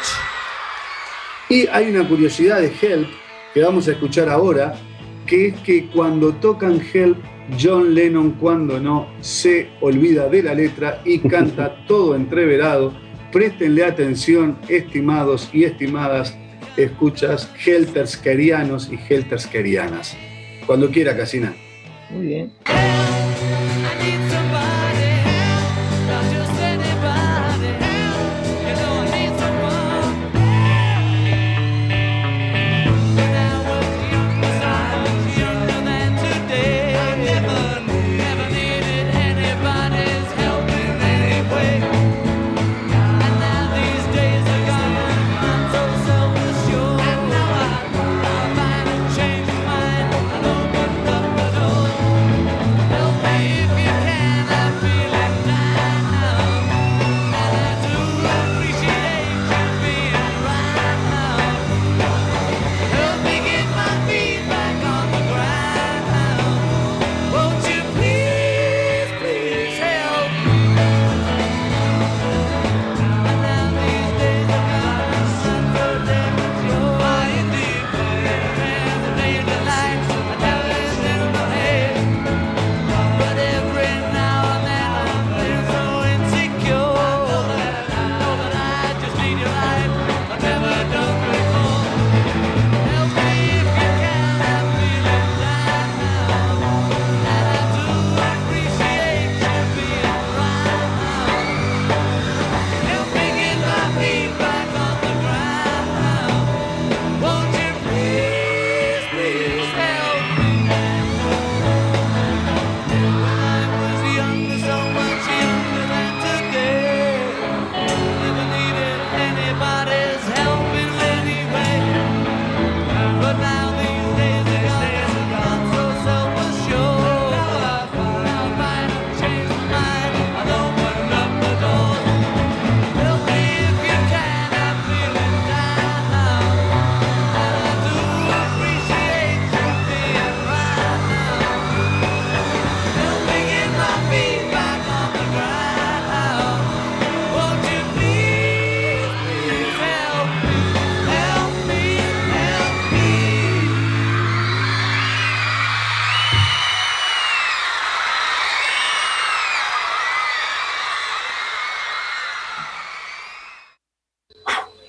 Y 1.49 1.68
hay 1.68 1.89
una 1.89 2.08
curiosidad 2.08 2.62
de 2.62 2.72
Help 2.82 3.08
que 3.53 3.62
vamos 3.62 3.88
a 3.88 3.91
escuchar 3.91 4.30
ahora, 4.30 4.76
que 5.26 5.47
es 5.47 5.55
que 5.62 5.88
cuando 5.88 6.34
tocan 6.36 6.82
Help, 6.93 7.18
John 7.60 7.95
Lennon 7.95 8.32
cuando 8.32 8.80
no 8.80 9.08
se 9.22 9.70
olvida 9.80 10.28
de 10.28 10.43
la 10.43 10.53
letra 10.53 11.01
y 11.05 11.20
canta 11.30 11.86
todo 11.88 12.16
entreverado. 12.16 12.93
Préstenle 13.32 13.84
atención, 13.84 14.58
estimados 14.68 15.49
y 15.53 15.64
estimadas 15.64 16.38
escuchas 16.78 17.51
helterskerianos 17.66 18.89
y 18.91 18.99
helterskerianas. 19.14 20.16
Cuando 20.66 20.89
quiera, 20.91 21.16
Casina. 21.18 21.55
Muy 22.10 22.28
bien. 22.28 22.53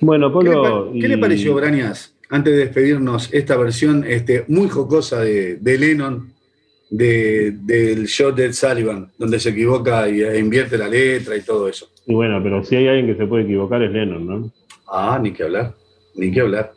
Bueno, 0.09 0.31
¿Qué 0.39 0.49
le, 0.49 0.55
Polo. 0.55 0.91
qué 0.99 1.07
le 1.07 1.17
pareció, 1.19 1.53
Brañas, 1.53 2.15
antes 2.29 2.51
de 2.53 2.59
despedirnos, 2.65 3.29
esta 3.31 3.55
versión 3.57 4.03
este, 4.07 4.43
muy 4.47 4.67
jocosa 4.67 5.21
de, 5.21 5.57
de 5.57 5.77
Lennon 5.77 6.33
de- 6.89 7.51
del 7.61 8.07
show 8.07 8.31
de 8.33 8.51
Sullivan, 8.51 9.11
donde 9.19 9.39
se 9.39 9.49
equivoca 9.49 10.09
y 10.09 10.21
e 10.23 10.39
invierte 10.39 10.77
la 10.79 10.87
letra 10.87 11.37
y 11.37 11.41
todo 11.41 11.67
eso? 11.69 11.89
Y 12.07 12.13
bueno, 12.15 12.41
pero 12.41 12.63
si 12.63 12.75
hay 12.75 12.87
alguien 12.87 13.05
que 13.07 13.15
se 13.21 13.27
puede 13.27 13.43
equivocar 13.43 13.83
es 13.83 13.91
Lennon, 13.91 14.25
¿no? 14.25 14.51
Ah, 14.91 15.19
ni 15.21 15.31
que 15.31 15.43
hablar, 15.43 15.75
ni 16.15 16.31
que 16.31 16.41
hablar. 16.41 16.71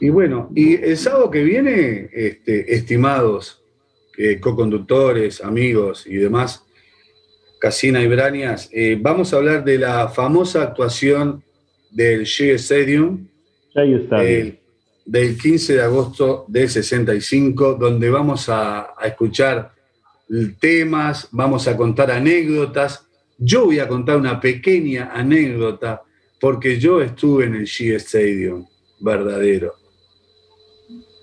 Y 0.00 0.10
bueno, 0.10 0.48
y 0.54 0.74
el 0.76 0.96
sábado 0.96 1.28
que 1.32 1.42
viene, 1.42 2.08
este, 2.12 2.72
estimados 2.74 3.60
eh, 4.18 4.38
co-conductores, 4.38 5.42
amigos 5.42 6.06
y 6.06 6.14
demás, 6.16 6.62
Casina 7.58 8.00
y 8.02 8.06
Brañas, 8.06 8.68
eh, 8.72 8.96
vamos 9.00 9.32
a 9.32 9.38
hablar 9.38 9.64
de 9.64 9.78
la 9.78 10.08
famosa 10.08 10.62
actuación 10.62 11.42
del 11.96 12.24
Shea 12.24 12.56
Stadium 12.56 13.26
Stadium. 13.70 14.06
del, 14.10 14.58
del 15.06 15.38
15 15.38 15.74
de 15.76 15.82
agosto 15.82 16.44
del 16.48 16.68
65, 16.68 17.74
donde 17.80 18.10
vamos 18.10 18.48
a, 18.50 18.90
a 18.98 19.06
escuchar 19.06 19.72
temas, 20.60 21.28
vamos 21.32 21.66
a 21.68 21.76
contar 21.76 22.10
anécdotas. 22.10 23.06
Yo 23.38 23.64
voy 23.66 23.78
a 23.78 23.88
contar 23.88 24.16
una 24.18 24.38
pequeña 24.40 25.10
anécdota 25.14 26.02
porque 26.40 26.78
yo 26.78 27.00
estuve 27.00 27.46
en 27.46 27.54
el 27.54 27.64
Shea 27.64 27.96
Stadium, 27.96 28.66
verdadero, 29.00 29.72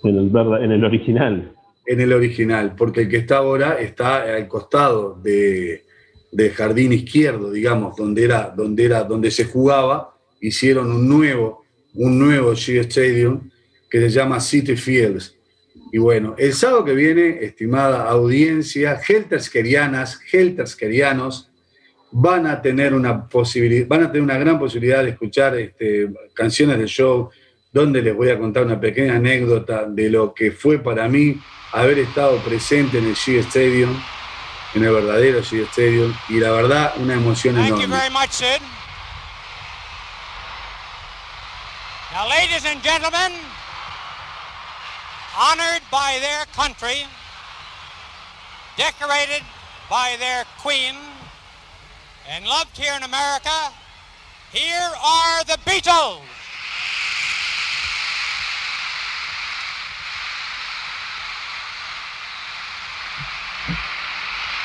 En 0.04 0.18
el, 0.18 0.30
verdad- 0.30 0.64
en 0.64 0.72
el 0.72 0.84
original. 0.84 1.52
en 1.86 2.02
el 2.02 2.14
original, 2.14 2.76
porque 2.76 3.02
el 3.02 3.10
que 3.10 3.18
está 3.18 3.38
ahora 3.38 3.80
está 3.80 4.24
al 4.36 4.48
costado 4.48 5.20
de, 5.22 5.84
del 6.32 6.52
jardín 6.52 6.94
izquierdo, 6.94 7.52
digamos, 7.52 7.96
donde 7.96 8.24
era, 8.24 8.52
donde 8.56 8.86
era, 8.86 9.04
donde 9.04 9.30
se 9.30 9.46
jugaba, 9.46 10.13
hicieron 10.44 10.92
un 10.92 11.08
nuevo, 11.08 11.66
un 11.94 12.20
nuevo 12.20 12.54
Shea 12.54 12.82
Stadium 12.82 13.50
que 13.90 14.00
se 14.00 14.10
llama 14.10 14.40
City 14.40 14.76
Fields. 14.76 15.36
Y 15.92 16.00
bueno, 16.00 16.36
el 16.38 16.54
sábado 16.54 16.84
que 16.86 16.94
viene, 16.94 17.40
estimada 17.42 18.10
audiencia, 18.10 19.00
helterskerianas, 19.08 20.20
helterskerianos, 20.32 21.52
van 22.12 22.46
a 22.46 22.62
tener 22.62 22.94
una 22.94 23.28
posibilidad, 23.28 23.88
van 23.88 24.04
a 24.04 24.08
tener 24.08 24.24
una 24.24 24.38
gran 24.38 24.60
posibilidad 24.60 25.04
de 25.04 25.12
escuchar 25.12 25.56
este, 25.58 26.10
canciones 26.34 26.78
del 26.78 26.88
show, 26.88 27.30
donde 27.72 28.02
les 28.02 28.16
voy 28.16 28.30
a 28.30 28.38
contar 28.38 28.66
una 28.66 28.80
pequeña 28.80 29.16
anécdota 29.16 29.86
de 29.88 30.10
lo 30.10 30.34
que 30.34 30.52
fue 30.52 30.80
para 30.80 31.08
mí 31.08 31.40
haber 31.72 32.00
estado 32.00 32.38
presente 32.38 33.00
en 33.00 33.06
el 33.06 33.16
Shea 33.16 33.42
Stadium, 33.42 33.96
en 34.76 34.84
el 34.84 34.92
verdadero 34.92 35.42
Shea 35.42 35.64
Stadium, 35.66 36.14
y 36.30 36.40
la 36.40 36.52
verdad, 36.52 36.94
una 37.00 37.14
emoción 37.14 37.58
enorme. 37.58 37.88
Now, 42.14 42.30
ladies 42.30 42.64
and 42.64 42.80
gentlemen, 42.84 43.32
honored 45.36 45.82
by 45.90 46.20
their 46.22 46.46
country, 46.54 47.08
decorated 48.78 49.42
by 49.90 50.16
their 50.20 50.46
queen, 50.60 50.94
and 52.30 52.46
loved 52.46 52.78
here 52.78 52.94
in 52.96 53.02
America, 53.02 53.50
here 54.52 54.92
are 55.04 55.44
the 55.46 55.58
Beatles. 55.66 56.22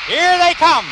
Here 0.05 0.37
they 0.37 0.53
come. 0.53 0.85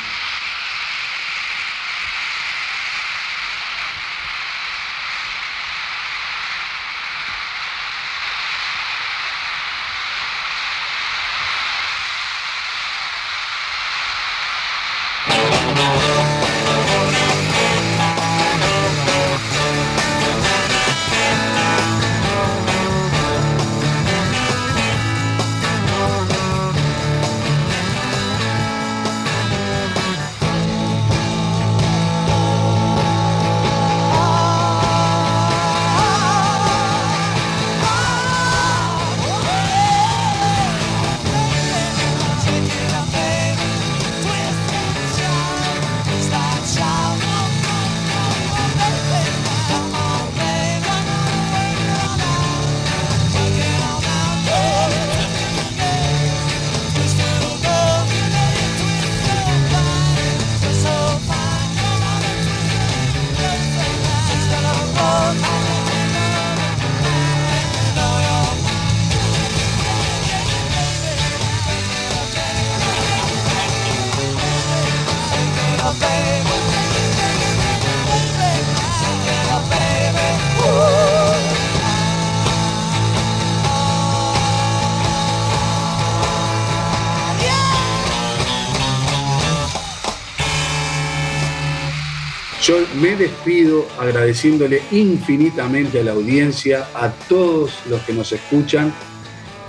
Despido 93.17 93.85
agradeciéndole 93.99 94.81
infinitamente 94.91 95.99
a 95.99 96.03
la 96.03 96.11
audiencia, 96.11 96.87
a 96.93 97.09
todos 97.09 97.71
los 97.89 98.01
que 98.01 98.13
nos 98.13 98.31
escuchan, 98.31 98.93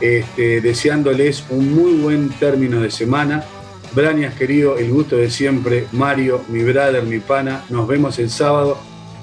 este, 0.00 0.60
deseándoles 0.60 1.44
un 1.50 1.74
muy 1.74 1.94
buen 1.94 2.28
término 2.30 2.80
de 2.80 2.90
semana. 2.90 3.44
Brañas, 3.94 4.34
querido, 4.34 4.76
el 4.76 4.90
gusto 4.92 5.16
de 5.16 5.30
siempre. 5.30 5.86
Mario, 5.92 6.42
mi 6.48 6.62
brother, 6.62 7.02
mi 7.04 7.18
pana. 7.20 7.64
Nos 7.70 7.88
vemos 7.88 8.18
el 8.18 8.30
sábado. 8.30 8.78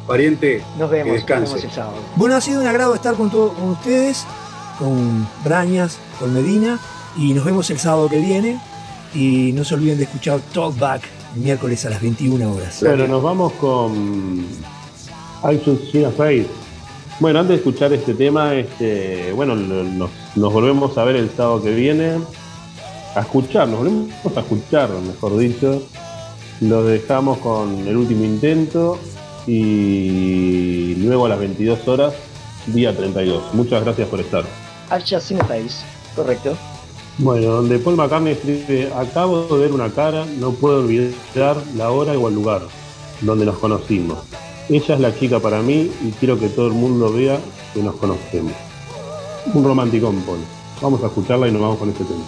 Pariente, 0.08 0.62
Nos 0.78 0.90
que 0.90 0.98
vemos, 0.98 1.08
nos 1.14 1.16
descanse. 1.18 1.54
vemos 1.54 1.64
el 1.64 1.72
sábado. 1.72 1.98
Bueno, 2.16 2.36
ha 2.36 2.42
sido 2.42 2.62
un 2.62 2.68
agrado 2.68 2.94
estar 2.94 3.16
con, 3.16 3.32
todo- 3.32 3.54
con 3.54 3.70
ustedes, 3.70 4.26
con 4.78 5.28
Brañas, 5.44 5.98
con 6.20 6.34
Medina, 6.34 6.80
y 7.18 7.34
nos 7.34 7.46
vemos 7.46 7.70
el 7.72 7.80
sábado 7.80 8.10
que 8.10 8.20
viene. 8.20 8.60
Y 9.14 9.52
no 9.54 9.64
se 9.64 9.76
olviden 9.76 9.98
de 9.98 10.04
escuchar 10.04 10.40
Talkback 10.54 11.02
el 11.04 11.15
miércoles 11.36 11.86
a 11.86 11.90
las 11.90 12.02
21 12.02 12.54
horas. 12.54 12.82
Bueno, 12.82 13.08
nos 13.08 13.24
vamos 13.24 13.54
con 13.54 14.46
I 15.44 15.58
Should 15.64 15.92
See 15.92 16.04
a 16.04 16.12
Face. 16.12 16.48
Bueno, 17.20 17.40
antes 17.40 17.50
de 17.50 17.56
escuchar 17.58 17.94
este 17.94 18.14
tema, 18.14 18.56
este, 18.56 19.32
bueno, 19.34 19.56
nos, 19.56 20.10
nos 20.36 20.54
volvemos 20.54 20.98
a 20.98 21.04
ver 21.04 21.16
el 21.16 21.30
sábado 21.30 21.64
que 21.64 21.74
viene. 21.74 22.18
A 23.16 23.22
escuchar, 23.22 23.68
nos 23.68 23.80
volvemos 23.80 24.38
a 24.38 24.40
escuchar, 24.40 24.90
mejor 24.90 25.38
dicho. 25.38 25.82
Los 26.62 26.88
dejamos 26.88 27.38
con 27.40 27.88
el 27.88 27.96
último 27.96 28.24
intento 28.24 29.00
y 29.48 30.96
luego 30.96 31.26
a 31.26 31.30
las 31.30 31.40
22 31.40 31.88
horas, 31.88 32.14
día 32.68 32.96
32. 32.96 33.54
Muchas 33.54 33.84
gracias 33.84 34.08
por 34.08 34.20
estar. 34.20 34.44
I've 34.92 35.04
just 35.06 35.28
seen 35.28 35.40
a 35.40 35.46
face. 35.46 35.84
Correcto. 36.16 36.58
Bueno, 37.18 37.48
donde 37.48 37.80
Paul 37.80 37.96
McCartney 37.96 38.34
escribe, 38.34 38.92
acabo 38.94 39.44
de 39.44 39.58
ver 39.58 39.72
una 39.72 39.90
cara, 39.90 40.26
no 40.38 40.52
puedo 40.52 40.80
olvidar 40.80 41.56
la 41.76 41.90
hora 41.90 42.12
o 42.14 42.28
el 42.28 42.36
lugar 42.36 42.62
donde 43.22 43.46
nos 43.46 43.58
conocimos. 43.58 44.20
Ella 44.68 44.96
es 44.96 45.00
la 45.00 45.18
chica 45.18 45.40
para 45.40 45.62
mí 45.62 45.92
y 46.04 46.12
quiero 46.20 46.38
que 46.38 46.50
todo 46.50 46.68
el 46.68 46.74
mundo 46.74 47.14
vea 47.14 47.40
que 47.74 47.82
nos 47.82 47.96
conocemos. 47.96 48.54
Un 49.54 49.64
romanticón, 49.64 50.22
Paul. 50.22 50.40
Vamos 50.82 51.04
a 51.04 51.08
escucharla 51.08 51.48
y 51.48 51.52
nos 51.52 51.62
vamos 51.62 51.78
con 51.78 51.90
este 51.90 52.04
tema. 52.04 52.24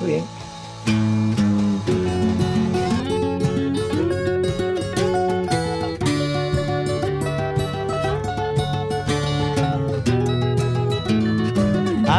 Muy 0.00 0.10
bien. 0.10 1.39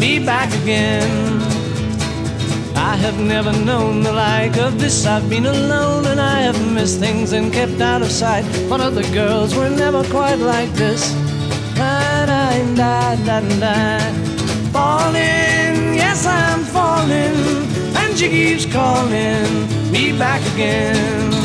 me 0.00 0.18
back 0.18 0.50
again. 0.62 1.42
I 2.74 2.96
have 2.96 3.20
never 3.20 3.52
known 3.52 4.02
the 4.02 4.12
like 4.12 4.56
of 4.56 4.80
this. 4.80 5.04
I've 5.04 5.28
been 5.28 5.44
alone 5.44 6.06
and 6.06 6.18
I 6.18 6.40
have 6.40 6.58
missed 6.72 6.98
things 6.98 7.32
and 7.32 7.52
kept 7.52 7.80
out 7.82 8.00
of 8.00 8.10
sight. 8.10 8.44
But 8.68 8.80
other 8.80 9.04
girls 9.12 9.54
were 9.54 9.68
never 9.68 10.02
quite 10.04 10.38
like 10.38 10.72
this. 10.72 11.12
Da, 11.74 12.24
da, 12.26 13.40
da. 13.60 13.98
Falling, 14.72 15.94
yes, 15.94 16.24
I'm 16.26 16.62
falling, 16.64 17.36
and 18.00 18.16
she 18.18 18.28
keeps 18.28 18.64
calling 18.64 19.92
me 19.92 20.16
back 20.18 20.40
again. 20.54 21.39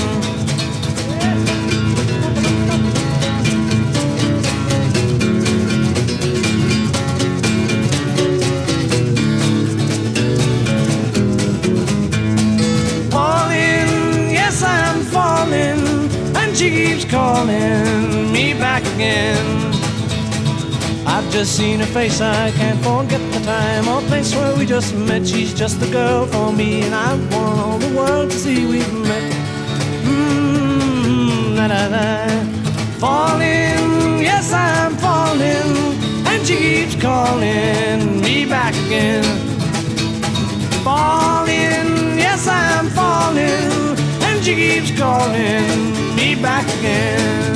Keeps 16.95 17.11
calling 17.11 18.31
me 18.31 18.53
back 18.53 18.81
again. 18.95 19.45
I've 21.05 21.29
just 21.29 21.57
seen 21.57 21.79
her 21.79 21.85
face, 21.85 22.21
I 22.21 22.51
can't 22.51 22.79
forget 22.79 23.19
the 23.33 23.39
time 23.41 23.87
or 23.87 24.01
place 24.07 24.33
where 24.33 24.55
we 24.55 24.65
just 24.65 24.95
met. 24.95 25.27
She's 25.27 25.53
just 25.53 25.81
the 25.81 25.87
girl 25.87 26.25
for 26.25 26.53
me, 26.53 26.83
and 26.83 26.95
I 26.95 27.15
want 27.33 27.59
all 27.59 27.77
the 27.79 27.93
world 27.97 28.31
to 28.31 28.37
see 28.37 28.65
we've 28.65 28.93
met. 28.93 29.33
Mmm, 30.05 31.57
la 31.57 31.65
la 31.65 31.87
la. 31.95 32.27
Falling, 33.03 34.19
yes, 34.21 34.53
I'm 34.53 34.95
falling, 34.95 35.71
and 36.27 36.47
she 36.47 36.55
keeps 36.55 36.95
calling 37.01 38.21
me 38.21 38.45
back 38.45 38.73
again 38.85 39.25
falling, 40.83 42.19
yes 42.19 42.47
I'm 42.47 42.87
falling, 42.89 43.97
and 44.21 44.45
she 44.45 44.53
keeps 44.53 44.91
calling 44.97 45.94
back 46.41 46.65
again. 46.79 47.53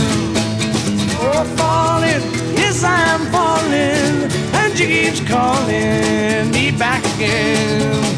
Oh, 1.21 1.43
falling, 1.57 2.21
yes 2.55 2.83
I'm 2.83 3.21
falling, 3.31 4.31
and 4.53 4.77
she 4.77 4.87
keeps 4.87 5.21
calling 5.27 6.51
me 6.51 6.71
back 6.71 7.03
again. 7.15 8.09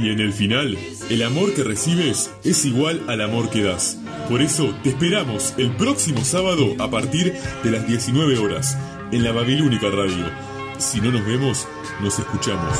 Y 0.00 0.10
en 0.10 0.20
el 0.20 0.32
final, 0.32 0.78
el 1.10 1.22
amor 1.22 1.52
que 1.54 1.64
recibes 1.64 2.30
es 2.44 2.64
igual 2.64 3.02
al 3.08 3.20
amor 3.20 3.50
que 3.50 3.64
das. 3.64 3.98
Por 4.28 4.42
eso 4.42 4.74
te 4.82 4.90
esperamos 4.90 5.54
el 5.56 5.74
próximo 5.76 6.22
sábado 6.22 6.74
a 6.78 6.90
partir 6.90 7.32
de 7.64 7.70
las 7.70 7.86
19 7.86 8.38
horas 8.38 8.76
en 9.10 9.24
la 9.24 9.32
Babilónica 9.32 9.88
Radio. 9.88 10.30
Si 10.76 11.00
no 11.00 11.10
nos 11.10 11.24
vemos, 11.24 11.66
nos 12.02 12.18
escuchamos. 12.18 12.78